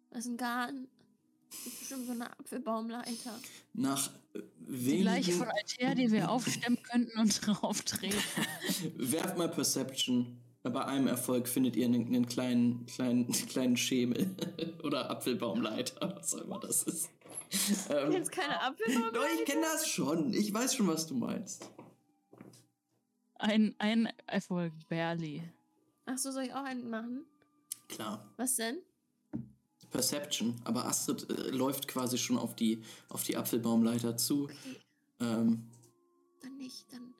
[0.10, 0.90] Das ist ein Garten.
[1.52, 3.40] Das ist bestimmt so eine Apfelbaumleiter.
[3.74, 5.46] Nach äh, Die gleiche wenigen...
[5.46, 8.18] von Altair, die wir aufstemmen könnten und drauf treten.
[8.98, 10.38] Werft mal Perception.
[10.64, 14.36] Bei einem Erfolg findet ihr einen, einen kleinen, kleinen, kleinen Schemel.
[14.84, 17.10] Oder Apfelbaumleiter, was auch immer das ist.
[17.90, 19.12] Ähm, Jetzt keine Apfelbaumleiter.
[19.12, 20.34] doch, ich kenne das schon.
[20.34, 21.70] Ich weiß schon, was du meinst.
[23.36, 25.44] Ein, ein Erfolg, barely.
[26.06, 27.26] Ach so, soll ich auch einen machen?
[27.88, 28.24] Klar.
[28.38, 28.78] Was denn?
[29.92, 30.60] Perception.
[30.64, 34.46] Aber Astrid äh, läuft quasi schon auf die, auf die Apfelbaumleiter zu.
[34.46, 34.56] Okay,
[35.20, 35.68] Ähm,
[36.42, 36.92] dann nicht.
[36.92, 37.14] Dann.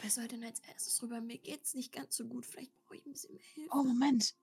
[0.00, 1.20] Wer soll denn als erstes rüber?
[1.20, 2.44] Mir geht's nicht ganz so gut.
[2.44, 3.70] Vielleicht brauche ich ein bisschen mehr Hilfe.
[3.72, 4.34] Oh, Moment.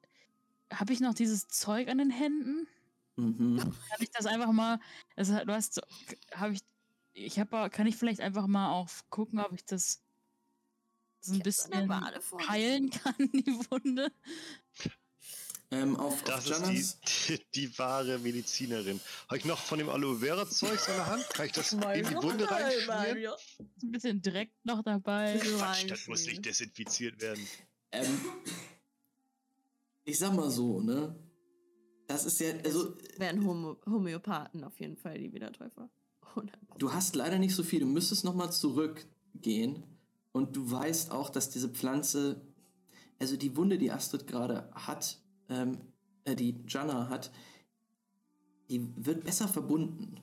[0.72, 2.68] Habe ich noch dieses Zeug an den Händen?
[3.18, 3.57] mhm.
[3.57, 4.80] Kann ich das einfach mal.
[5.15, 5.81] Also, du hast.
[6.34, 6.61] Habe ich.
[7.14, 7.69] Ich habe.
[7.69, 10.02] Kann ich vielleicht einfach mal auch gucken, ob ich das
[11.19, 11.89] so ein bisschen
[12.48, 14.11] heilen kann, die Wunde?
[15.72, 16.99] Ähm, auf, Das auf ist Janas.
[17.27, 18.99] die, die wahre Medizinerin.
[19.27, 21.30] Habe ich noch von dem Aloe Vera Zeugs in der Hand?
[21.30, 23.18] Kann ich das in die Wunde reinschmieren?
[23.18, 25.39] Ist ein bisschen Dreck noch dabei.
[25.39, 27.48] Quatsch, das muss nicht desinfiziert werden.
[27.93, 28.19] Ähm,
[30.03, 31.15] ich sag mal so, ne?
[32.07, 35.89] Das ist ja, also, Wären Homo Homöopathen auf jeden Fall die Wiedertäufer.
[36.35, 36.49] 100%.
[36.77, 37.80] du hast leider nicht so viel.
[37.81, 39.84] Du müsstest nochmal zurückgehen.
[40.34, 42.41] Und du weißt auch, dass diese Pflanze,
[43.19, 45.20] also die Wunde, die Astrid gerade hat,
[45.52, 45.78] ähm,
[46.23, 47.32] äh, die Jana hat,
[48.69, 50.22] die wird besser verbunden.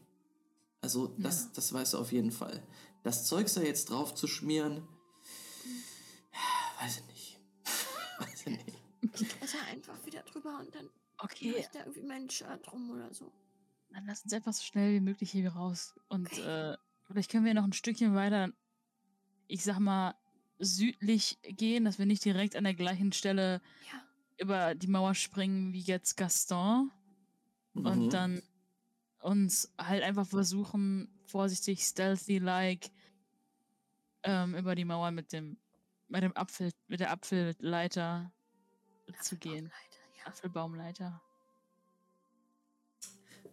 [0.81, 1.51] Also, das, Ja.
[1.55, 2.63] das weißt du auf jeden Fall.
[3.03, 4.83] Das Zeug da jetzt drauf zu schmieren,
[6.81, 7.41] weiß ich nicht.
[8.19, 9.41] weiß ich nicht.
[9.41, 10.89] Besser einfach wieder drüber und dann
[11.19, 13.33] Okay, ich da irgendwie meinen Shirt drum oder so.
[13.91, 15.95] dann lass uns einfach so schnell wie möglich hier raus.
[16.09, 16.43] Und Okay.
[16.73, 16.77] äh,
[17.07, 18.51] vielleicht können wir noch ein Stückchen weiter,
[19.49, 20.15] ich sag mal,
[20.61, 23.61] südlich gehen, dass wir nicht direkt an der gleichen Stelle
[23.93, 24.01] Ja.
[24.39, 26.91] Über die Mauer springen wie jetzt Gaston.
[27.75, 28.11] Und Mhm.
[28.11, 28.43] dann
[29.21, 32.91] uns halt einfach versuchen, vorsichtig, stealthy-like
[34.23, 35.57] ähm, über die Mauer mit dem,
[36.09, 38.33] mit dem Apfel, mit der Apfelleiter
[39.23, 39.67] zu gehen.
[39.67, 40.27] Apfelbaumleiter, Ja.
[40.27, 41.23] Apfelbaumleiter.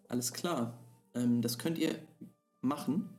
[0.08, 0.78] Alles klar.
[1.14, 2.00] Ähm, das könnt ihr
[2.62, 3.10] machen.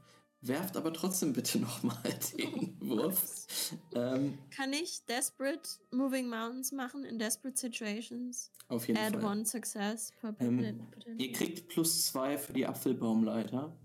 [0.43, 2.03] Werft aber trotzdem bitte nochmal
[2.39, 3.47] den Wurf.
[3.95, 8.51] Ähm, Kann ich Desperate Moving Mountains machen in Desperate Situations?
[8.69, 9.25] auf jeden Add Fall.
[9.25, 11.21] one success per Ähm, potential.
[11.21, 13.77] Ihr kriegt plus zwei für die Apfelbaumleiter.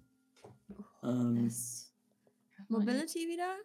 [1.03, 1.87] Ähm, Das-
[2.67, 3.57] Mobility wieder?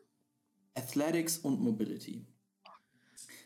[0.75, 2.27] Athletics und Mobility.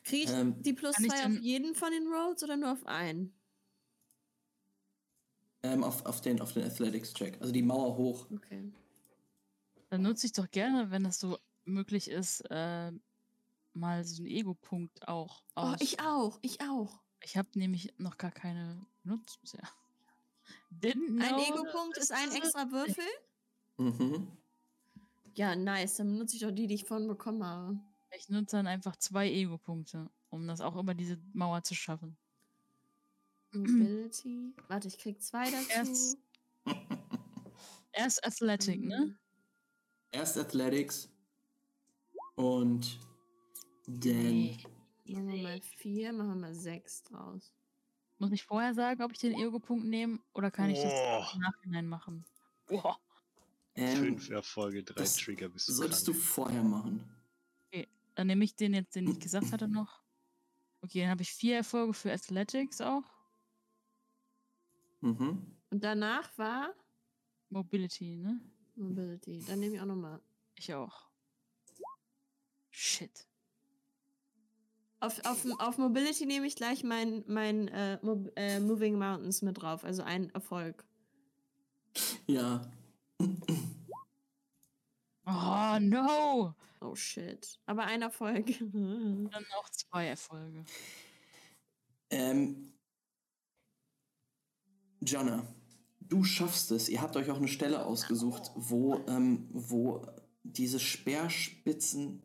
[0.04, 3.32] Kriege ich Ähm, die plus zwei auf jeden von den Rolls oder nur auf einen?
[5.62, 7.38] Ähm, auf, auf den, auf den Athletics-Check.
[7.40, 8.26] Also die Mauer hoch.
[8.34, 8.72] Okay.
[9.90, 12.92] Dann nutze ich doch gerne, wenn das so möglich ist, äh,
[13.74, 15.80] mal so einen Ego-Punkt auch Oh, aus.
[15.80, 17.00] ich auch, ich auch.
[17.22, 19.68] Ich habe nämlich noch gar keine benutzt bisher.
[20.82, 23.04] Ein Ego-Punkt ist ein extra Würfel?
[23.76, 24.28] Mhm.
[25.34, 25.96] Ja, nice.
[25.96, 27.78] Dann benutze ich doch die, die ich vorhin bekommen habe.
[28.16, 32.16] Ich nutze dann einfach zwei Ego-Punkte, um das auch über diese Mauer zu schaffen.
[33.52, 34.54] Mobility.
[34.68, 35.68] Warte, ich krieg zwei dazu.
[35.70, 36.18] Erst-
[37.92, 39.16] Erst Athletic, ne?
[40.12, 41.08] Erst Athletics
[42.34, 42.98] und
[43.86, 44.12] dann.
[44.12, 44.58] Nee.
[45.06, 47.52] Machen wir mal vier, machen wir mal sechs draus.
[48.18, 51.24] Muss ich vorher sagen, ob ich den Ego-Punkt nehme oder kann ich das Oh.
[51.34, 52.24] im Nachhinein machen?
[52.66, 52.98] Boah.
[53.74, 56.24] Ähm, Fünf Erfolge, drei das Trigger bist du solltest du krank.
[56.24, 57.08] vorher machen.
[58.16, 60.02] Dann nehme ich den jetzt, den ich gesagt hatte, noch.
[60.82, 63.04] Okay, dann habe ich vier Erfolge für Athletics auch.
[65.00, 65.56] Mhm.
[65.70, 66.74] Und danach war
[67.48, 68.40] Mobility, ne?
[68.80, 69.44] Mobility.
[69.46, 70.20] Dann nehme ich auch nochmal.
[70.56, 71.08] Ich auch.
[72.70, 73.26] Shit.
[75.00, 79.60] Auf, auf, auf Mobility nehme ich gleich mein, mein äh, Mo äh, Moving Mountains mit
[79.60, 79.84] drauf.
[79.84, 80.84] Also ein Erfolg.
[82.26, 82.60] Ja.
[85.26, 86.54] Oh, no!
[86.80, 87.58] Oh shit.
[87.66, 88.46] Aber ein Erfolg.
[88.72, 90.64] Dann auch zwei Erfolge.
[92.10, 92.72] Ähm,
[95.00, 95.46] Jonna,
[96.10, 96.88] du schaffst es.
[96.88, 100.06] Ihr habt euch auch eine Stelle ausgesucht, wo, ähm, wo
[100.42, 102.22] diese Speerspitzen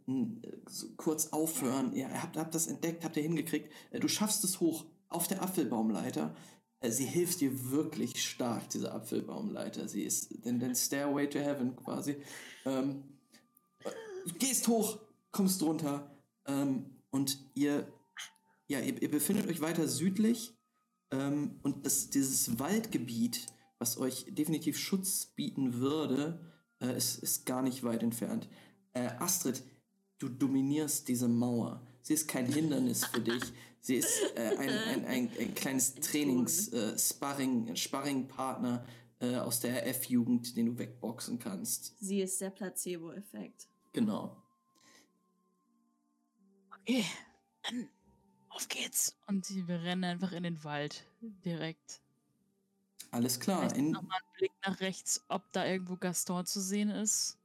[0.97, 1.93] kurz aufhören.
[1.93, 3.71] Ihr habt, habt das entdeckt, habt ihr hingekriegt.
[3.91, 6.35] Äh, Du schaffst es hoch auf der Apfelbaumleiter.
[6.81, 9.87] Äh, Sie hilft dir wirklich stark, diese Apfelbaumleiter.
[9.87, 12.17] Sie ist den, den Stairway to Heaven quasi.
[12.65, 13.03] Ähm,
[13.83, 14.99] äh, gehst hoch,
[15.31, 16.11] kommst runter
[16.47, 17.87] ähm, und ihr
[18.67, 20.57] ja, ihr, ihr befindet euch weiter südlich
[21.11, 23.45] ähm, und das, dieses Waldgebiet,
[23.79, 26.39] was euch definitiv Schutz bieten würde,
[26.79, 28.47] äh, ist, ist gar nicht weit entfernt.
[28.93, 29.63] Äh, Astrid,
[30.19, 31.85] du dominierst diese Mauer.
[32.01, 33.43] Sie ist kein Hindernis für dich.
[33.81, 36.95] Sie ist äh, ein, ein, ein, ein kleines Trainings-, äh,
[39.19, 41.97] äh, aus der F-Jugend, den du wegboxen kannst.
[41.99, 43.67] Sie ist der Placebo-Effekt.
[43.93, 44.41] Genau.
[46.81, 47.05] Okay,
[47.63, 47.89] dann
[48.49, 49.17] auf geht's.
[49.27, 52.01] Und wir rennen einfach in den Wald direkt.
[53.11, 53.69] Alles klar.
[53.69, 57.37] Vielleicht nochmal einen Blick nach rechts, ob da irgendwo Gaston zu sehen ist.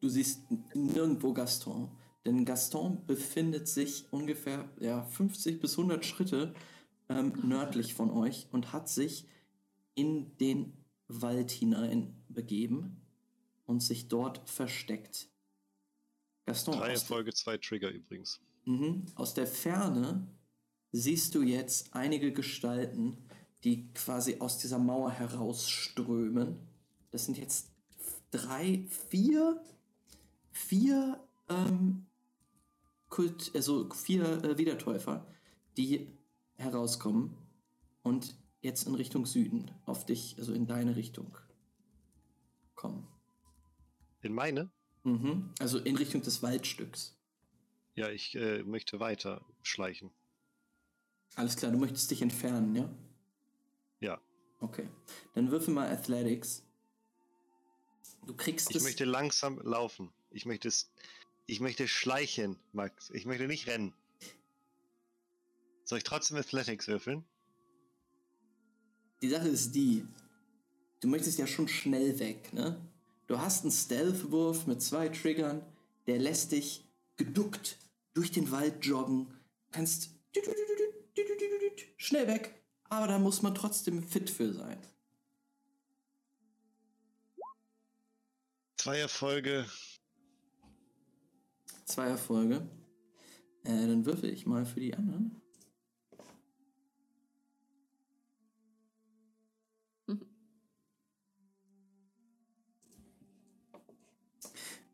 [0.00, 0.40] Du siehst
[0.74, 1.90] nirgendwo Gaston,
[2.24, 6.54] denn Gaston befindet sich ungefähr ja, 50 bis 100 Schritte
[7.08, 9.26] ähm, nördlich von euch und hat sich
[9.94, 10.72] in den
[11.08, 13.00] Wald hinein begeben
[13.64, 15.28] und sich dort versteckt.
[16.46, 18.40] Gaston, Drei Erfolge, zwei Trigger übrigens.
[18.64, 20.26] mhm, aus der Ferne
[20.92, 23.18] siehst du jetzt einige Gestalten,
[23.66, 26.56] die quasi aus dieser Mauer herausströmen.
[27.10, 27.72] Das sind jetzt
[28.30, 29.60] drei, vier,
[30.52, 32.06] vier, ähm,
[33.08, 35.26] Kult, also vier äh, Wiedertäufer,
[35.76, 36.06] die
[36.54, 37.36] herauskommen
[38.04, 41.36] und jetzt in Richtung Süden auf dich, also in deine Richtung
[42.76, 43.08] kommen.
[44.22, 44.70] In meine?
[45.02, 45.50] Mhm.
[45.58, 47.16] Also in Richtung des Waldstücks.
[47.96, 50.12] Ja, ich äh, möchte weiter schleichen.
[51.34, 52.88] Alles klar, du möchtest dich entfernen, ja?
[54.60, 54.88] Okay.
[55.34, 56.62] Dann würfel mal Athletics.
[58.26, 58.82] Du kriegst Ich es.
[58.82, 60.12] möchte langsam laufen.
[60.30, 60.90] Ich möchte es.
[61.46, 63.10] Ich möchte schleichen, Max.
[63.10, 63.94] Ich möchte nicht rennen.
[65.84, 67.24] Soll ich trotzdem Athletics würfeln?
[69.22, 70.04] Die Sache ist die,
[71.00, 72.80] du möchtest ja schon schnell weg, ne?
[73.28, 75.64] Du hast einen Stealth-Wurf mit zwei Triggern,
[76.06, 76.84] der lässt dich
[77.16, 77.78] geduckt
[78.14, 79.32] durch den Wald joggen,
[79.70, 80.10] kannst
[81.96, 82.54] schnell weg,
[82.88, 84.78] aber da muss man trotzdem fit für sein.
[88.76, 89.66] Zwei Erfolge.
[91.84, 92.68] Zwei Erfolge.
[93.64, 95.40] Äh, dann würfel ich mal für die anderen.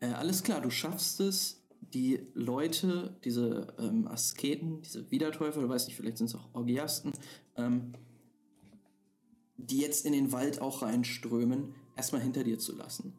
[0.02, 1.61] Äh, alles klar, du schaffst es,
[1.94, 7.12] die Leute, diese ähm, Asketen, diese Wiedertäufer, du weißt nicht, vielleicht sind es auch Orgiasten,
[7.56, 7.92] ähm,
[9.56, 13.12] die jetzt in den Wald auch reinströmen, erstmal hinter dir zu lassen.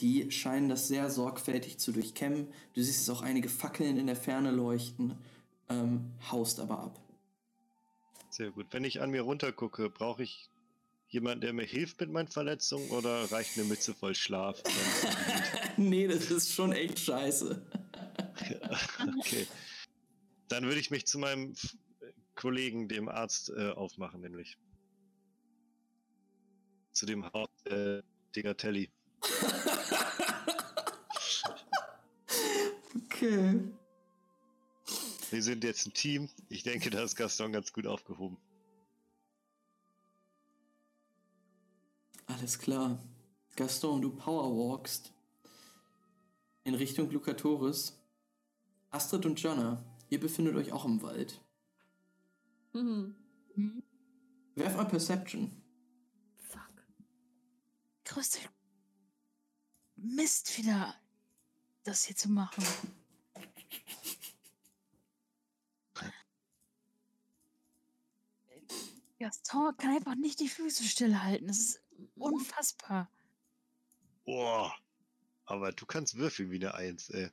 [0.00, 2.48] Die scheinen das sehr sorgfältig zu durchkämmen.
[2.74, 5.14] Du siehst jetzt auch einige Fackeln in der Ferne leuchten,
[5.68, 7.00] ähm, haust aber ab.
[8.30, 8.66] Sehr gut.
[8.70, 10.48] Wenn ich an mir runtergucke, brauche ich
[11.08, 14.62] jemanden, der mir hilft mit meinen Verletzungen oder reicht eine Mütze voll Schlaf?
[15.76, 17.62] nee, das ist schon echt scheiße.
[19.18, 19.46] okay.
[20.48, 21.54] Dann würde ich mich zu meinem
[22.34, 24.58] Kollegen, dem Arzt, äh, aufmachen, nämlich.
[26.92, 28.02] Zu dem Haus äh,
[28.34, 28.90] Digatelli.
[33.04, 33.60] okay.
[35.30, 36.28] Wir sind jetzt ein Team.
[36.48, 38.36] Ich denke, da ist Gaston ganz gut aufgehoben.
[42.26, 42.98] Alles klar.
[43.56, 45.12] Gaston, du powerwalkst
[46.64, 47.99] in Richtung Lucatoris.
[48.90, 51.40] Astrid und Jonna, ihr befindet euch auch im Wald.
[52.72, 53.14] Mhm.
[53.54, 53.82] Hm?
[54.56, 55.62] Werf mal Perception.
[56.36, 56.84] Fuck.
[58.04, 58.48] Grüß dich.
[59.96, 60.94] Mist wieder,
[61.84, 62.64] das hier zu machen.
[69.20, 71.46] Gaston kann einfach nicht die Füße stillhalten.
[71.46, 71.82] Das ist
[72.16, 73.10] unfassbar.
[74.24, 74.74] Boah.
[75.44, 77.30] Aber du kannst würfeln wie eine Eins, ey.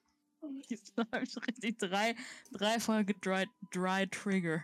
[1.12, 2.16] Habe ich richtig drei,
[2.52, 4.64] drei Folge Dry, Dry Trigger.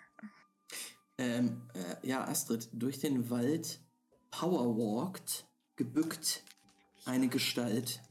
[1.18, 3.80] Ähm, äh, ja, Astrid, durch den Wald
[4.32, 5.46] powerwalkt,
[5.76, 6.44] gebückt
[7.06, 8.02] eine Gestalt.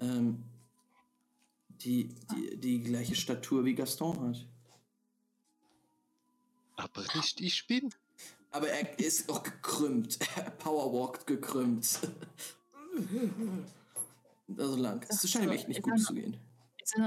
[0.00, 0.44] Ähm,
[1.68, 4.46] die, die die gleiche Statur wie Gaston hat.
[6.76, 7.92] Aber nicht ich bin.
[8.50, 10.18] Aber er ist auch gekrümmt.
[10.36, 12.00] Er powerwalkt gekrümmt.
[14.56, 15.04] also lang.
[15.08, 16.38] Es scheint ihm echt nicht gut zu gehen.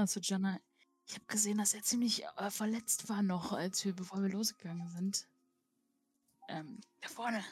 [0.06, 0.60] Zu Jana,
[1.06, 4.88] ich habe gesehen, dass er ziemlich äh, verletzt war noch, als wir, bevor wir losgegangen
[4.88, 5.26] sind.
[6.48, 7.44] Ähm, da vorne.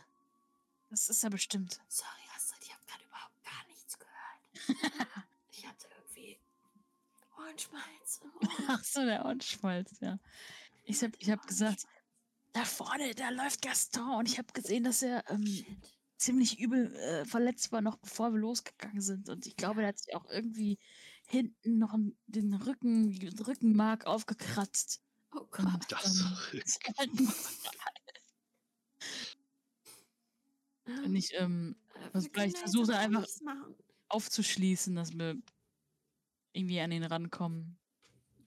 [0.90, 1.80] Das ist er bestimmt.
[1.88, 4.78] Sorry, Astrid, ich habe gerade überhaupt gar nichts gehört.
[5.50, 6.38] ich hatte irgendwie
[7.38, 8.20] Ohrenschmalz.
[8.22, 8.64] im Ohr.
[8.68, 10.18] Ach so, der Ohrenschmalz, ja.
[10.84, 11.86] Ich habe ich hab gesagt,
[12.52, 15.99] da vorne, da läuft Gaston und ich habe gesehen, dass er ähm, Shit.
[16.20, 19.28] Ziemlich übel äh, verletzt war, noch bevor wir losgegangen sind.
[19.28, 20.78] Und ich glaube, der hat sich auch irgendwie
[21.26, 25.00] hinten noch den Rücken, den Rückenmark aufgekratzt.
[25.34, 25.80] Oh Gott.
[25.88, 26.24] Das
[30.86, 33.26] ähm, und ich ähm, Äh, was vielleicht er auch einfach-
[34.08, 35.36] aufzuschließen, dass wir
[36.52, 37.78] irgendwie an ihn rankommen.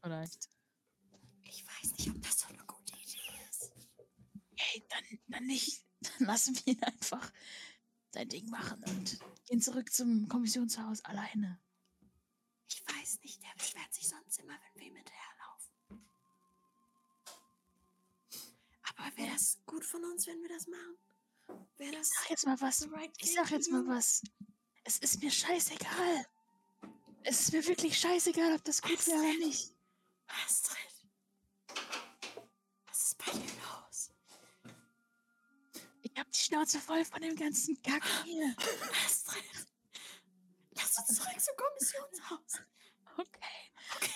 [0.02, 0.50] Vielleicht.
[1.46, 3.20] Ich weiß nicht, ob das so eine gute Idee
[3.50, 3.72] ist.
[4.58, 5.83] Hey, dann, dann nicht.
[6.20, 7.32] Dann lassen wir ihn einfach
[8.12, 11.60] sein Ding machen und gehen zurück zum Kommissionshaus alleine.
[12.70, 15.74] Ich weiß nicht, der beschwert sich sonst immer, wenn wir ihm hinterherlaufen.
[18.84, 20.98] Aber wäre das gut von uns, wenn wir das machen?
[21.78, 22.92] Wäre das Ich sag jetzt mal was.
[22.92, 24.22] right Ich sag jetzt mal was.
[24.84, 26.28] Es ist mir scheißegal.
[27.24, 29.74] Es ist mir wirklich scheißegal, ob das gut wäre oder nicht.
[30.46, 30.78] Astrid.
[32.88, 33.63] Was ist bei dir?
[36.14, 38.56] Ich hab die Schnauze voll von dem ganzen Kack hier.
[39.04, 39.44] Astrid.
[40.76, 42.62] Lass uns zurück zum Kommissionshaus.
[43.18, 44.10] Okay.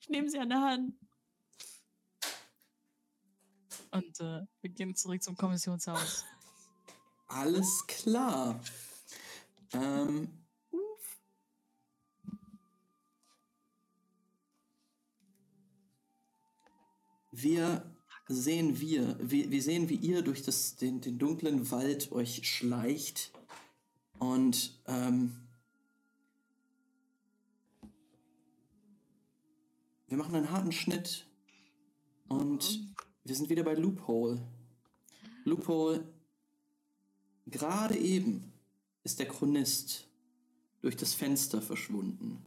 [0.00, 0.94] Ich nehme sie an der Hand.
[3.92, 6.26] Und äh, wir gehen zurück zum Kommissionshaus.
[7.28, 8.60] Alles klar.
[9.72, 10.46] Ähm,
[17.32, 17.95] wir
[18.28, 23.32] sehen wir, wir, wir sehen, wie ihr durch das, den, den dunklen Wald euch schleicht
[24.18, 25.36] und ähm,
[30.08, 31.26] wir machen einen harten Schnitt
[32.28, 32.94] und
[33.24, 34.40] wir sind wieder bei Loophole.
[35.44, 36.04] Loophole
[37.46, 38.52] Gerade eben
[39.04, 40.08] ist der Chronist
[40.80, 42.44] durch das Fenster verschwunden.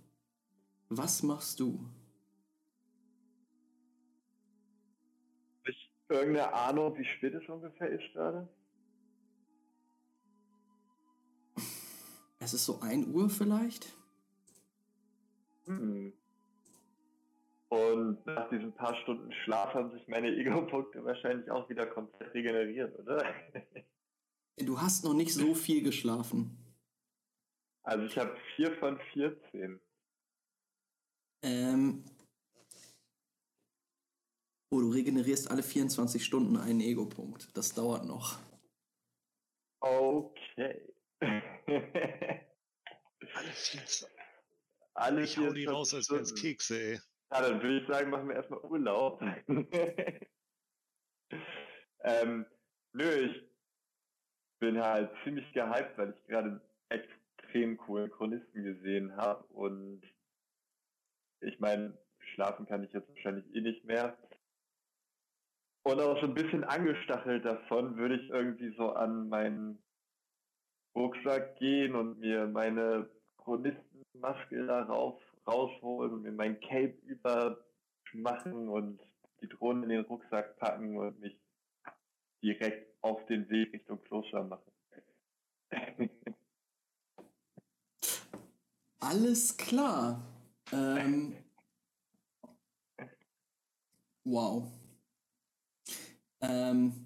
[0.89, 1.85] Was machst du?
[6.09, 8.47] Irgendeine Ahnung, wie spät es ungefähr ist gerade?
[12.39, 13.93] Es ist so 1 Uhr vielleicht?
[15.65, 16.13] Hm.
[17.69, 22.97] Und nach diesen paar Stunden Schlaf haben sich meine Ego-Punkte wahrscheinlich auch wieder komplett regeneriert,
[22.99, 23.23] oder?
[24.61, 26.57] Du hast noch nicht so viel geschlafen.
[27.83, 29.79] Also ich habe 4 von 14.
[31.43, 32.03] Ähm.
[34.71, 37.49] Oh, du regenerierst alle 24 Stunden einen Ego-Punkt.
[37.57, 38.37] Das dauert noch.
[39.79, 40.93] Okay.
[41.21, 42.43] Alle
[43.51, 44.05] viel zu-
[44.93, 46.35] Alle Ich hau die 24 raus, als Stunden.
[46.35, 46.99] Kekse, ey.
[47.31, 49.21] Ja, dann würde ich sagen, machen wir erstmal Urlaub.
[52.03, 52.45] ähm,
[52.93, 53.49] nö, ich
[54.59, 60.01] bin halt ziemlich gehypt, weil ich gerade einen extrem coolen Chronisten gesehen habe und
[61.41, 61.97] ich meine,
[62.33, 64.17] schlafen kann ich jetzt wahrscheinlich eh nicht mehr.
[65.83, 69.81] Und auch so ein bisschen angestachelt davon würde ich irgendwie so an meinen
[70.95, 78.99] Rucksack gehen und mir meine Chronistenmaske darauf rausholen und mir mein Cape übermachen und
[79.41, 81.37] die Drohne in den Rucksack packen und mich
[82.43, 84.71] direkt auf den Weg Richtung Kloster machen.
[88.99, 90.21] Alles klar.
[90.73, 91.35] Ähm.
[94.25, 94.78] Wow.
[96.41, 97.05] Ähm,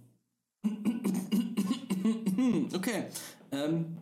[2.73, 3.09] okay.
[3.51, 3.97] Ähm,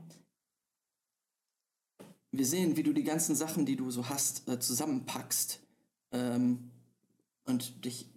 [2.31, 5.59] wir sehen, wie du die ganzen Sachen, die du so hast, äh, zusammenpackst
[6.11, 6.71] ähm,
[7.45, 8.09] und dich.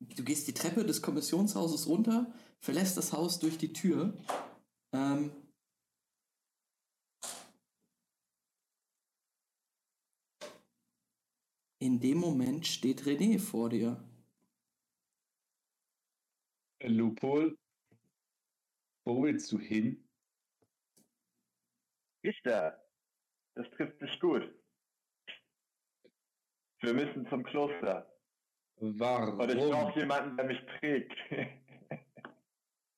[0.00, 4.14] Du gehst die Treppe des Kommissionshauses runter, verlässt das Haus durch die Tür.
[4.92, 5.30] Ähm,
[11.78, 14.02] in dem Moment steht René vor dir.
[16.88, 17.58] Lupol,
[19.04, 20.08] wo willst du hin?
[22.24, 22.82] Richter,
[23.54, 24.52] das trifft sich gut.
[26.80, 28.12] Wir müssen zum Kloster.
[28.76, 29.38] Warum?
[29.38, 31.16] Und ich brauche jemanden, der mich trägt.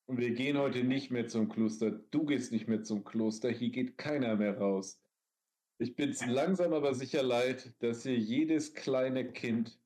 [0.07, 1.91] Wir gehen heute nicht mehr zum Kloster.
[1.91, 3.51] Du gehst nicht mehr zum Kloster.
[3.51, 5.03] Hier geht keiner mehr raus.
[5.79, 9.79] Ich bin's langsam aber sicher leid, dass hier jedes kleine Kind,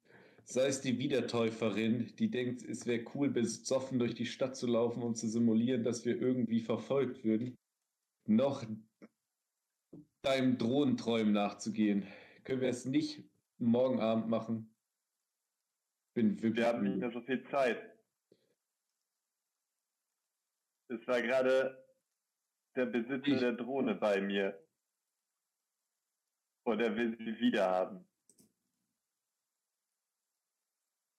[0.51, 5.03] sei es die Wiedertäuferin, die denkt, es wäre cool, besoffen durch die Stadt zu laufen
[5.03, 7.59] und zu simulieren, dass wir irgendwie verfolgt würden,
[8.27, 8.65] noch
[10.23, 12.07] deinem Drohenträumen nachzugehen.
[12.45, 14.75] Können wir es nicht morgen Abend machen?
[16.15, 16.57] Bin wirklich.
[16.57, 17.99] Wir haben nicht mehr so viel Zeit.
[20.91, 21.87] Es war gerade
[22.75, 24.66] der Besitzer Ich- der Drohne bei mir.
[26.65, 28.08] Und er will sie wieder haben.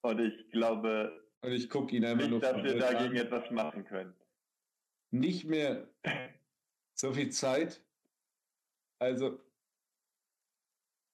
[0.02, 3.26] Und ich glaube Und ich gucke ihn einfach nur nicht, dass wir dagegen an.
[3.26, 4.14] etwas machen können.
[5.10, 5.88] Nicht mehr
[6.94, 7.82] so viel Zeit.
[8.98, 9.40] Also.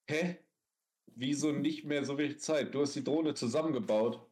[0.09, 0.37] Hä?
[1.15, 2.73] Wieso nicht mehr so viel Zeit?
[2.75, 4.27] Du hast die Drohne zusammengebaut.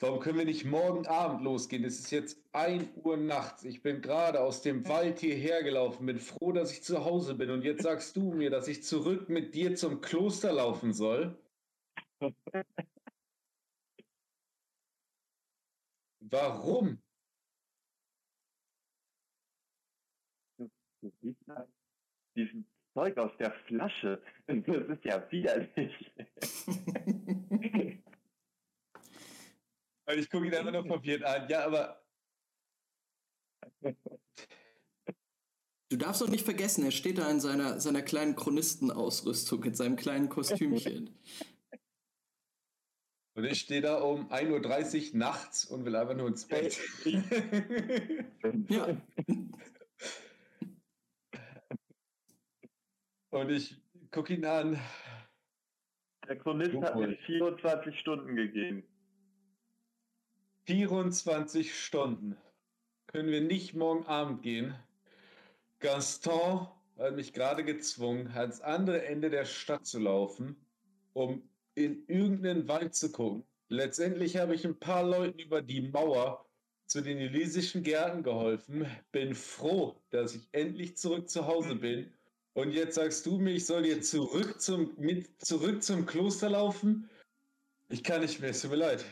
[0.00, 1.82] Warum können wir nicht morgen Abend losgehen?
[1.82, 3.64] Es ist jetzt 1 Uhr nachts.
[3.64, 7.50] Ich bin gerade aus dem Wald hierher gelaufen, bin froh, dass ich zu Hause bin.
[7.50, 11.36] Und jetzt sagst du mir, dass ich zurück mit dir zum Kloster laufen soll?
[16.30, 16.98] Warum?
[22.36, 24.22] Diesen Zeug aus der Flasche.
[24.46, 26.10] Das ist ja widerlich.
[30.06, 31.46] Und ich gucke ihn einfach nur verwirrt an.
[31.50, 32.02] Ja, aber
[35.90, 39.96] Du darfst doch nicht vergessen, er steht da in seiner, seiner kleinen Chronistenausrüstung, in seinem
[39.96, 41.14] kleinen Kostümchen.
[43.38, 46.76] Und ich stehe da um 1.30 Uhr nachts und will einfach nur ins Bett.
[48.68, 49.00] ja.
[53.30, 53.76] und ich
[54.10, 54.80] gucke ihn an.
[56.26, 58.82] Der Chronist hat mir 24 Stunden gegeben.
[60.64, 62.36] 24 Stunden.
[63.06, 64.74] Können wir nicht morgen Abend gehen?
[65.78, 66.66] Gaston
[66.98, 70.56] hat mich gerade gezwungen, ans andere Ende der Stadt zu laufen,
[71.12, 71.48] um
[71.78, 73.44] in irgendeinen Wald zu gucken.
[73.68, 76.44] Letztendlich habe ich ein paar Leuten über die Mauer
[76.86, 78.86] zu den Elysischen Gärten geholfen.
[79.12, 82.12] Bin froh, dass ich endlich zurück zu Hause bin.
[82.54, 87.08] Und jetzt sagst du mir, ich soll jetzt zurück zum, mit, zurück zum Kloster laufen?
[87.90, 89.04] Ich kann nicht mehr, es tut mir leid.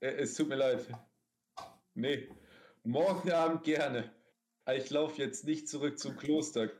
[0.00, 0.86] Äh, Es tut mir leid.
[1.94, 2.28] Nee,
[2.82, 4.12] morgen Abend gerne.
[4.74, 6.70] Ich laufe jetzt nicht zurück zum Kloster.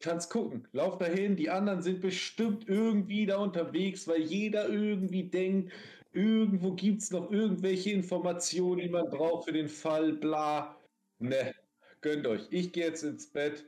[0.00, 1.36] Kannst gucken, lauf dahin.
[1.36, 5.72] Die anderen sind bestimmt irgendwie da unterwegs, weil jeder irgendwie denkt,
[6.12, 10.76] irgendwo gibt es noch irgendwelche Informationen, die man braucht für den Fall, bla.
[11.18, 11.54] Ne,
[12.00, 12.46] gönnt euch.
[12.50, 13.66] Ich gehe jetzt ins Bett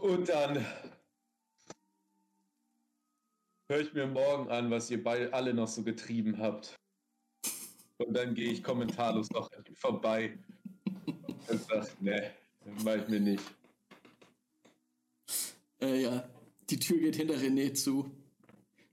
[0.00, 0.66] und dann
[3.70, 6.74] höre ich mir morgen an, was ihr bei alle noch so getrieben habt.
[7.98, 10.36] Und dann gehe ich kommentarlos noch vorbei
[11.48, 12.32] und sage, ne,
[12.84, 13.61] mach ich mir nicht.
[15.82, 16.24] Äh, ja,
[16.70, 18.08] die Tür geht hinter René zu.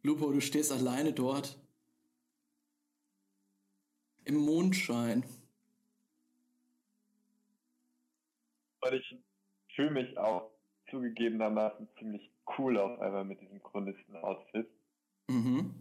[0.02, 1.58] Lupo, du stehst alleine dort.
[4.26, 5.24] Im Mondschein.
[8.82, 9.18] Und ich
[9.76, 10.50] fühle mich auch
[10.90, 14.68] zugegebenermaßen ziemlich cool auf einmal mit diesem Chronisten-Outfit.
[15.28, 15.76] Mhm.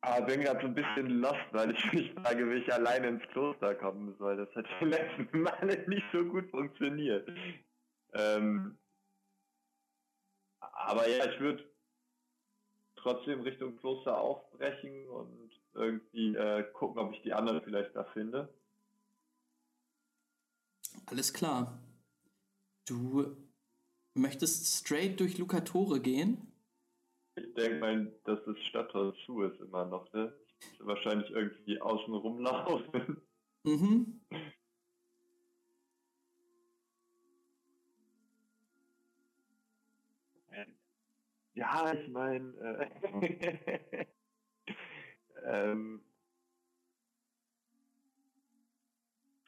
[0.00, 3.22] Aber bin gerade so ein bisschen lost, weil ich mich frage, wie ich alleine ins
[3.28, 4.38] Kloster kommen soll.
[4.38, 7.28] Das hat die letzten Male nicht so gut funktioniert.
[8.14, 8.76] Ähm,
[10.60, 11.64] aber ja, ich würde
[12.96, 18.52] trotzdem Richtung Kloster aufbrechen und irgendwie äh, gucken, ob ich die anderen vielleicht da finde.
[21.06, 21.78] Alles klar.
[22.86, 23.36] Du
[24.14, 26.52] möchtest straight durch Lucatore gehen?
[27.36, 30.32] Ich denke mal, dass das Stadttor zu ist immer noch, ne?
[30.60, 33.22] Ich wahrscheinlich irgendwie außen rumlaufen.
[33.64, 34.20] Mhm.
[41.54, 42.90] Ja, ich meine,
[43.22, 44.06] äh,
[45.44, 46.00] ähm,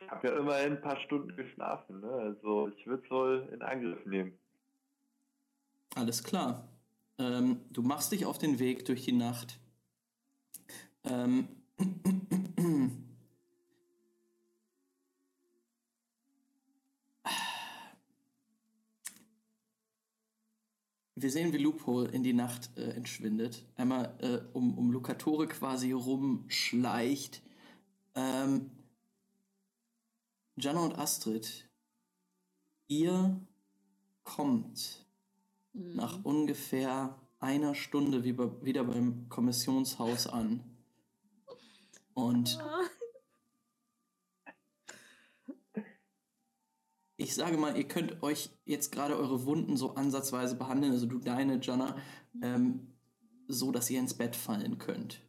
[0.00, 2.10] ich habe ja immerhin ein paar Stunden geschlafen, ne?
[2.10, 4.38] Also ich würde es wohl in Angriff nehmen.
[5.94, 6.68] Alles klar.
[7.18, 9.60] Ähm, du machst dich auf den Weg durch die Nacht.
[11.04, 11.48] Ähm,
[21.22, 23.64] wir sehen, wie Loophole in die Nacht äh, entschwindet.
[23.76, 27.42] Einmal äh, um, um Lucatore quasi rumschleicht.
[28.14, 28.70] Ähm,
[30.56, 31.68] Jana und Astrid,
[32.88, 33.40] ihr
[34.24, 34.98] kommt
[35.74, 35.96] Mhm.
[35.96, 40.60] nach ungefähr einer Stunde wieder beim Kommissionshaus an.
[42.14, 42.80] Und Ah.
[47.22, 51.18] Ich sage mal, ihr könnt euch jetzt gerade eure Wunden so ansatzweise behandeln, also du
[51.18, 51.96] deine, Jana,
[52.42, 52.94] ähm,
[53.48, 55.20] so dass ihr ins Bett fallen könnt,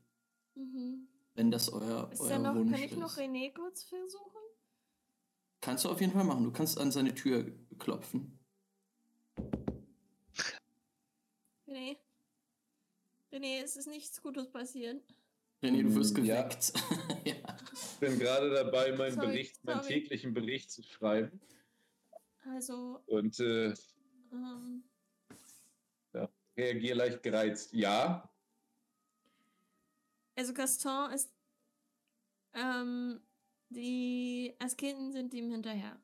[0.55, 1.07] Mhm.
[1.35, 2.97] wenn das euer, Ist euer noch, Wunsch kann ich ist.
[2.99, 4.39] noch René kurz versuchen?
[5.61, 6.43] Kannst du auf jeden Fall machen.
[6.43, 8.37] Du kannst an seine Tür klopfen.
[11.67, 11.97] René?
[13.31, 15.01] René, es ist nichts Gutes passiert.
[15.63, 16.41] René, du wirst ja.
[16.43, 16.73] geweckt.
[17.25, 17.35] ja.
[17.73, 19.93] Ich bin gerade dabei, meinen Sorry, Bericht, meinen sorry.
[19.93, 21.39] täglichen Bericht zu schreiben.
[22.45, 23.73] Also, Und äh,
[24.31, 24.83] ähm,
[26.57, 27.73] reagiere leicht gereizt.
[27.73, 28.29] Ja,
[30.35, 31.31] also Gaston ist,
[32.53, 33.21] ähm,
[33.69, 36.01] die Asketen sind ihm hinterher.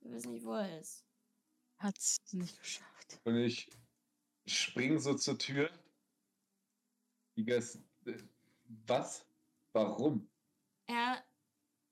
[0.00, 1.04] Wir wissen nicht, wo er ist.
[1.78, 3.20] Hat's nicht geschafft.
[3.24, 3.70] und ich
[4.46, 5.70] spring so zur Tür.
[7.36, 8.18] Die Gas äh,
[8.86, 9.26] was?
[9.72, 10.30] Warum?
[10.86, 11.24] Er,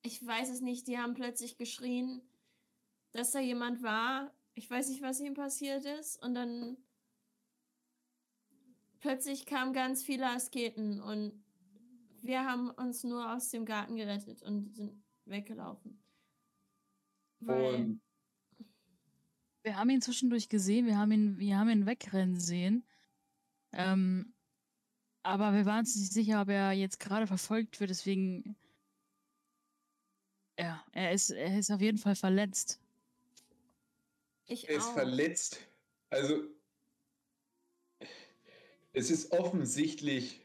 [0.02, 2.22] ich weiß es nicht, die haben plötzlich geschrien,
[3.12, 4.34] dass da jemand war.
[4.54, 6.22] Ich weiß nicht, was ihm passiert ist.
[6.22, 6.76] Und dann
[9.00, 11.44] plötzlich kamen ganz viele Asketen und
[12.22, 16.02] wir haben uns nur aus dem Garten gerettet und sind weggelaufen.
[17.40, 18.00] Weil, Und
[19.64, 22.84] Wir haben ihn zwischendurch gesehen, wir haben ihn, wir haben ihn wegrennen sehen.
[23.72, 24.34] Ähm,
[25.22, 28.56] aber wir waren uns nicht sicher, ob er jetzt gerade verfolgt wird, deswegen.
[30.58, 32.81] Ja, er ist, er ist auf jeden Fall verletzt.
[34.46, 34.94] Ich er ist auch.
[34.94, 35.58] verletzt.
[36.10, 36.42] Also,
[38.92, 40.40] es ist offensichtlich,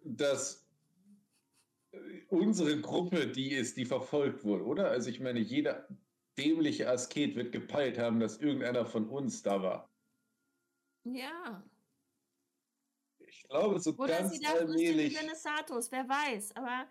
[0.00, 0.68] dass
[2.28, 4.90] unsere Gruppe die ist, die verfolgt wurde, oder?
[4.90, 5.88] Also ich meine, jeder
[6.36, 9.90] dämliche Asket wird gepeilt haben, dass irgendeiner von uns da war.
[11.04, 11.68] Ja.
[13.18, 16.54] Ich glaube, so Oder ganz sie dachten, es sind die allmählich Benesatos, wer weiß.
[16.56, 16.86] Aber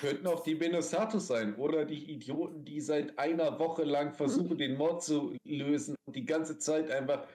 [0.00, 4.76] könnten auch die Benosatos sein oder die Idioten, die seit einer Woche lang versuchen, den
[4.76, 7.26] Mord zu lösen und die ganze Zeit einfach.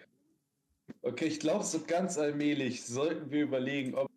[1.02, 4.10] Okay, ich glaube, so ganz allmählich sollten wir überlegen, ob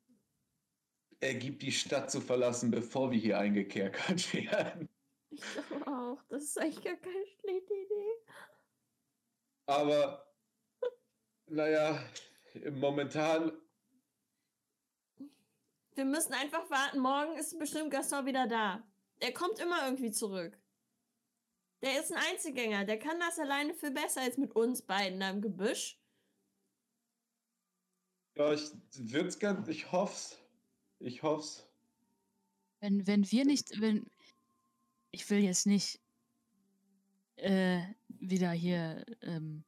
[1.21, 4.89] er gibt, die Stadt zu verlassen, bevor wir hier eingekerkert werden.
[5.31, 8.13] ich glaube auch, das ist eigentlich gar keine schlechte Idee.
[9.67, 10.27] Aber
[11.47, 11.99] naja,
[12.73, 13.53] momentan
[15.95, 16.99] Wir müssen einfach warten.
[16.99, 18.83] Morgen ist bestimmt Gaston wieder da.
[19.23, 20.59] Der kommt immer irgendwie zurück.
[21.83, 22.85] Der ist ein Einzelgänger.
[22.85, 25.99] Der kann das alleine viel besser als mit uns beiden da im Gebüsch.
[28.37, 30.39] Ja, ich wird's ganz, ich hoff's.
[30.99, 31.69] Ich hoff's.
[32.81, 34.07] Wenn, wenn wir nicht, wenn.
[35.13, 36.01] Ich will jetzt nicht
[37.37, 39.63] äh, wieder hier ähm,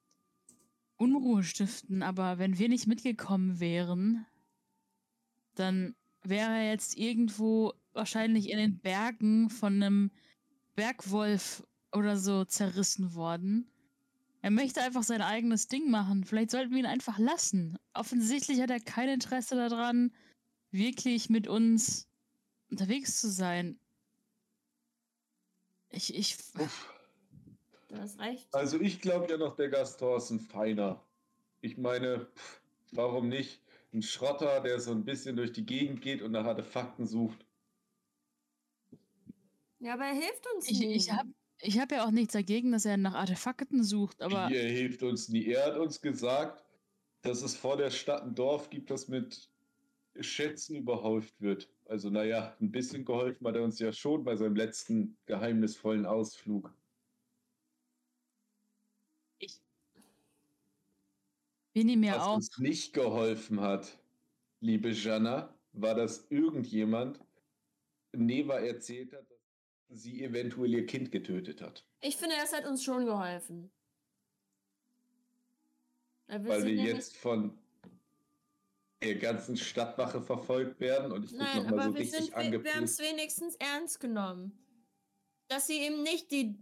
[0.97, 4.27] Unruhe stiften, aber wenn wir nicht mitgekommen wären,
[5.55, 5.94] dann
[6.28, 10.11] wäre er jetzt irgendwo wahrscheinlich in den Bergen von einem
[10.74, 13.70] Bergwolf oder so zerrissen worden.
[14.43, 16.24] Er möchte einfach sein eigenes Ding machen.
[16.24, 17.78] Vielleicht sollten wir ihn einfach lassen.
[17.94, 20.15] Offensichtlich hat er kein Interesse daran,
[20.70, 22.09] wirklich mit uns
[22.70, 23.81] unterwegs zu sein.
[25.90, 26.93] Ich, ich, Uff.
[27.89, 28.55] Du hast recht.
[28.55, 31.03] Also ich glaube ja noch, der Gaston ist ein Feiner.
[31.61, 32.61] Ich meine, pff,
[32.93, 33.62] warum nicht?
[33.97, 37.47] Ein Schrotter, der so ein bisschen durch die Gegend geht und nach Artefakten sucht.
[39.78, 40.94] Ja, aber er hilft uns ich, nie.
[40.97, 41.31] ich habe
[41.62, 45.02] ich hab ja auch nichts dagegen, dass er nach Artefakten sucht, aber Wie, er hilft
[45.02, 45.47] uns nie.
[45.47, 46.62] Er hat uns gesagt,
[47.23, 49.48] dass es vor der Stadt ein Dorf gibt, das mit
[50.20, 51.70] Schätzen überhäuft wird.
[51.86, 56.70] Also naja, ein bisschen geholfen hat er uns ja schon bei seinem letzten geheimnisvollen Ausflug.
[61.85, 62.36] Nehmen ja Was auch.
[62.36, 63.98] uns nicht geholfen hat,
[64.61, 67.20] liebe Jana, war, dass irgendjemand
[68.12, 69.27] Neva erzählt hat,
[69.89, 71.86] dass sie eventuell ihr Kind getötet hat.
[72.01, 73.70] Ich finde, das hat uns schon geholfen.
[76.28, 77.57] Weil wir jetzt von
[79.03, 82.65] der ganzen Stadtwache verfolgt werden und ich Nein, nochmal so aber wir, richtig sind, wir,
[82.65, 83.01] wir haben es angepisst.
[83.01, 84.59] wenigstens ernst genommen.
[85.48, 86.59] Dass sie eben nicht die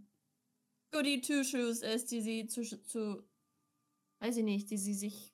[0.91, 3.23] Goody Two-Shoes ist, die sie zu, zu.
[4.19, 5.33] Weiß ich nicht, die sie sich.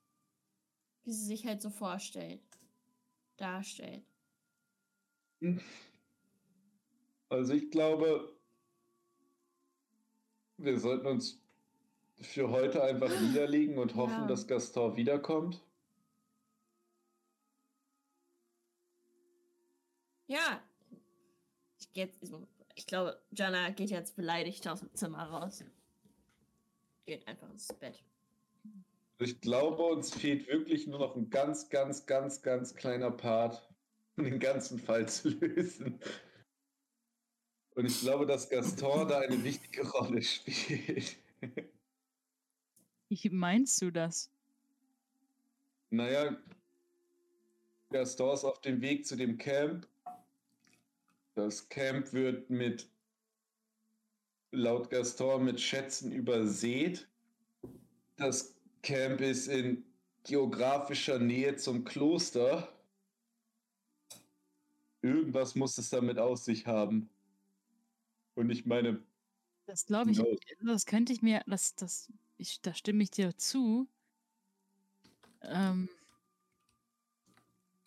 [1.03, 2.41] Wie sie sich halt so vorstellt.
[3.38, 4.06] Darstellt.
[7.30, 8.38] Also ich glaube,
[10.58, 11.41] wir sollten uns
[12.20, 14.28] für heute einfach niederlegen und hoffen, Ja.
[14.28, 15.60] dass Gaston wiederkommt?
[20.28, 20.62] Ja.
[21.80, 22.24] Ich, jetzt,
[22.76, 25.64] ich glaube, Jana geht jetzt beleidigt aus dem Zimmer raus.
[27.06, 28.03] Geht einfach ins Bett.
[29.22, 33.69] Ich glaube, uns fehlt wirklich nur noch ein ganz, ganz, ganz, ganz kleiner Part,
[34.18, 35.99] um den ganzen Fall zu lösen.
[37.76, 41.18] Und ich glaube, dass Gaston da eine wichtige Rolle spielt.
[43.10, 44.31] Wie meinst du das?
[45.91, 46.35] Naja,
[47.91, 49.88] Gaston ist auf dem Weg zu dem Camp.
[51.35, 52.89] Das Camp wird mit,
[54.49, 57.07] laut Gaston, mit Schätzen übersät.
[58.15, 59.86] Das Camp ist in
[60.24, 62.72] geografischer Nähe zum Kloster.
[65.02, 67.10] Irgendwas muss es damit aus sich haben.
[68.36, 69.03] Und ich meine,
[69.66, 70.36] Das glaube ich, No.
[70.62, 73.88] das könnte ich mir, das, das, ich, da stimme ich dir zu.
[75.44, 75.90] Ähm,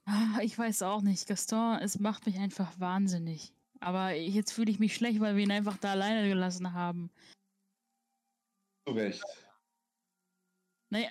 [0.06, 1.26] ah, ich weiß auch nicht.
[1.26, 3.52] Gaston, es macht mich einfach wahnsinnig.
[3.80, 7.10] Aber jetzt fühle ich mich schlecht, weil wir ihn einfach da alleine gelassen haben.
[8.86, 9.22] zu Recht.
[10.94, 11.10] Naja,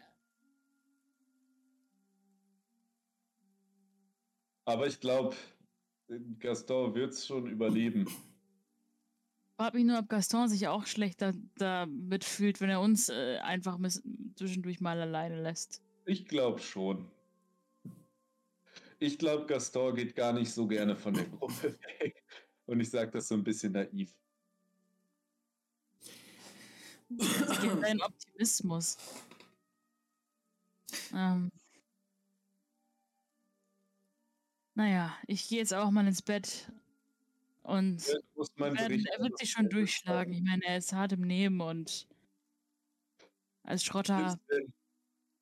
[4.66, 5.36] Aber ich glaube,
[6.40, 8.08] Gaston wird es schon überleben.
[9.58, 13.40] frag mich nur, ob Gaston sich auch schlecht da, damit fühlt, wenn er uns äh,
[13.40, 13.78] einfach
[14.36, 15.82] zwischendurch mal alleine lässt.
[16.06, 17.12] Ich glaube schon.
[19.00, 22.24] Ich glaube, Gaston geht gar nicht so gerne von der Gruppe weg.
[22.68, 24.16] Und ich sage das so ein bisschen naiv.
[27.82, 28.98] Sein Optimismus.
[31.14, 31.52] Ähm.
[34.76, 36.72] Naja, ich gehe jetzt auch mal ins Bett
[37.62, 38.16] und Ja,
[38.58, 40.34] werden, er wird sich schon durchschlagen.
[40.34, 42.08] Ich meine, er ist hart im Nehmen und
[43.64, 44.40] als Schrotter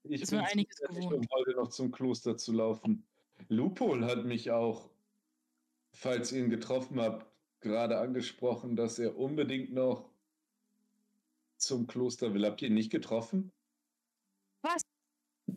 [0.04, 1.14] Ich ist mir einiges gewohnt.
[1.14, 3.06] um heute noch zum Kloster zu laufen.
[3.50, 4.90] Lupol hat mich auch,
[5.94, 7.26] falls ihr ihn getroffen habt,
[7.62, 10.12] gerade angesprochen, dass er unbedingt noch
[11.58, 12.46] zum Kloster will.
[12.46, 13.52] Habt ihr ihn nicht getroffen?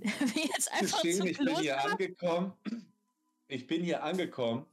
[0.34, 2.52] wie jetzt einfach gestehen, ich bin hier angekommen.
[3.48, 4.66] Ich bin hier angekommen.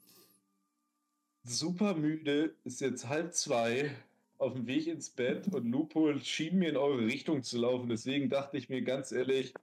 [1.44, 3.96] Super müde, ist jetzt halb zwei,
[4.38, 7.88] auf dem Weg ins Bett und Lupo schien mir in eure Richtung zu laufen.
[7.90, 9.54] Deswegen dachte ich mir ganz ehrlich,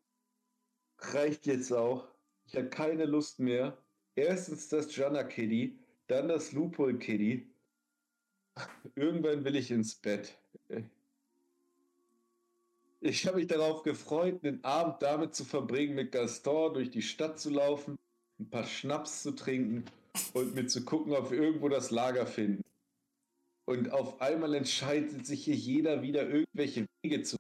[0.99, 2.09] reicht jetzt auch.
[2.47, 3.77] Ich habe keine Lust mehr.
[4.15, 7.47] Erstens das Jana Kitty, dann das Lupol Kitty.
[8.95, 10.39] Irgendwann will ich ins Bett.
[13.01, 17.39] Ich habe mich darauf gefreut, den Abend damit zu verbringen, mit Gaston durch die Stadt
[17.39, 17.97] zu laufen,
[18.41, 19.85] ein paar Schnaps zu trinken
[20.35, 22.65] und mir zu gucken, ob wir irgendwo das Lager finden.
[23.67, 27.37] Und auf einmal entscheidet sich hier jeder wieder irgendwelche Wege zu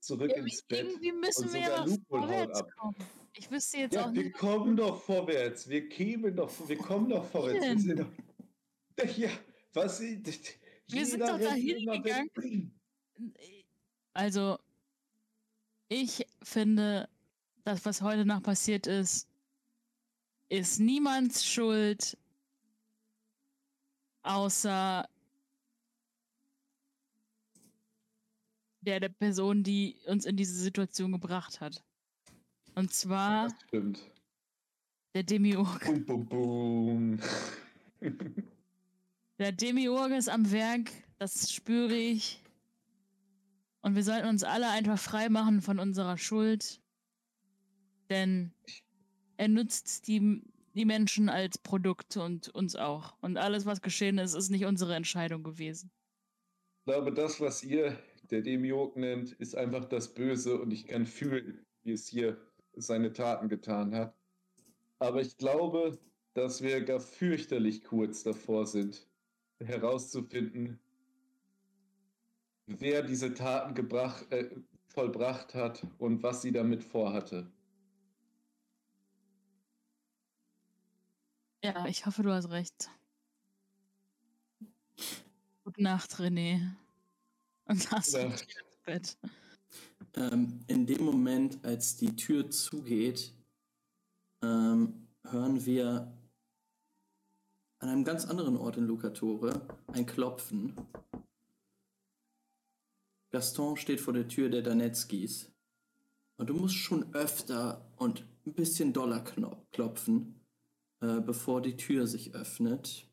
[0.00, 0.86] zurück Ja, ins Bett.
[0.86, 2.70] Irgendwie müssen Und wir sogar ja Lupol haut vorwärts ab.
[2.76, 2.96] kommen.
[3.36, 4.36] Ich wüsste jetzt auch Ja, wir nicht.
[4.36, 5.68] kommen doch vorwärts.
[5.68, 7.66] Wir kämen doch, wir kommen doch vorwärts.
[7.66, 9.30] Wir sind doch, ja,
[9.72, 10.00] was?
[10.00, 12.30] Wir sind doch da rennt immer weg.
[12.34, 12.80] hingegangen.
[14.14, 14.58] Also,
[15.88, 17.08] ich finde,
[17.64, 19.28] das, was heute Nacht passiert ist,
[20.48, 22.16] ist niemands Schuld,
[24.22, 25.08] außer
[28.82, 31.82] der, der Person, die uns in diese Situation gebracht hat.
[32.74, 34.00] Und zwar Das stimmt.
[35.14, 35.84] der Demiurg.
[35.84, 37.20] Bum, bum, bum.
[39.38, 42.43] Der Demiurg ist am Werk, das spüre ich.
[43.84, 46.80] Und wir sollten uns alle einfach frei machen von unserer Schuld.
[48.08, 48.50] Denn
[49.36, 50.42] er nutzt die,
[50.72, 53.14] die Menschen als Produkt und uns auch.
[53.20, 55.90] Und alles, was geschehen ist, ist nicht unsere Entscheidung gewesen.
[56.78, 57.98] Ich glaube, das, was ihr
[58.30, 62.38] der Demiurg nennt, ist einfach das Böse und ich kann fühlen, wie es hier
[62.72, 64.16] seine Taten getan hat.
[64.98, 65.98] Aber ich glaube,
[66.32, 69.06] dass wir gar fürchterlich kurz davor sind,
[69.62, 70.80] herauszufinden,
[72.66, 74.50] wer diese Taten gebracht, äh,
[74.88, 77.50] vollbracht hat und was sie damit vorhatte.
[81.62, 82.90] Ja, ich hoffe, du hast recht.
[85.64, 86.74] Gute Nacht, René.
[87.64, 88.20] Und das Ja.
[88.20, 88.46] ins
[88.84, 89.18] Bett.
[90.14, 93.34] Ähm, in dem Moment, als die Tür zugeht,
[94.42, 96.12] ähm, hören wir
[97.78, 100.74] an einem ganz anderen Ort in Lucatore ein Klopfen.
[103.34, 105.52] Gaston steht vor der Tür der Danetskis.
[106.36, 109.24] Und du musst schon öfter und ein bisschen doller
[109.72, 110.40] klopfen,
[111.00, 113.08] äh, bevor die Tür sich öffnet.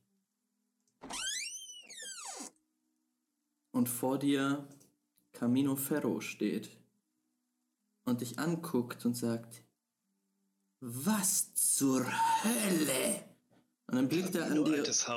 [3.72, 4.68] Und vor dir
[5.34, 6.70] Camino Ferro steht
[8.06, 9.64] und dich anguckt und sagt,
[10.82, 12.06] was zur
[12.44, 13.26] Hölle?
[13.88, 15.08] Und dann blickt er an dir altes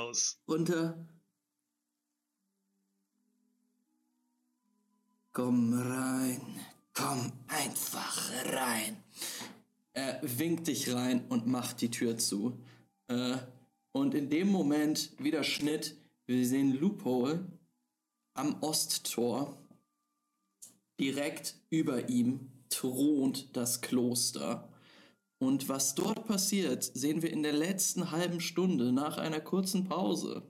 [5.35, 6.39] Komm rein,
[6.93, 8.95] komm einfach rein.
[9.91, 12.57] Er winkt dich rein und macht die Tür zu.
[13.09, 13.35] Äh,
[13.91, 15.97] und in dem Moment wieder Schnitt.
[16.25, 17.45] Wir sehen Loophole
[18.33, 19.57] am Osttor.
[21.01, 24.69] Direkt über ihm thront das Kloster.
[25.37, 30.43] Und was dort passiert, sehen wir in der letzten halben Stunde nach einer kurzen Pause.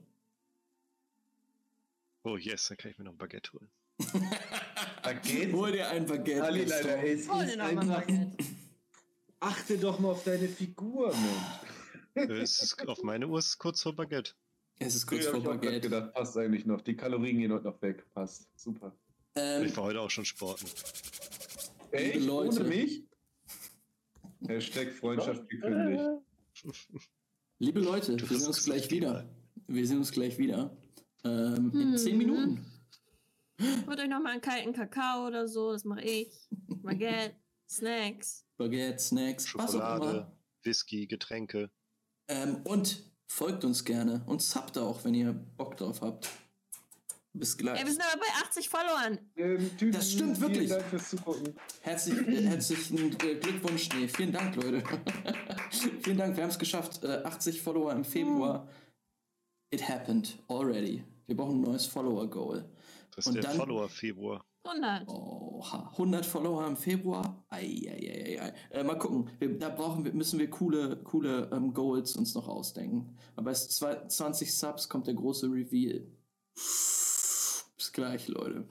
[2.22, 3.68] Oh yes, dann kann ich mir noch ein Baguette holen.
[5.02, 5.52] Baguette?
[5.52, 6.44] Hol dir ein Baguette.
[6.44, 7.86] Ali, leider, es Hol ist dir einfach...
[7.86, 8.36] Baguette.
[9.40, 12.30] Achte doch mal auf deine Figur, Mensch.
[12.42, 14.32] Es ist, auf meine Uhr ist es kurz vor Baguette.
[14.78, 15.80] Es ist kurz Ja, vor hab ich Baguette.
[15.90, 16.80] gedacht, passt eigentlich noch.
[16.80, 18.06] Die Kalorien gehen heute noch weg.
[18.14, 18.48] Passt.
[18.56, 18.96] Super.
[19.34, 20.64] Ähm, Ich war heute auch schon sporten.
[21.90, 22.20] Echt?
[22.24, 22.60] Leute.
[22.60, 23.04] Ohne mich?
[24.46, 26.02] Hashtag Freundschaft gekündigt.
[27.58, 29.28] liebe Leute, wir sehen uns gleich wieder.
[29.66, 30.74] Wir sehen uns gleich wieder.
[31.24, 31.96] Ähm, in Hm.
[31.98, 32.64] zehn Minuten.
[33.86, 36.28] Holt euch noch mal einen kalten Kakao oder so, das mache ich.
[36.50, 37.36] Baguette,
[37.70, 38.44] Snacks.
[38.56, 39.94] Baguette, Snacks, was auch immer.
[39.96, 41.70] Schokolade, Whisky, Getränke.
[42.28, 46.28] Ähm, und folgt uns gerne und subbt auch, wenn ihr Bock drauf habt.
[47.32, 47.78] Bis gleich.
[47.78, 49.18] Ey, wir sind aber bei 80 Followern.
[49.36, 50.68] Ähm, Tüten, Das stimmt wirklich.
[50.68, 51.54] Vielen Dank fürs Zugucken.
[51.82, 54.82] Herzlich, äh, herzlichen äh, Glückwunsch, nee, vielen Dank, Leute.
[56.02, 57.04] vielen Dank, wir haben es geschafft.
[57.04, 58.68] Äh, 80 Follower im Februar.
[59.70, 61.04] It happened already.
[61.26, 62.64] Wir brauchen ein neues Follower-Goal.
[63.16, 64.44] Das ist Und der dann- Follower Februar.
[64.64, 65.08] 100.
[65.08, 67.44] Oha, 100 Follower im Februar.
[67.48, 68.52] Eieieiei.
[68.70, 69.30] Äh, mal gucken.
[69.38, 73.16] Wir, da brauchen wir, müssen wir coole, coole ähm, Goals uns noch ausdenken.
[73.36, 76.04] Aber es 20 Subs kommt der große Reveal.
[76.54, 78.68] Bis gleich, Leute.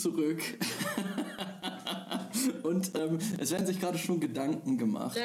[0.00, 0.42] Zurück.
[2.62, 5.18] Und ähm, es werden sich gerade schon Gedanken gemacht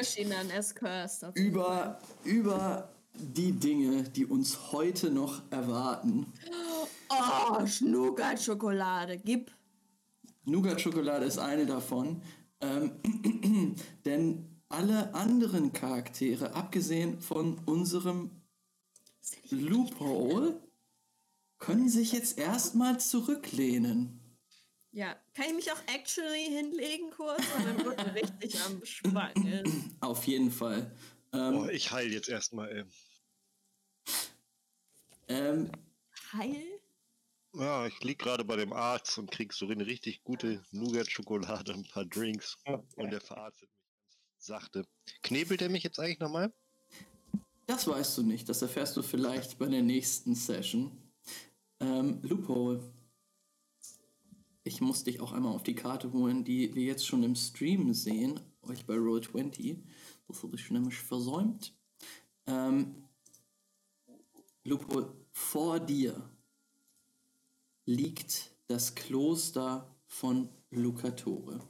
[0.74, 1.36] cursed.
[1.36, 6.26] über, über die Dinge, die uns heute noch erwarten.
[7.08, 9.18] Oh, Schnuckert-Schokolade.
[9.18, 9.50] Gib.
[10.44, 12.22] Nougat-Schokolade ist eine davon.
[12.60, 18.30] Ähm, denn alle anderen Charaktere, abgesehen von unserem
[19.50, 20.60] Loophole,
[21.58, 24.21] können sich jetzt erstmal zurücklehnen.
[24.92, 27.42] Ja, kann ich mich auch actually hinlegen kurz?
[27.56, 29.72] Weil mein Rücken richtig am ist.
[30.00, 30.94] Auf jeden Fall.
[31.32, 32.86] Ähm, Oh, ich heil jetzt erstmal,
[35.28, 35.70] ähm,
[36.32, 36.80] Heil?
[37.54, 41.84] Ja, ich lieg gerade bei dem Arzt und krieg so eine richtig gute Nougat-Schokolade, ein
[41.84, 42.56] paar Drinks.
[42.96, 44.86] Und der verarztet mich ganz sachte.
[45.22, 46.52] Knebelt er mich jetzt eigentlich nochmal?
[47.66, 48.48] das weißt du nicht.
[48.48, 50.92] Das erfährst du vielleicht bei der nächsten Session.
[51.80, 52.82] Ähm, Loophole.
[54.64, 57.92] Ich muss dich auch einmal auf die Karte holen, die wir jetzt schon im Stream
[57.92, 58.38] sehen.
[58.62, 59.78] Euch bei Roll20.
[60.28, 61.74] Das habe ich nämlich versäumt.
[62.46, 63.08] Ähm,
[64.64, 66.30] Loophole, vor dir
[67.84, 71.60] liegt das Kloster von Lucatore.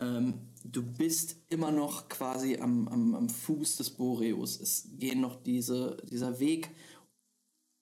[0.00, 4.60] Ähm, du bist immer noch quasi am, am, am Fuß des Boreus.
[4.60, 6.70] Es gehen noch diese, dieser Weg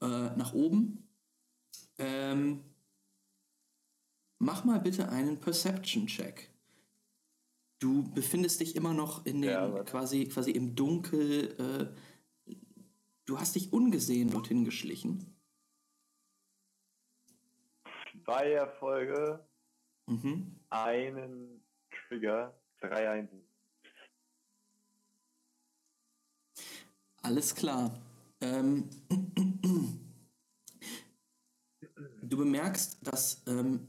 [0.00, 0.06] äh,
[0.36, 1.08] nach oben.
[1.98, 2.60] Ähm,
[4.42, 6.50] mach mal bitte einen Perception-Check.
[7.78, 11.92] Du befindest dich immer noch in den, Ja, quasi, quasi im Dunkel.
[12.48, 12.54] Äh,
[13.24, 15.34] du hast dich ungesehen dorthin geschlichen.
[18.24, 19.44] Zwei Erfolge,
[20.06, 20.58] Mhm.
[20.70, 21.62] einen
[22.08, 23.40] Trigger, drei Einsen.
[27.22, 27.96] Alles klar.
[28.40, 28.88] Ähm,
[32.22, 33.86] du bemerkst, dass, ähm,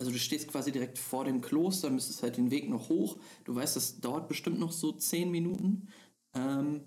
[0.00, 3.20] also du stehst quasi direkt vor dem Kloster, müsstest halt den Weg noch hoch.
[3.44, 5.88] Du weißt, das dauert bestimmt noch so zehn Minuten.
[6.32, 6.86] Ähm,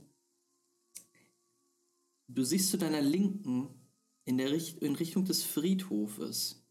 [2.27, 3.69] du siehst zu deiner Linken
[4.25, 6.65] in, der Richt in Richtung des Friedhofes,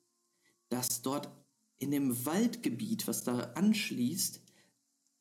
[0.69, 1.31] dass dort
[1.79, 4.43] in dem Waldgebiet, was da anschließt,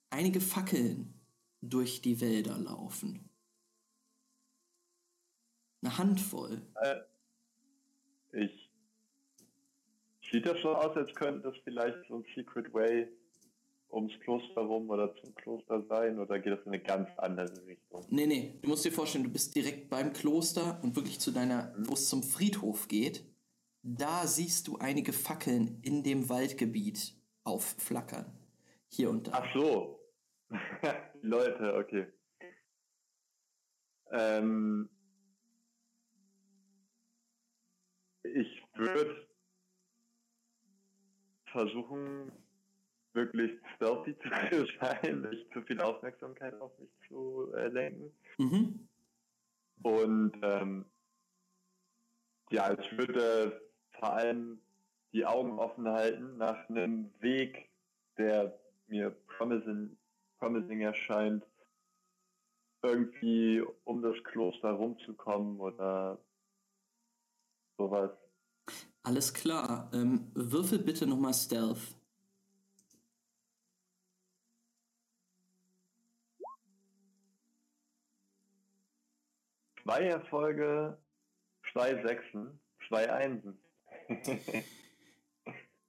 [0.10, 1.14] einige Fackeln
[1.61, 3.30] durch die Wälder laufen.
[5.84, 6.68] Eine Handvoll.
[6.81, 6.95] Äh,
[8.31, 8.60] ich.
[10.31, 13.07] Sieht das so aus, als könnte das vielleicht so ein Secret Way
[13.91, 18.05] ums Kloster rum oder zum Kloster sein oder geht das in eine ganz andere Richtung?
[18.09, 21.73] Nee, nee, du musst dir vorstellen, du bist direkt beim Kloster und wirklich zu deiner,
[21.77, 23.25] wo es zum Friedhof geht.
[23.83, 27.13] Da siehst du einige Fackeln in dem Waldgebiet
[27.43, 28.25] aufflackern.
[28.87, 29.31] Hier und da.
[29.33, 29.99] Ach so.
[31.21, 32.07] Leute, okay.
[34.11, 34.89] Ähm,
[38.23, 39.30] ich würde
[41.52, 42.32] versuchen,
[43.14, 44.30] wirklich stealthy zu
[44.82, 48.11] sein, nicht zu viel Aufmerksamkeit auf mich zu äh, lenken.
[48.38, 48.88] Mhm.
[49.84, 50.86] Und ähm,
[52.52, 53.61] ja, ich würde
[53.99, 54.61] vor allem
[55.14, 57.69] die Augen offen halten nach einem Weg,
[58.18, 58.57] der
[58.88, 59.98] mir promising,
[60.40, 61.44] promising erscheint,
[62.84, 66.18] irgendwie um das Kloster rumzukommen oder
[67.78, 68.11] sowas.
[69.03, 69.90] Alles klar.
[69.94, 71.95] Ähm, würfel bitte nochmal Stealth.
[79.84, 80.98] Zwei Erfolge,
[81.73, 83.57] zwei Sechsen, zwei Einsen.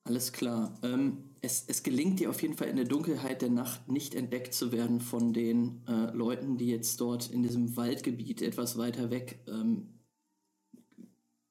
[0.04, 0.76] Alles klar.
[0.82, 4.54] Ähm, es, es gelingt dir auf jeden Fall in der Dunkelheit der Nacht nicht entdeckt
[4.54, 9.44] zu werden von den äh, Leuten, die jetzt dort in diesem Waldgebiet etwas weiter weg
[9.46, 10.01] ähm,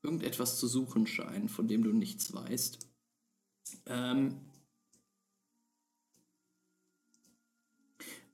[0.04, 2.80] irgendetwas zu suchen scheinen, von dem du nichts weißt.
[3.86, 4.42] Ähm,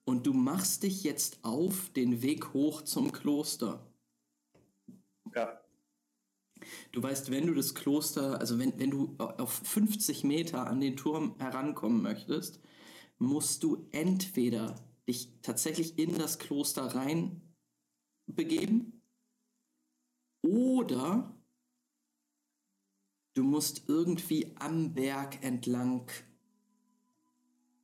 [0.06, 3.86] und du machst dich jetzt auf den Weg hoch zum Kloster.
[5.36, 5.62] Ja.
[6.92, 10.98] Du weißt, wenn du das Kloster, also wenn, wenn du auf 50 Meter an den
[10.98, 12.60] Turm herankommen möchtest,
[13.20, 14.76] musst du entweder
[15.08, 17.42] dich tatsächlich in das Kloster rein
[18.28, 19.02] begeben
[20.42, 21.37] oder
[23.38, 26.08] du musst irgendwie am Berg entlang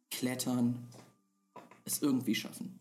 [0.10, 0.90] klettern,
[1.86, 2.80] es irgendwie schaffen.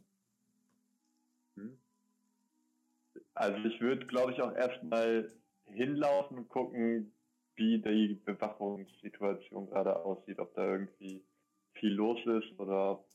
[3.34, 5.30] Also ich würde, glaube ich, auch erstmal
[5.66, 7.12] hinlaufen und gucken,
[7.56, 11.24] wie die Bewachungssituation gerade aussieht, ob da irgendwie
[11.74, 13.08] viel los ist oder ob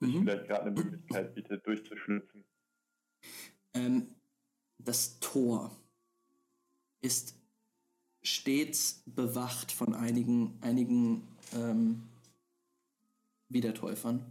[0.00, 0.18] sich Mhm.
[0.18, 2.44] vielleicht gerade eine Möglichkeit bietet, durchzuschlüpfen.
[3.74, 4.14] Ähm,
[4.78, 5.70] das Tor
[7.02, 7.43] ist
[8.24, 12.02] stets bewacht von einigen, einigen ähm,
[13.48, 14.24] Wiedertäufern.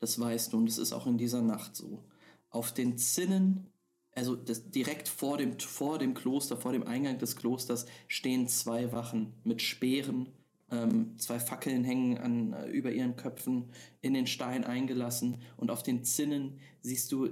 [0.00, 2.02] Das weißt du und es ist auch in dieser Nacht so.
[2.50, 3.66] Auf den Zinnen,
[4.12, 8.92] also das, direkt vor dem, vor dem Kloster, vor dem Eingang des Klosters, stehen zwei
[8.92, 10.28] Wachen mit Speeren.
[10.70, 13.70] Ähm, zwei Fackeln hängen an, äh, über ihren Köpfen
[14.02, 17.30] in den Stein eingelassen und auf den Zinnen siehst du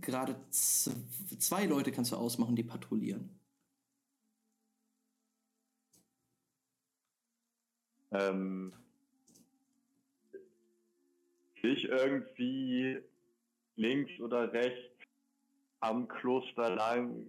[0.00, 3.30] gerade zwei Leute kannst du ausmachen, die patrouillieren.
[8.18, 8.72] Ähm,
[11.60, 13.02] sehe ich irgendwie
[13.76, 14.96] links oder rechts
[15.80, 17.26] am Kloster lang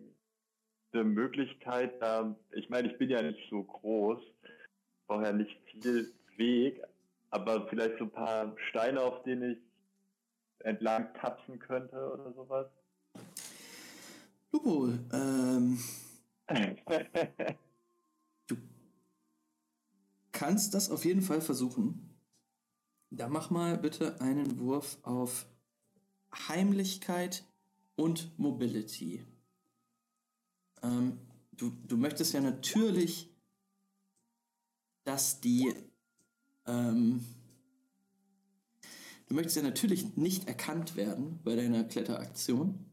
[0.93, 4.19] eine Möglichkeit, da, ich meine, ich bin ja nicht so groß,
[5.07, 6.81] brauche ja nicht viel Weg,
[7.30, 9.57] aber vielleicht so ein paar Steine, auf denen ich
[10.65, 12.68] entlang tapsen könnte oder sowas.
[14.51, 15.77] Lupo, ähm,
[20.38, 22.15] kannst das auf jeden Fall versuchen.
[23.09, 25.47] Da mach mal bitte einen Wurf auf
[26.31, 27.43] Heimlichkeit
[27.95, 29.26] und Mobility.
[30.84, 31.18] Ähm,
[31.53, 33.34] du, du möchtest ja natürlich,
[35.05, 35.73] dass die,
[36.68, 37.26] ähm,
[39.26, 42.85] du möchtest ja natürlich nicht erkannt werden bei deiner Kletteraktion.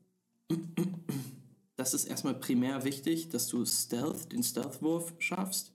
[1.77, 5.74] Das ist erstmal primär wichtig, dass du Stealth, den Stealth-Wurf schaffst.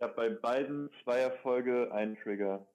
[0.00, 2.66] Ich habe bei beiden zwei Erfolge einen Trigger.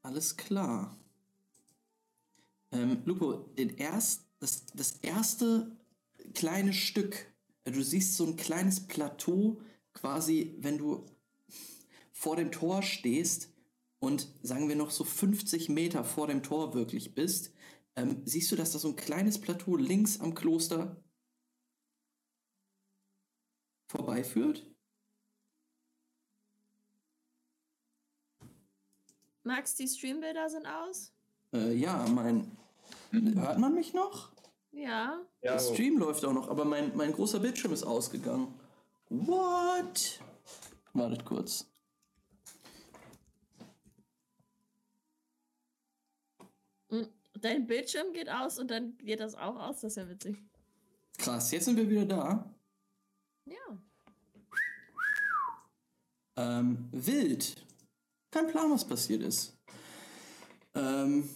[0.00, 0.96] Alles klar.
[2.72, 5.70] Ähm, Lupo, den erst, das, das erste
[6.32, 7.26] kleine Stück,
[7.64, 9.60] äh, du siehst so ein kleines Plateau,
[9.92, 11.04] quasi, wenn du
[12.12, 13.52] vor dem Tor stehst
[13.98, 17.53] und sagen wir noch so 50 Meter vor dem Tor wirklich bist,
[17.96, 20.96] ähm, siehst du, dass da so ein kleines Plateau links am Kloster
[23.86, 24.66] vorbeiführt?
[29.44, 31.12] Max, die Streambilder sind aus?
[31.52, 32.56] Äh, ja, mein.
[33.10, 34.32] Hört man mich noch?
[34.72, 35.20] Ja.
[35.42, 38.58] Der Stream läuft auch noch, aber mein, mein großer Bildschirm ist ausgegangen.
[39.08, 40.20] What?
[40.94, 41.70] Wartet kurz.
[46.90, 47.04] Mm,
[47.44, 49.82] Dein Bildschirm geht aus und dann geht das auch aus.
[49.82, 50.42] Das ist ja witzig.
[51.18, 52.50] Krass, jetzt sind wir wieder da.
[53.44, 53.78] Ja.
[56.38, 57.62] Ähm, wild.
[58.30, 59.58] Kein Plan, was passiert ist.
[60.74, 61.28] Ähm,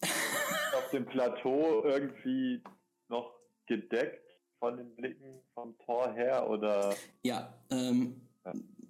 [0.02, 2.62] auf dem Plateau irgendwie
[3.08, 3.34] noch
[3.66, 4.24] gedeckt
[4.60, 6.94] von den Blicken vom Tor her oder
[7.24, 8.20] ja, ähm,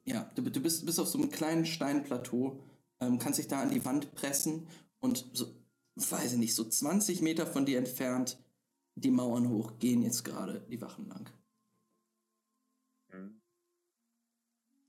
[0.04, 2.60] ja, du, du bist, bist auf so einem kleinen Steinplateau,
[3.00, 4.66] ähm, kannst dich da an die Wand pressen
[5.00, 5.46] und so,
[5.96, 8.38] weiß ich nicht, so 20 Meter von dir entfernt
[8.94, 11.30] die Mauern hoch gehen jetzt gerade die Wachen lang.
[13.10, 13.40] Hm.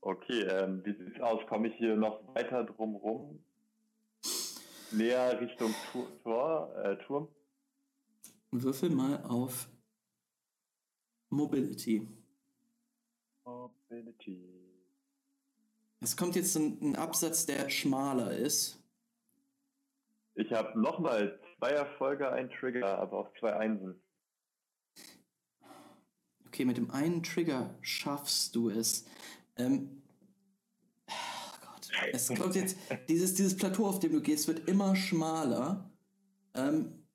[0.00, 1.40] Okay, ähm, wie sieht's aus?
[1.48, 3.42] Komme ich hier noch weiter drum rum?
[4.90, 7.28] Näher Richtung Tur Tor, äh, Turm?
[8.50, 9.68] Würfel mal auf
[11.30, 12.06] Mobility.
[13.44, 14.62] Mobility.
[16.00, 18.81] Es kommt jetzt ein, ein Absatz, der schmaler ist.
[20.34, 24.00] Ich habe nochmal zwei Erfolge, ein Trigger, aber auf zwei Einsen.
[26.46, 29.06] Okay, mit dem einen Trigger schaffst du es.
[29.56, 30.02] Ähm,
[31.08, 31.12] oh
[31.60, 32.76] Gott, es kommt jetzt,
[33.08, 35.90] dieses, dieses Plateau, auf dem du gehst, wird immer schmaler.
[36.54, 37.06] Ähm,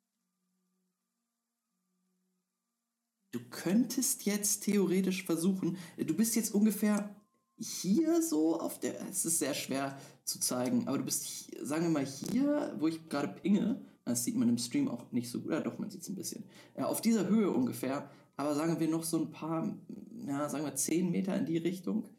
[3.31, 7.15] du könntest jetzt theoretisch versuchen, du bist jetzt ungefähr
[7.59, 11.83] hier so auf der, es ist sehr schwer zu zeigen, aber du bist, hier, sagen
[11.83, 15.41] wir mal hier, wo ich gerade pinge, das sieht man im Stream auch nicht so
[15.41, 16.43] gut, ja doch, man sieht es ein bisschen,
[16.77, 19.75] ja, auf dieser Höhe ungefähr, aber sagen wir noch so ein paar,
[20.27, 22.09] ja, sagen wir 10 Meter in die Richtung,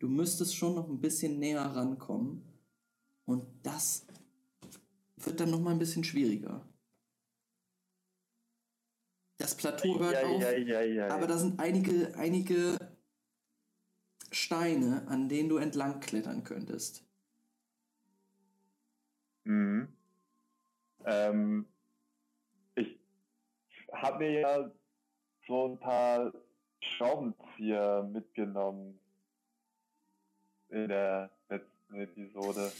[0.00, 2.42] du müsstest schon noch ein bisschen näher rankommen.
[3.24, 4.06] Und das
[5.16, 6.66] wird dann noch mal ein bisschen schwieriger.
[9.38, 12.76] Das Plateau hört Ja, auf, ja, ja, ja, aber da sind einige, einige
[14.32, 17.04] Steine, an denen du entlang klettern könntest.
[19.44, 19.88] Mhm.
[21.04, 21.66] Ähm,
[22.74, 22.98] ich
[23.92, 24.70] habe mir ja
[25.46, 26.32] so ein paar
[26.80, 28.98] Schraubenzieher mitgenommen
[30.68, 32.72] in der letzten Episode.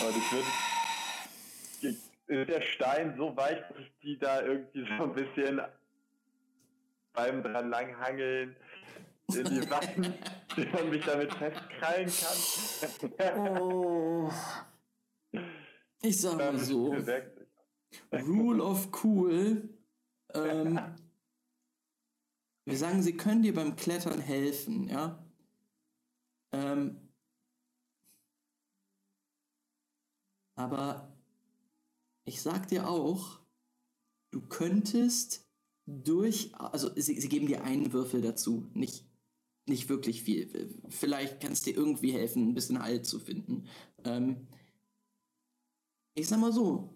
[0.00, 1.96] Und ich würde.
[2.26, 5.60] Ist der Stein so weich, dass ich die da irgendwie so ein bisschen
[7.12, 8.56] beim dran langhangeln
[9.28, 10.14] in die Waffen
[10.56, 12.10] und mich damit festkrallen
[13.18, 13.60] kann?
[13.60, 14.32] Oh.
[16.04, 16.94] Ich sag mal so.
[18.12, 19.70] Rule of Cool.
[20.34, 20.78] Ähm,
[22.66, 25.24] wir sagen, sie können dir beim Klettern helfen, ja.
[26.52, 27.00] Ähm,
[30.56, 31.16] aber
[32.24, 33.40] ich sag dir auch,
[34.30, 35.48] du könntest
[35.86, 39.06] durch, also sie, sie geben dir einen Würfel dazu, nicht,
[39.66, 40.78] nicht wirklich viel.
[40.90, 43.68] Vielleicht kann es dir irgendwie helfen, ein bisschen Halt zu finden.
[44.04, 44.48] Ähm,
[46.14, 46.94] ich sag mal so,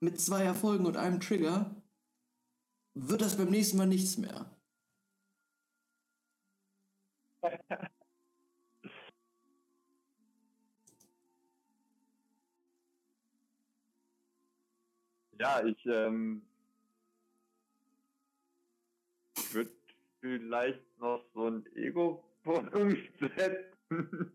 [0.00, 1.74] mit zwei Erfolgen und einem Trigger
[2.94, 4.50] wird das beim nächsten Mal nichts mehr.
[15.38, 16.42] Ja, ich ähm,
[19.52, 19.72] würde
[20.20, 24.32] vielleicht noch so ein Ego-Bonus setzen.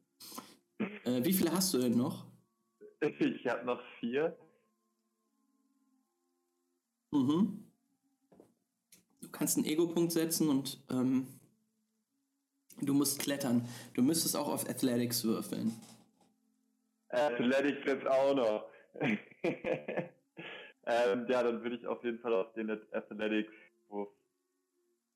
[0.77, 2.28] Äh, wie viele hast du denn noch?
[3.19, 4.37] Ich habe noch vier.
[7.11, 7.65] Mhm.
[9.21, 11.27] Du kannst einen Ego-Punkt setzen und ähm,
[12.81, 13.67] du musst klettern.
[13.93, 15.73] Du müsstest auch auf Athletics würfeln.
[17.09, 18.69] Athletics jetzt auch noch.
[19.01, 23.53] ähm, ja, dann würde ich auf jeden Fall auf den Athletics
[23.87, 24.09] Wurf.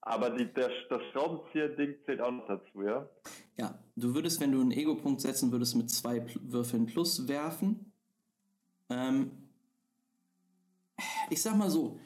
[0.05, 3.09] Aber die, der, das Schraubenzieher-Ding zählt auch noch dazu, ja?
[3.57, 7.93] Ja, du würdest, wenn du einen Ego-Punkt setzen würdest, mit zwei Würfeln plus werfen.
[8.89, 9.31] Ähm,
[11.30, 11.99] ich sag mal so,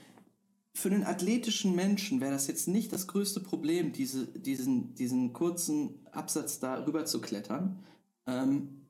[0.76, 6.06] für einen athletischen Menschen wäre das jetzt nicht das größte Problem, diese, diesen, diesen kurzen
[6.12, 7.84] Absatz da rüber zu klettern.
[8.28, 8.86] Ähm,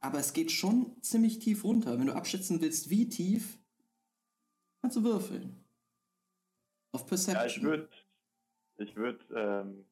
[0.00, 1.98] aber es geht schon ziemlich tief runter.
[1.98, 3.58] Wenn du abschätzen willst, wie tief,
[4.82, 5.59] kannst du würfeln.
[6.92, 7.40] Auf Perception.
[7.40, 7.88] Ja, ich würde,
[8.78, 9.84] ich würde, ähm,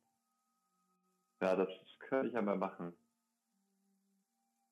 [1.41, 1.69] ja, das
[2.01, 2.93] könnte ich ja mal machen.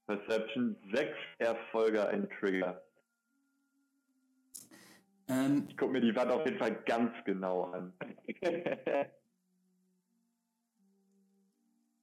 [0.07, 2.83] Perception, sechs Erfolge, ein Trigger.
[5.29, 7.93] ähm, Ich gucke mir die Wand auf jeden Fall ganz genau an.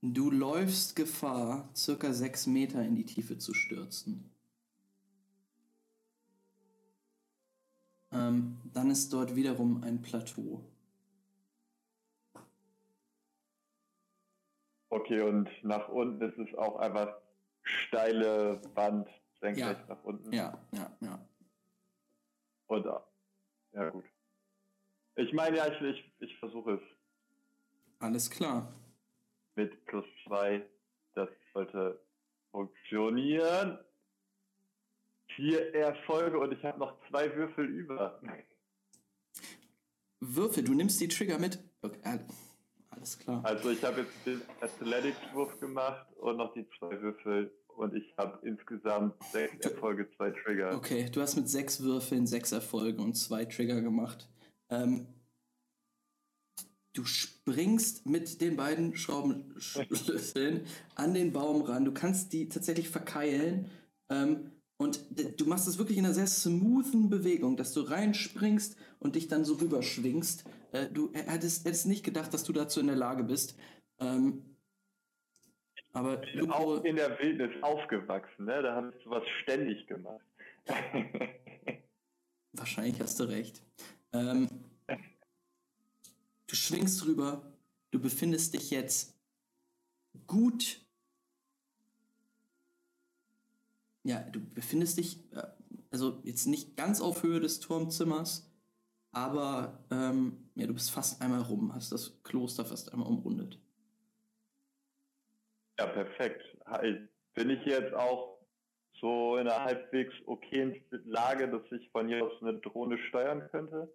[0.06, 4.33] Du läufst Gefahr, circa sechs Meter in die Tiefe zu stürzen.
[8.14, 10.64] Ähm, dann ist dort wiederum ein Plateau.
[14.90, 17.18] Okay, und nach unten ist es auch einfach
[17.64, 19.08] steile Wand,
[19.42, 19.86] senkrecht Ja.
[19.96, 20.32] nach unten.
[20.32, 21.28] Ja, ja, ja.
[22.68, 23.04] Und, ah,
[23.74, 24.06] ja gut.
[25.16, 26.82] Ich meine, ja, ich, ich, ich versuche es
[28.00, 28.72] Alles klar.
[29.56, 30.66] mit plus zwei.
[31.16, 32.00] Das sollte
[32.52, 33.80] funktionieren.
[35.36, 38.22] Vier Erfolge und ich habe noch zwei Würfel über.
[40.20, 41.60] Würfel, du nimmst die Trigger mit.
[41.82, 42.20] Okay, äh,
[42.92, 43.44] alles klar.
[43.44, 48.48] Also ich habe jetzt den Athletics-Wurf gemacht und noch die zwei Würfel und ich habe
[48.48, 50.76] insgesamt sechs Erfolge, zwei Trigger.
[50.76, 54.30] Okay, du hast mit sechs Würfeln sechs Erfolge und zwei Trigger gemacht.
[54.70, 55.08] Ähm,
[56.94, 61.86] du springst mit den beiden Schraubenschlüsseln an den Baum ran.
[61.86, 63.70] Du kannst die tatsächlich verkeilen.
[64.10, 64.52] Ähm,
[64.84, 69.28] und du machst das wirklich in einer sehr smoothen Bewegung, dass du reinspringst und dich
[69.28, 70.46] dann so rüberschwingst.
[70.74, 73.58] Äh, du hättest, hättest nicht gedacht, dass du dazu in der Lage bist.
[74.00, 74.44] Ähm,
[75.94, 78.62] aber bin auch in der Wildnis aufgewachsen, ne?
[78.64, 80.26] da habe ich sowas ständig gemacht.
[82.54, 83.62] Wahrscheinlich hast du recht.
[84.12, 84.50] Ähm,
[86.48, 87.54] du schwingst rüber,
[87.92, 89.16] du befindest dich jetzt
[90.28, 90.83] gut.
[94.04, 95.44] Ja, du befindest dich, äh,
[95.92, 98.52] also jetzt nicht ganz auf Höhe des Turmzimmers,
[99.12, 103.60] aber ähm, ja, du bist fast einmal rum, hast das Kloster fast einmal umrundet.
[105.80, 106.42] ja, perfekt.
[106.66, 107.08] Hi.
[107.34, 108.40] Bin ich jetzt auch
[109.00, 113.94] so in einer halbwegs okayen Lage, dass ich von hier aus eine Drohne steuern könnte?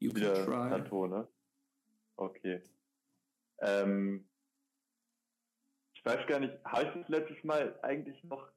[0.00, 0.68] You can Wieder try.
[0.68, 1.28] Plateau, ne?
[2.16, 2.62] Okay.
[3.60, 4.24] Ähm,
[6.04, 8.48] ich weiß gar nicht, habe ich das letztes Mal eigentlich noch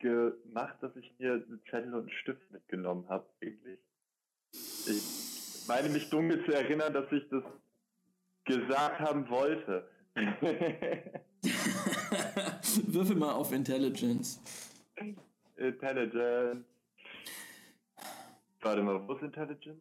[0.00, 3.78] gemacht, dass ich mir einen Zettel und einen Stift mitgenommen habe, eigentlich?
[4.52, 7.44] Ich meine mich dunkel zu erinnern, dass ich das
[8.44, 9.88] gesagt haben wollte.
[12.88, 14.40] Würfel mal auf Intelligence.
[15.56, 16.64] Intelligence.
[18.60, 19.80] Warte mal, wo ist Intelligence?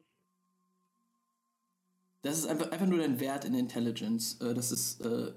[2.21, 4.39] Das ist einfach, einfach nur dein Wert in Intelligence.
[4.39, 5.33] Äh, Das ist, äh,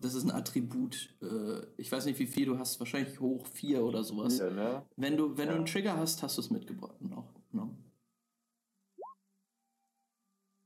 [0.00, 1.14] das ist ein Attribut.
[1.22, 2.78] Äh, Ich weiß nicht, wie viel du hast.
[2.80, 4.34] Wahrscheinlich hoch vier oder sowas.
[4.36, 4.84] Hier, ne?
[4.96, 5.56] Wenn du, wenn du Ja.
[5.56, 7.00] einen Trigger hast, hast du es mitgebracht.
[7.00, 7.76] Noch, no.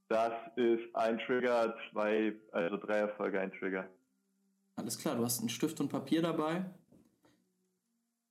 [0.09, 3.89] Das ist ein Trigger, zwei, also drei Erfolge, ein Trigger.
[4.77, 6.65] Alles klar, du hast einen Stift und Papier dabei.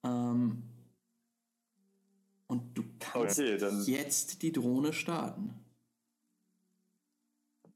[0.06, 0.64] Ähm,
[2.48, 3.57] und du kannst Okay,
[3.91, 5.56] jetzt die Drohne starten.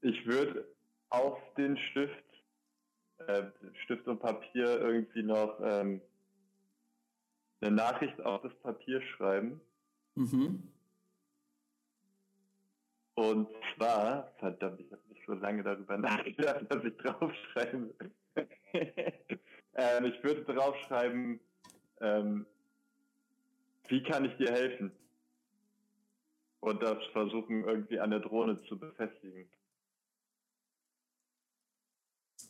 [0.00, 0.68] Ich würde
[1.10, 2.24] auf den Stift,
[3.26, 3.44] äh,
[3.84, 6.00] Stift und Papier irgendwie noch ähm,
[7.60, 9.60] eine Nachricht auf das Papier schreiben.
[10.14, 10.62] Mhm.
[13.14, 18.48] Und zwar, verdammt, ich habe nicht so lange darüber nachgedacht, dass ich draufschreiben will.
[19.74, 21.40] ähm, ich würde draufschreiben,
[22.00, 22.46] ähm,
[23.88, 24.92] wie kann ich dir helfen?
[26.60, 29.48] Und das versuchen irgendwie an der Drohne zu befestigen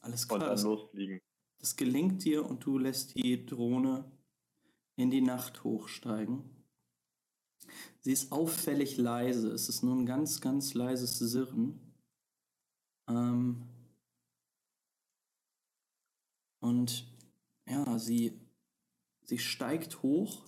[0.00, 1.20] Alles und klar, dann das, losfliegen.
[1.58, 4.10] das gelingt dir und du lässt die Drohne
[4.96, 6.44] in die Nacht hochsteigen.
[8.00, 9.50] Sie ist auffällig leise.
[9.50, 11.80] Es ist nur ein ganz, ganz leises Sirren.
[13.08, 13.62] Ähm
[16.60, 17.06] und
[17.68, 18.40] ja, sie,
[19.24, 20.44] sie steigt hoch.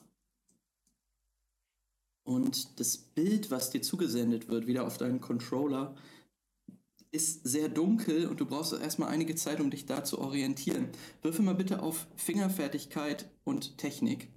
[2.22, 5.96] Und das Bild, was dir zugesendet wird, wieder auf deinen Controller,
[7.12, 10.88] ist sehr dunkel und du brauchst erstmal einige Zeit, um dich da zu orientieren.
[11.22, 14.28] Würfel mal bitte auf Fingerfertigkeit und Technik,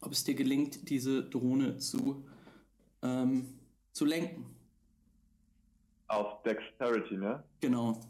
[0.00, 2.24] ob es dir gelingt, diese Drohne zu,
[3.02, 3.58] ähm,
[3.92, 4.46] zu lenken.
[6.08, 7.42] Auf Dexterity, ne?
[7.60, 8.00] Genau.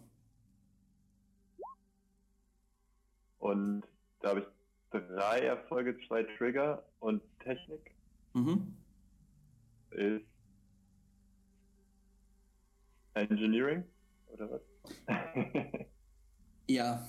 [3.38, 3.82] Und
[4.20, 4.46] da habe ich
[4.90, 7.90] drei Erfolge, zwei Trigger und Technik
[8.34, 8.74] Mhm.
[9.90, 10.24] ist
[13.14, 13.84] Engineering
[14.28, 14.62] oder was?
[16.68, 17.06] Ja,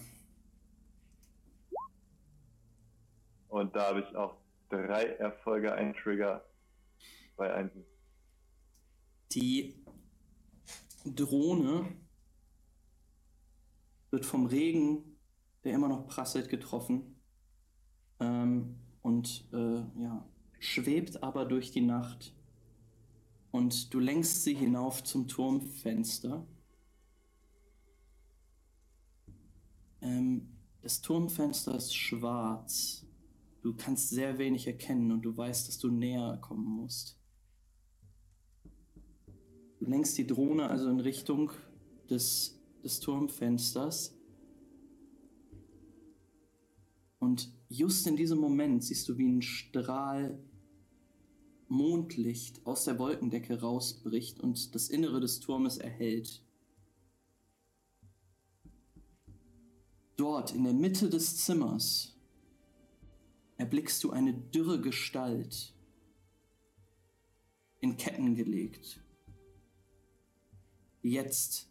[3.54, 4.36] und da habe ich auch
[4.70, 6.44] drei Erfolge, ein Trigger,
[7.36, 7.86] zwei Einsen.
[9.32, 9.76] die
[11.06, 11.86] Drohne
[14.10, 15.20] wird vom Regen,
[15.64, 17.22] der immer noch prasselt, getroffen.
[18.20, 20.28] Ähm, und äh, ja,
[20.60, 22.34] schwebt aber durch die Nacht.
[23.54, 26.44] Und du lenkst sie hinauf zum Turmfenster.
[30.02, 33.06] Ähm, das Turmfenster ist schwarz.
[33.62, 37.20] Du kannst sehr wenig erkennen und du weißt, dass du näher kommen musst.
[39.78, 41.52] Du lenkst die Drohne also in Richtung
[42.10, 44.18] des, des Turmfensters.
[47.20, 50.44] Und just in diesem Moment siehst du, wie ein Strahl
[51.74, 56.44] Mondlicht aus der Wolkendecke rausbricht und das Innere des Turmes erhellt.
[60.16, 62.16] Dort in der Mitte des Zimmers
[63.58, 65.74] erblickst du eine dürre Gestalt,
[67.80, 69.02] in Ketten gelegt,
[71.02, 71.68] die jetzt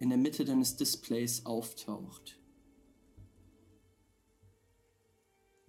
[0.00, 2.40] in der Mitte deines Displays auftaucht.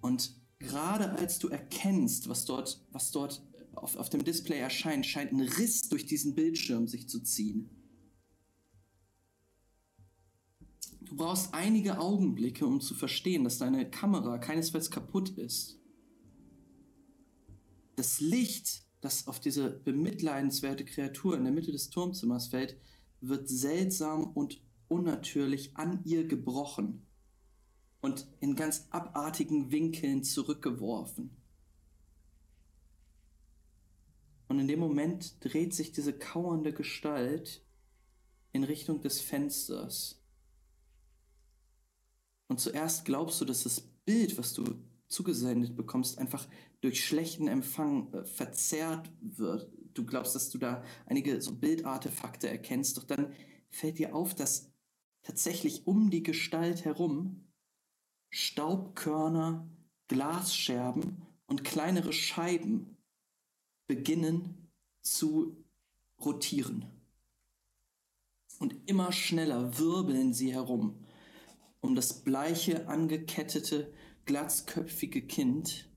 [0.02, 3.44] Und gerade als du erkennst, was dort, was dort
[3.84, 7.70] auf, auf dem Display erscheint, scheint ein Riss durch diesen Bildschirm sich zu ziehen.
[11.02, 15.80] Du brauchst einige Augenblicke, um zu verstehen, dass deine Kamera keinesfalls kaputt ist.
[17.96, 22.78] Das Licht, das auf diese bemitleidenswerte Kreatur in der Mitte des Turmzimmers fällt,
[23.22, 27.08] wird seltsam und unnatürlich an ihr gebrochen
[28.02, 31.39] und in ganz abartigen Winkeln zurückgeworfen.
[34.50, 37.64] Und in dem Moment dreht sich diese kauernde Gestalt
[38.52, 40.22] in Richtung des Fensters.
[42.48, 44.66] Und zuerst glaubst du, dass das Bild, was du
[45.08, 46.48] zugesendet bekommst, einfach
[46.82, 49.72] durch schlechten Empfang äh, verzerrt wird.
[49.94, 53.34] Du glaubst, dass du da einige so Bildartefakte erkennst, doch dann
[53.70, 54.72] fällt dir auf, dass
[55.22, 57.48] tatsächlich um die Gestalt herum
[58.32, 59.70] Staubkörner,
[60.08, 62.99] Glasscherben und kleinere Scheiben
[63.90, 64.70] beginnen
[65.02, 65.66] zu
[66.24, 66.86] rotieren.
[68.60, 71.04] Und immer schneller wirbeln sie herum
[71.82, 73.92] um das bleiche, angekettete,
[74.26, 75.90] glatzköpfige Kind.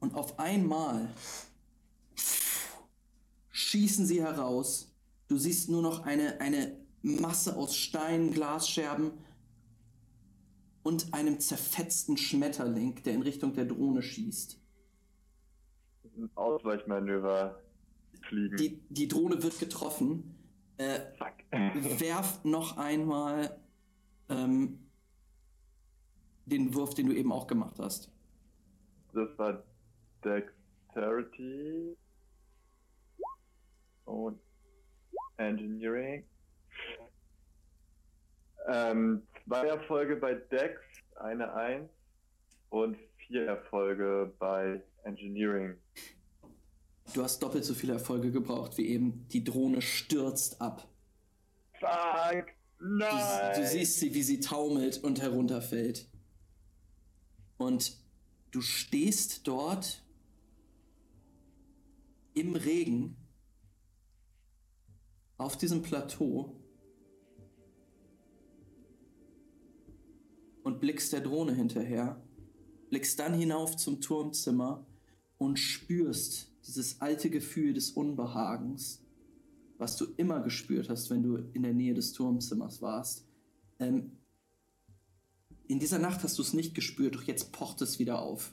[0.00, 1.14] Und auf einmal
[3.50, 4.92] schießen sie heraus.
[5.28, 9.12] Du siehst nur noch eine, eine Masse aus Steinen, Glasscherben
[10.82, 14.59] und einem zerfetzten Schmetterling, der in Richtung der Drohne schießt.
[16.34, 17.60] Ausweichmanöver
[18.28, 18.56] fliegen.
[18.56, 20.36] Die, die Drohne wird getroffen.
[20.76, 21.00] Äh,
[22.00, 23.58] werf noch einmal
[24.28, 24.90] ähm,
[26.46, 28.10] den Wurf, den du eben auch gemacht hast.
[29.12, 29.62] Das war
[30.24, 31.96] Dexterity
[34.04, 34.40] und
[35.36, 36.24] Engineering.
[38.68, 40.80] Ähm, zwei Erfolge bei Dex,
[41.16, 41.90] eine 1
[42.68, 42.96] und
[43.30, 45.76] vier Erfolge bei Engineering.
[47.14, 49.26] Du hast doppelt so viele Erfolge gebraucht wie eben.
[49.28, 50.88] Die Drohne stürzt ab.
[51.78, 52.46] Fuck!
[52.80, 53.54] Nein!
[53.54, 56.08] Du, du siehst sie, wie sie taumelt und herunterfällt.
[57.56, 57.96] Und
[58.50, 60.02] du stehst dort
[62.34, 63.16] im Regen
[65.36, 66.56] auf diesem Plateau
[70.62, 72.22] und blickst der Drohne hinterher,
[72.90, 74.84] blickst dann hinauf zum Turmzimmer
[75.38, 79.02] und spürst dieses alte Gefühl des Unbehagens,
[79.78, 83.24] was du immer gespürt hast, wenn du in der Nähe des Turmzimmers warst.
[83.78, 84.18] Ähm,
[85.66, 88.52] in dieser Nacht hast du es nicht gespürt, doch jetzt pocht es wieder auf.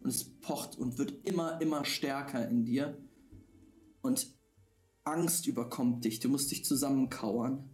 [0.00, 2.98] Und es pocht und wird immer, immer stärker in dir.
[4.02, 4.26] Und
[5.04, 6.20] Angst überkommt dich.
[6.20, 7.68] Du musst dich zusammenkauern.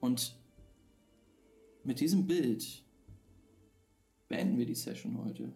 [0.00, 0.38] Und
[1.84, 2.84] mit diesem Bild
[4.30, 5.52] beenden wir die Session heute.